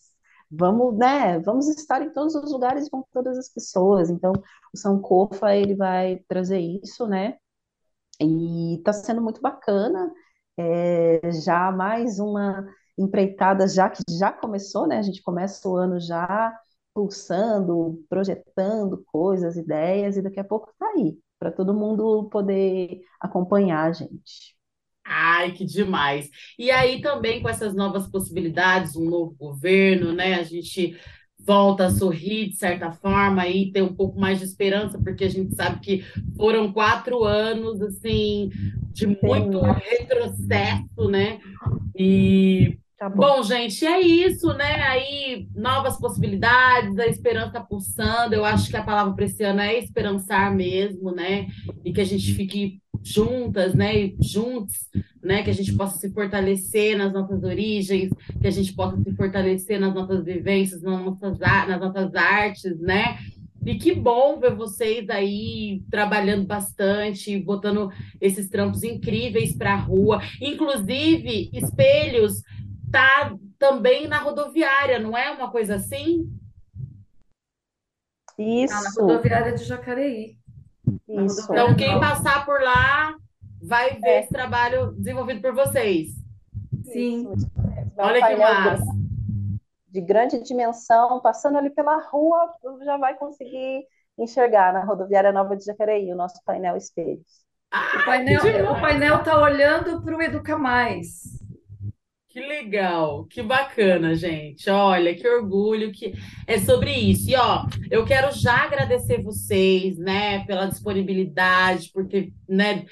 vamos, 0.51 0.97
né, 0.97 1.39
vamos 1.41 1.69
estar 1.69 2.03
em 2.03 2.11
todos 2.13 2.35
os 2.35 2.53
lugares 2.53 2.89
com 2.89 3.03
todas 3.13 3.39
as 3.39 3.49
pessoas. 3.49 4.11
Então, 4.11 4.33
o 4.75 4.79
Sankofa, 4.79 5.55
ele 5.57 5.75
vai 5.75 6.19
trazer 6.29 6.59
isso, 6.61 7.07
né? 7.07 7.37
E 8.21 8.77
está 8.79 8.93
sendo 8.93 9.23
muito 9.23 9.41
bacana. 9.41 10.13
É, 10.57 11.33
já 11.33 11.73
mais 11.73 12.19
uma 12.19 12.67
empreitada, 12.99 13.67
já 13.69 13.89
que 13.91 14.03
já 14.19 14.33
começou, 14.33 14.87
né? 14.87 14.99
A 14.99 15.03
gente 15.03 15.23
começa 15.23 15.69
o 15.69 15.77
ano 15.77 15.99
já 16.01 16.57
pulsando, 16.95 18.05
projetando 18.09 19.03
coisas, 19.07 19.57
ideias, 19.57 20.17
e 20.17 20.23
daqui 20.23 20.41
a 20.41 20.45
pouco 20.45 20.73
tá 20.79 20.87
aí, 20.97 21.19
para 21.39 21.51
todo 21.51 21.75
mundo 21.75 22.29
poder 22.31 23.01
acompanhar 23.21 23.85
a 23.89 23.93
gente. 23.93 24.57
Ai, 25.15 25.53
que 25.53 25.65
demais. 25.65 26.31
E 26.59 26.71
aí 26.71 27.03
também 27.03 27.43
com 27.43 27.49
essas 27.49 27.75
novas 27.75 28.07
possibilidades, 28.09 28.97
um 28.97 29.09
novo 29.09 29.35
governo, 29.39 30.13
né? 30.13 30.35
A 30.35 30.43
gente 30.43 30.97
volta 31.39 31.87
a 31.87 31.91
sorrir 31.91 32.49
de 32.49 32.57
certa 32.57 32.93
forma 32.93 33.47
e 33.47 33.71
ter 33.73 33.83
um 33.83 33.95
pouco 33.95 34.19
mais 34.19 34.39
de 34.39 34.45
esperança, 34.45 34.99
porque 34.99 35.25
a 35.25 35.29
gente 35.29 35.55
sabe 35.55 35.81
que 35.81 36.05
foram 36.37 36.73
quatro 36.73 37.25
anos 37.25 37.83
assim 37.83 38.51
de 38.93 39.07
muito 39.07 39.61
retrocesso, 39.61 41.09
né? 41.11 41.39
E 41.95 42.79
Tá 43.03 43.09
bom. 43.09 43.39
bom. 43.39 43.43
gente, 43.43 43.85
é 43.85 44.01
isso, 44.01 44.47
né? 44.55 44.81
Aí, 44.85 45.49
novas 45.57 45.99
possibilidades, 45.99 46.97
a 47.01 47.07
esperança 47.09 47.61
pulsando. 47.61 48.37
Eu 48.37 48.45
acho 48.45 48.71
que 48.71 48.77
a 48.77 48.85
palavra 48.85 49.13
para 49.13 49.25
esse 49.25 49.43
ano 49.43 49.61
é 49.61 49.77
esperançar 49.77 50.55
mesmo, 50.55 51.11
né? 51.11 51.49
E 51.85 51.93
que 51.93 52.01
a 52.01 52.05
gente 52.05 52.33
fique 52.33 52.81
juntas, 53.03 53.75
né? 53.75 53.97
E 53.97 54.17
juntos, 54.21 54.89
né? 55.23 55.43
Que 55.43 55.51
a 55.51 55.55
gente 55.55 55.75
possa 55.75 55.99
se 55.99 56.11
fortalecer 56.11 56.97
nas 56.97 57.13
nossas 57.13 57.43
origens, 57.43 58.11
que 58.41 58.47
a 58.47 58.51
gente 58.51 58.73
possa 58.75 58.97
se 59.03 59.13
fortalecer 59.15 59.81
nas 59.81 59.95
nossas 59.95 60.25
vivências, 60.25 60.83
nas 60.83 61.05
nossas, 61.05 61.39
nas 61.39 61.81
nossas 61.81 62.15
artes, 62.15 62.79
né? 62.81 63.19
E 63.65 63.77
que 63.77 63.95
bom 63.95 64.41
ver 64.41 64.57
vocês 64.57 65.09
aí 65.09 65.83
trabalhando 65.89 66.47
bastante, 66.47 67.39
botando 67.39 67.91
esses 68.21 68.49
trampos 68.49 68.83
incríveis 68.83 69.57
para 69.57 69.75
a 69.75 69.77
rua, 69.77 70.21
inclusive 70.41 71.49
espelhos 71.53 72.43
tá 72.91 73.35
também 73.59 74.09
na 74.09 74.19
rodoviária, 74.19 74.99
não 74.99 75.17
é 75.17 75.31
uma 75.31 75.51
coisa 75.51 75.77
assim? 75.77 76.29
Isso. 78.39 78.75
Ah, 78.75 78.83
na 78.83 78.91
rodoviária 78.91 79.53
de 79.55 79.65
Jacareí. 79.65 80.37
Isso. 81.09 81.53
Então, 81.53 81.75
quem 81.77 81.99
passar 82.01 82.45
por 82.45 82.61
lá 82.61 83.15
vai 83.63 83.99
ver 84.01 84.09
é. 84.09 84.21
esse 84.21 84.31
trabalho 84.31 84.93
desenvolvido 84.93 85.41
por 85.41 85.55
vocês. 85.55 86.11
Sim. 86.85 87.33
Isso, 87.33 87.51
Olha 87.97 88.27
que 88.27 88.37
massa. 88.37 88.85
De 89.89 90.01
grande 90.01 90.43
dimensão, 90.43 91.21
passando 91.21 91.59
ali 91.59 91.71
pela 91.71 91.99
rua, 92.09 92.55
já 92.85 92.97
vai 92.97 93.15
conseguir 93.15 93.85
enxergar 94.19 94.73
na 94.73 94.85
rodoviária 94.85 95.33
Nova 95.33 95.57
de 95.57 95.65
Jacareí, 95.65 96.13
o 96.13 96.17
nosso 96.17 96.43
painel 96.45 96.77
espelhos. 96.77 97.43
O 97.73 98.05
painel, 98.05 98.41
o 98.71 98.81
painel 98.81 99.23
tá 99.23 99.41
olhando 99.41 100.03
para 100.03 100.17
o 100.17 100.23
Educa 100.23 100.59
Mais. 100.59 101.42
Que 102.33 102.41
legal, 102.41 103.27
que 103.27 103.43
bacana, 103.43 104.15
gente. 104.15 104.71
Olha, 104.71 105.15
que 105.15 105.29
orgulho 105.29 105.93
que 105.93 106.15
é 106.47 106.59
sobre 106.59 106.91
isso. 106.91 107.29
E 107.29 107.37
ó, 107.37 107.67
eu 107.91 108.07
quero 108.07 108.33
já 108.35 108.65
agradecer 108.65 109.23
vocês, 109.23 109.99
né, 109.99 110.43
pela 110.47 110.65
disponibilidade, 110.65 111.91
por 111.93 112.09
ter, 112.09 112.33
né, 112.49 112.87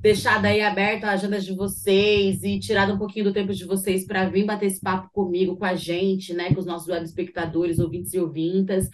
deixado 0.00 0.46
aí 0.46 0.62
aberta 0.62 1.08
a 1.08 1.10
agenda 1.10 1.38
de 1.38 1.54
vocês 1.54 2.42
e 2.42 2.58
tirado 2.58 2.94
um 2.94 2.98
pouquinho 2.98 3.26
do 3.26 3.34
tempo 3.34 3.52
de 3.52 3.66
vocês 3.66 4.06
para 4.06 4.30
vir 4.30 4.46
bater 4.46 4.64
esse 4.64 4.80
papo 4.80 5.10
comigo, 5.12 5.58
com 5.58 5.66
a 5.66 5.74
gente, 5.74 6.32
né, 6.32 6.54
com 6.54 6.60
os 6.60 6.66
nossos 6.66 6.88
web 6.88 7.04
espectadores, 7.04 7.78
ouvintes 7.78 8.14
e 8.14 8.18
ouvintas. 8.18 8.88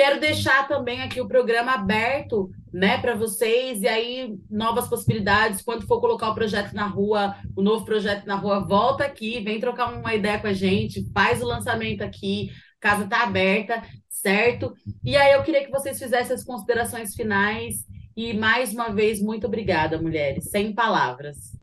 Quero 0.00 0.18
deixar 0.18 0.66
também 0.66 1.02
aqui 1.02 1.20
o 1.20 1.28
programa 1.28 1.74
aberto, 1.74 2.50
né, 2.72 2.96
para 2.96 3.14
vocês, 3.14 3.82
e 3.82 3.86
aí 3.86 4.34
novas 4.48 4.88
possibilidades. 4.88 5.60
Quando 5.60 5.86
for 5.86 6.00
colocar 6.00 6.30
o 6.30 6.34
projeto 6.34 6.72
na 6.72 6.86
rua, 6.86 7.36
o 7.54 7.60
novo 7.60 7.84
projeto 7.84 8.24
na 8.24 8.34
rua, 8.34 8.60
volta 8.60 9.04
aqui, 9.04 9.40
vem 9.40 9.60
trocar 9.60 9.92
uma 9.92 10.14
ideia 10.14 10.38
com 10.38 10.46
a 10.46 10.54
gente, 10.54 11.06
faz 11.12 11.42
o 11.42 11.46
lançamento 11.46 12.00
aqui, 12.00 12.48
casa 12.80 13.06
tá 13.06 13.24
aberta, 13.24 13.82
certo? 14.08 14.72
E 15.04 15.14
aí 15.14 15.34
eu 15.34 15.42
queria 15.42 15.66
que 15.66 15.70
vocês 15.70 15.98
fizessem 15.98 16.34
as 16.34 16.44
considerações 16.44 17.14
finais. 17.14 17.84
E 18.16 18.32
mais 18.32 18.72
uma 18.72 18.88
vez, 18.88 19.20
muito 19.20 19.46
obrigada, 19.46 20.00
mulheres. 20.00 20.48
Sem 20.48 20.74
palavras. 20.74 21.59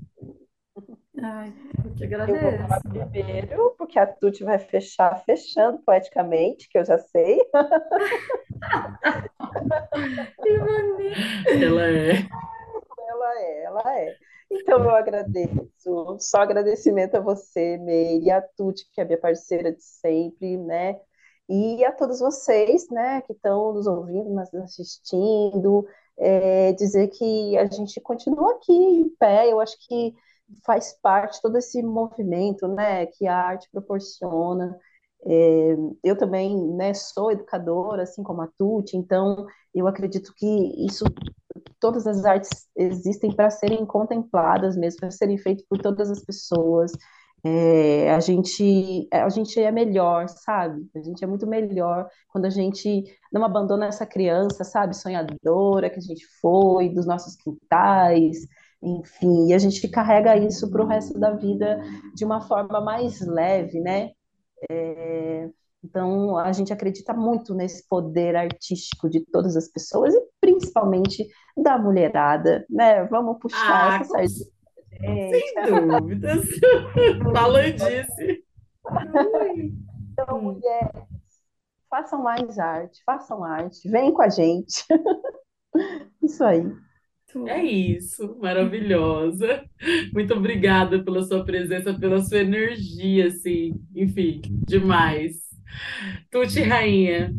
Ai, 1.21 1.53
eu 1.83 1.95
te 1.95 2.03
Eu 2.03 2.37
vou 2.37 2.53
falar 2.53 2.81
agradeço. 2.85 2.89
primeiro, 2.89 3.75
porque 3.77 3.97
a 3.97 4.05
Tuti 4.05 4.43
vai 4.43 4.59
fechar, 4.59 5.23
fechando 5.25 5.79
poeticamente, 5.79 6.69
que 6.69 6.77
eu 6.77 6.85
já 6.85 6.97
sei. 6.97 7.39
Que 10.41 10.59
bonito. 10.59 11.63
Ela 11.63 11.87
é. 11.89 12.27
Ela 13.09 13.39
é, 13.39 13.63
ela 13.63 13.99
é. 13.99 14.15
Então 14.51 14.83
eu 14.83 14.91
agradeço, 14.91 16.17
só 16.19 16.37
agradecimento 16.41 17.15
a 17.15 17.19
você, 17.19 17.77
Meire, 17.77 18.25
e 18.25 18.31
a 18.31 18.41
Tuti, 18.41 18.87
que 18.93 19.01
é 19.01 19.05
minha 19.05 19.19
parceira 19.19 19.71
de 19.73 19.83
sempre, 19.83 20.57
né? 20.57 20.99
E 21.49 21.83
a 21.83 21.91
todos 21.91 22.19
vocês, 22.19 22.89
né, 22.89 23.21
que 23.21 23.33
estão 23.33 23.73
nos 23.73 23.87
ouvindo, 23.87 24.29
nos 24.29 24.53
assistindo, 24.53 25.87
é, 26.17 26.73
dizer 26.73 27.07
que 27.09 27.57
a 27.57 27.65
gente 27.65 27.99
continua 28.01 28.53
aqui 28.53 28.73
em 28.73 29.09
pé, 29.17 29.51
eu 29.51 29.59
acho 29.59 29.77
que 29.87 30.13
faz 30.65 30.93
parte 31.01 31.41
todo 31.41 31.57
esse 31.57 31.81
movimento, 31.81 32.67
né, 32.67 33.05
que 33.07 33.27
a 33.27 33.35
arte 33.35 33.69
proporciona. 33.71 34.77
É, 35.25 35.75
eu 36.03 36.17
também, 36.17 36.55
né, 36.75 36.93
sou 36.93 37.31
educadora, 37.31 38.03
assim 38.03 38.23
como 38.23 38.41
a 38.41 38.47
Tuti, 38.57 38.95
então 38.97 39.45
eu 39.73 39.87
acredito 39.87 40.33
que 40.35 40.45
isso 40.85 41.03
todas 41.79 42.07
as 42.07 42.25
artes 42.25 42.67
existem 42.75 43.31
para 43.35 43.49
serem 43.49 43.85
contempladas 43.85 44.75
mesmo, 44.77 45.01
para 45.01 45.11
serem 45.11 45.37
feitas 45.37 45.65
por 45.67 45.79
todas 45.79 46.09
as 46.09 46.23
pessoas. 46.23 46.91
É, 47.43 48.13
a 48.13 48.19
gente, 48.19 49.07
a 49.11 49.29
gente 49.29 49.59
é 49.59 49.71
melhor, 49.71 50.27
sabe? 50.27 50.89
A 50.95 50.99
gente 51.01 51.23
é 51.23 51.27
muito 51.27 51.47
melhor 51.47 52.09
quando 52.29 52.45
a 52.45 52.49
gente 52.49 53.03
não 53.31 53.43
abandona 53.43 53.85
essa 53.87 54.05
criança, 54.05 54.63
sabe? 54.63 54.95
Sonhadora 54.95 55.89
que 55.89 55.97
a 55.99 56.01
gente 56.01 56.25
foi, 56.41 56.89
dos 56.89 57.05
nossos 57.05 57.35
quintais, 57.35 58.37
enfim, 58.81 59.47
e 59.49 59.53
a 59.53 59.57
gente 59.57 59.87
carrega 59.89 60.37
isso 60.37 60.69
para 60.69 60.83
o 60.83 60.87
resto 60.87 61.19
da 61.19 61.31
vida 61.31 61.81
de 62.15 62.23
uma 62.25 62.41
forma 62.41 62.79
mais 62.81 63.19
leve, 63.21 63.79
né? 63.79 64.11
É, 64.69 65.49
então, 65.83 66.37
a 66.37 66.51
gente 66.51 66.73
acredita 66.73 67.13
muito 67.13 67.53
nesse 67.53 67.87
poder 67.87 68.35
artístico 68.35 69.09
de 69.09 69.21
todas 69.25 69.55
as 69.55 69.67
pessoas 69.69 70.13
e 70.13 70.21
principalmente 70.41 71.27
da 71.55 71.77
mulherada, 71.77 72.65
né? 72.69 73.05
Vamos 73.05 73.39
puxar 73.39 73.87
Ah, 73.87 73.95
essa 74.01 74.05
sardinha, 74.05 74.45
sem 75.29 75.61
dúvidas. 75.61 76.45
Falou 77.33 77.59
e 77.59 77.73
disse. 77.73 78.43
Então, 80.11 80.41
mulheres, 80.41 81.03
façam 81.89 82.21
mais 82.23 82.57
arte, 82.59 83.01
façam 83.05 83.43
arte, 83.43 83.89
vem 83.89 84.13
com 84.13 84.21
a 84.21 84.29
gente. 84.29 84.83
Isso 86.21 86.43
aí. 86.43 86.63
É 87.47 87.61
isso, 87.61 88.37
maravilhosa. 88.39 89.65
Muito 90.13 90.33
obrigada 90.33 91.03
pela 91.03 91.21
sua 91.23 91.43
presença, 91.43 91.93
pela 91.93 92.21
sua 92.21 92.39
energia, 92.39 93.27
assim, 93.27 93.73
enfim, 93.93 94.41
demais. 94.65 95.47
Tuti 96.31 96.61
Rainha. 96.61 97.35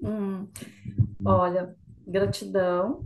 Hum. 0.00 0.46
Olha, 1.24 1.74
gratidão. 2.06 3.04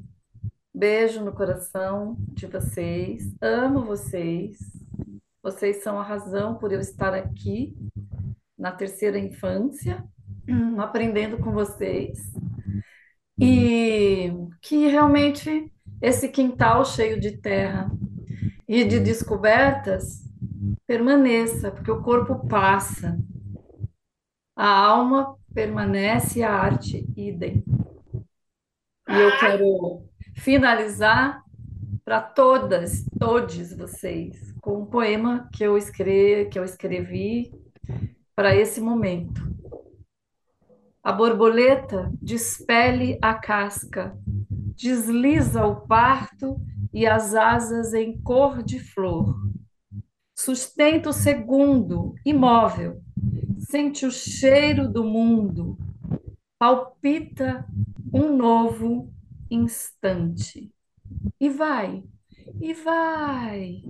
Beijo 0.75 1.25
no 1.25 1.33
coração 1.33 2.17
de 2.35 2.47
vocês. 2.47 3.35
Amo 3.41 3.85
vocês. 3.85 4.59
Vocês 5.43 5.83
são 5.83 5.99
a 5.99 6.03
razão 6.03 6.57
por 6.57 6.71
eu 6.71 6.81
estar 6.81 7.15
aqui 7.15 7.75
na 8.59 8.71
terceira 8.71 9.19
infância, 9.19 10.05
hum, 10.47 10.79
aprendendo 10.81 11.39
com 11.39 11.51
vocês. 11.51 12.31
E 13.41 14.31
que 14.61 14.87
realmente 14.87 15.73
esse 16.01 16.29
quintal 16.29 16.85
cheio 16.85 17.21
de 17.21 17.33
terra 17.33 17.91
e 18.67 18.85
de 18.85 19.01
descobertas 19.01 20.25
permaneça, 20.87 21.71
porque 21.71 21.91
o 21.91 22.03
corpo 22.03 22.47
passa, 22.49 23.19
a 24.57 24.69
alma 24.69 25.37
permanece 25.55 26.43
a 26.43 26.53
arte 26.53 27.07
idem. 27.17 27.65
E 29.09 29.13
eu 29.13 29.39
quero 29.39 30.03
finalizar 30.37 31.43
para 32.05 32.21
todas, 32.21 33.05
todos 33.19 33.73
vocês, 33.73 34.53
com 34.61 34.83
um 34.83 34.87
poema 34.87 35.49
que 35.53 35.63
eu 35.63 35.77
escrevi, 35.77 36.49
que 36.49 36.59
eu 36.59 36.65
escrevi 36.65 37.53
para 38.35 38.55
esse 38.55 38.81
momento. 38.81 39.49
A 41.03 41.13
borboleta 41.13 42.13
despele 42.21 43.19
a 43.23 43.35
casca, 43.35 44.17
desliza 44.81 45.67
o 45.67 45.87
parto 45.87 46.61
e 46.93 47.07
as 47.07 47.35
asas 47.35 47.93
em 47.93 48.19
cor 48.21 48.63
de 48.63 48.81
flor. 48.81 49.37
Sustenta 50.35 51.11
o 51.11 51.13
segundo, 51.13 52.15
imóvel, 52.25 53.03
sente 53.59 54.07
o 54.07 54.11
cheiro 54.11 54.89
do 54.89 55.05
mundo, 55.05 55.77
palpita 56.59 57.67
um 58.13 58.35
novo 58.35 59.13
instante. 59.51 60.73
E 61.39 61.51
vai, 61.51 62.03
e 62.61 62.73
vai, 62.73 63.83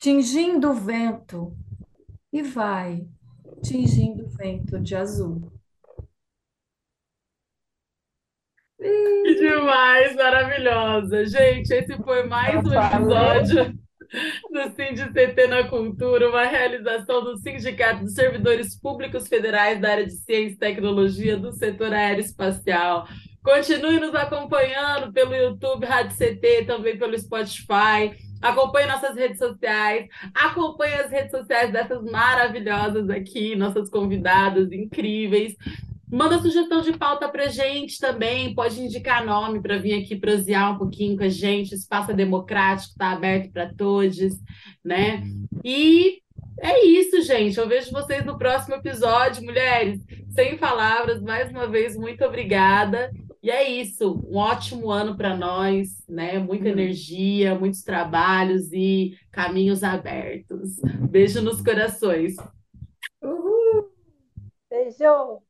tingindo 0.00 0.70
o 0.70 0.74
vento, 0.74 1.56
e 2.32 2.42
vai, 2.42 3.06
tingindo 3.62 4.24
o 4.24 4.28
vento 4.28 4.80
de 4.80 4.96
azul. 4.96 5.53
Que 8.84 9.34
demais, 9.36 10.14
maravilhosa. 10.14 11.24
Gente, 11.24 11.72
esse 11.72 11.96
foi 12.02 12.24
mais 12.24 12.62
um 12.62 12.74
episódio 12.74 13.72
do 14.52 14.60
SINDI-CT 14.76 15.46
na 15.46 15.64
Cultura, 15.64 16.28
uma 16.28 16.44
realização 16.44 17.24
do 17.24 17.38
Sindicato 17.38 18.04
dos 18.04 18.12
Servidores 18.12 18.78
Públicos 18.78 19.26
Federais 19.26 19.80
da 19.80 19.92
área 19.92 20.06
de 20.06 20.12
Ciência 20.12 20.54
e 20.54 20.58
Tecnologia 20.58 21.34
do 21.38 21.50
setor 21.52 21.94
aeroespacial. 21.94 23.08
Continue 23.42 23.98
nos 23.98 24.14
acompanhando 24.14 25.10
pelo 25.14 25.34
YouTube, 25.34 25.86
Rádio 25.86 26.14
CT, 26.18 26.66
também 26.66 26.98
pelo 26.98 27.18
Spotify. 27.18 28.12
Acompanhe 28.42 28.86
nossas 28.86 29.16
redes 29.16 29.38
sociais, 29.38 30.06
acompanhe 30.34 30.94
as 30.96 31.10
redes 31.10 31.30
sociais 31.30 31.72
dessas 31.72 32.02
maravilhosas 32.02 33.08
aqui, 33.08 33.56
nossas 33.56 33.88
convidadas 33.88 34.70
incríveis. 34.70 35.56
Manda 36.14 36.40
sugestão 36.40 36.80
de 36.80 36.96
pauta 36.96 37.28
pra 37.28 37.48
gente 37.48 37.98
também, 37.98 38.54
pode 38.54 38.80
indicar 38.80 39.26
nome 39.26 39.60
para 39.60 39.78
vir 39.78 40.00
aqui 40.00 40.14
prosear 40.14 40.72
um 40.72 40.78
pouquinho 40.78 41.16
com 41.16 41.24
a 41.24 41.28
gente. 41.28 41.72
O 41.72 41.76
espaço 41.76 42.12
é 42.12 42.14
democrático, 42.14 42.92
está 42.92 43.10
aberto 43.10 43.50
para 43.50 43.74
todos, 43.74 44.40
né? 44.84 45.24
E 45.64 46.22
é 46.60 46.86
isso, 46.86 47.20
gente. 47.22 47.58
Eu 47.58 47.66
vejo 47.66 47.90
vocês 47.90 48.24
no 48.24 48.38
próximo 48.38 48.76
episódio, 48.76 49.42
mulheres. 49.42 50.00
Sem 50.30 50.56
palavras, 50.56 51.20
mais 51.20 51.50
uma 51.50 51.66
vez, 51.66 51.96
muito 51.96 52.24
obrigada. 52.24 53.10
E 53.42 53.50
é 53.50 53.68
isso, 53.68 54.22
um 54.30 54.36
ótimo 54.36 54.92
ano 54.92 55.16
para 55.16 55.36
nós, 55.36 55.88
né? 56.08 56.38
Muita 56.38 56.68
energia, 56.68 57.56
muitos 57.56 57.82
trabalhos 57.82 58.72
e 58.72 59.18
caminhos 59.32 59.82
abertos. 59.82 60.76
Beijo 61.10 61.42
nos 61.42 61.60
corações. 61.60 62.36
Uhul! 63.20 63.90
Beijo! 64.70 65.42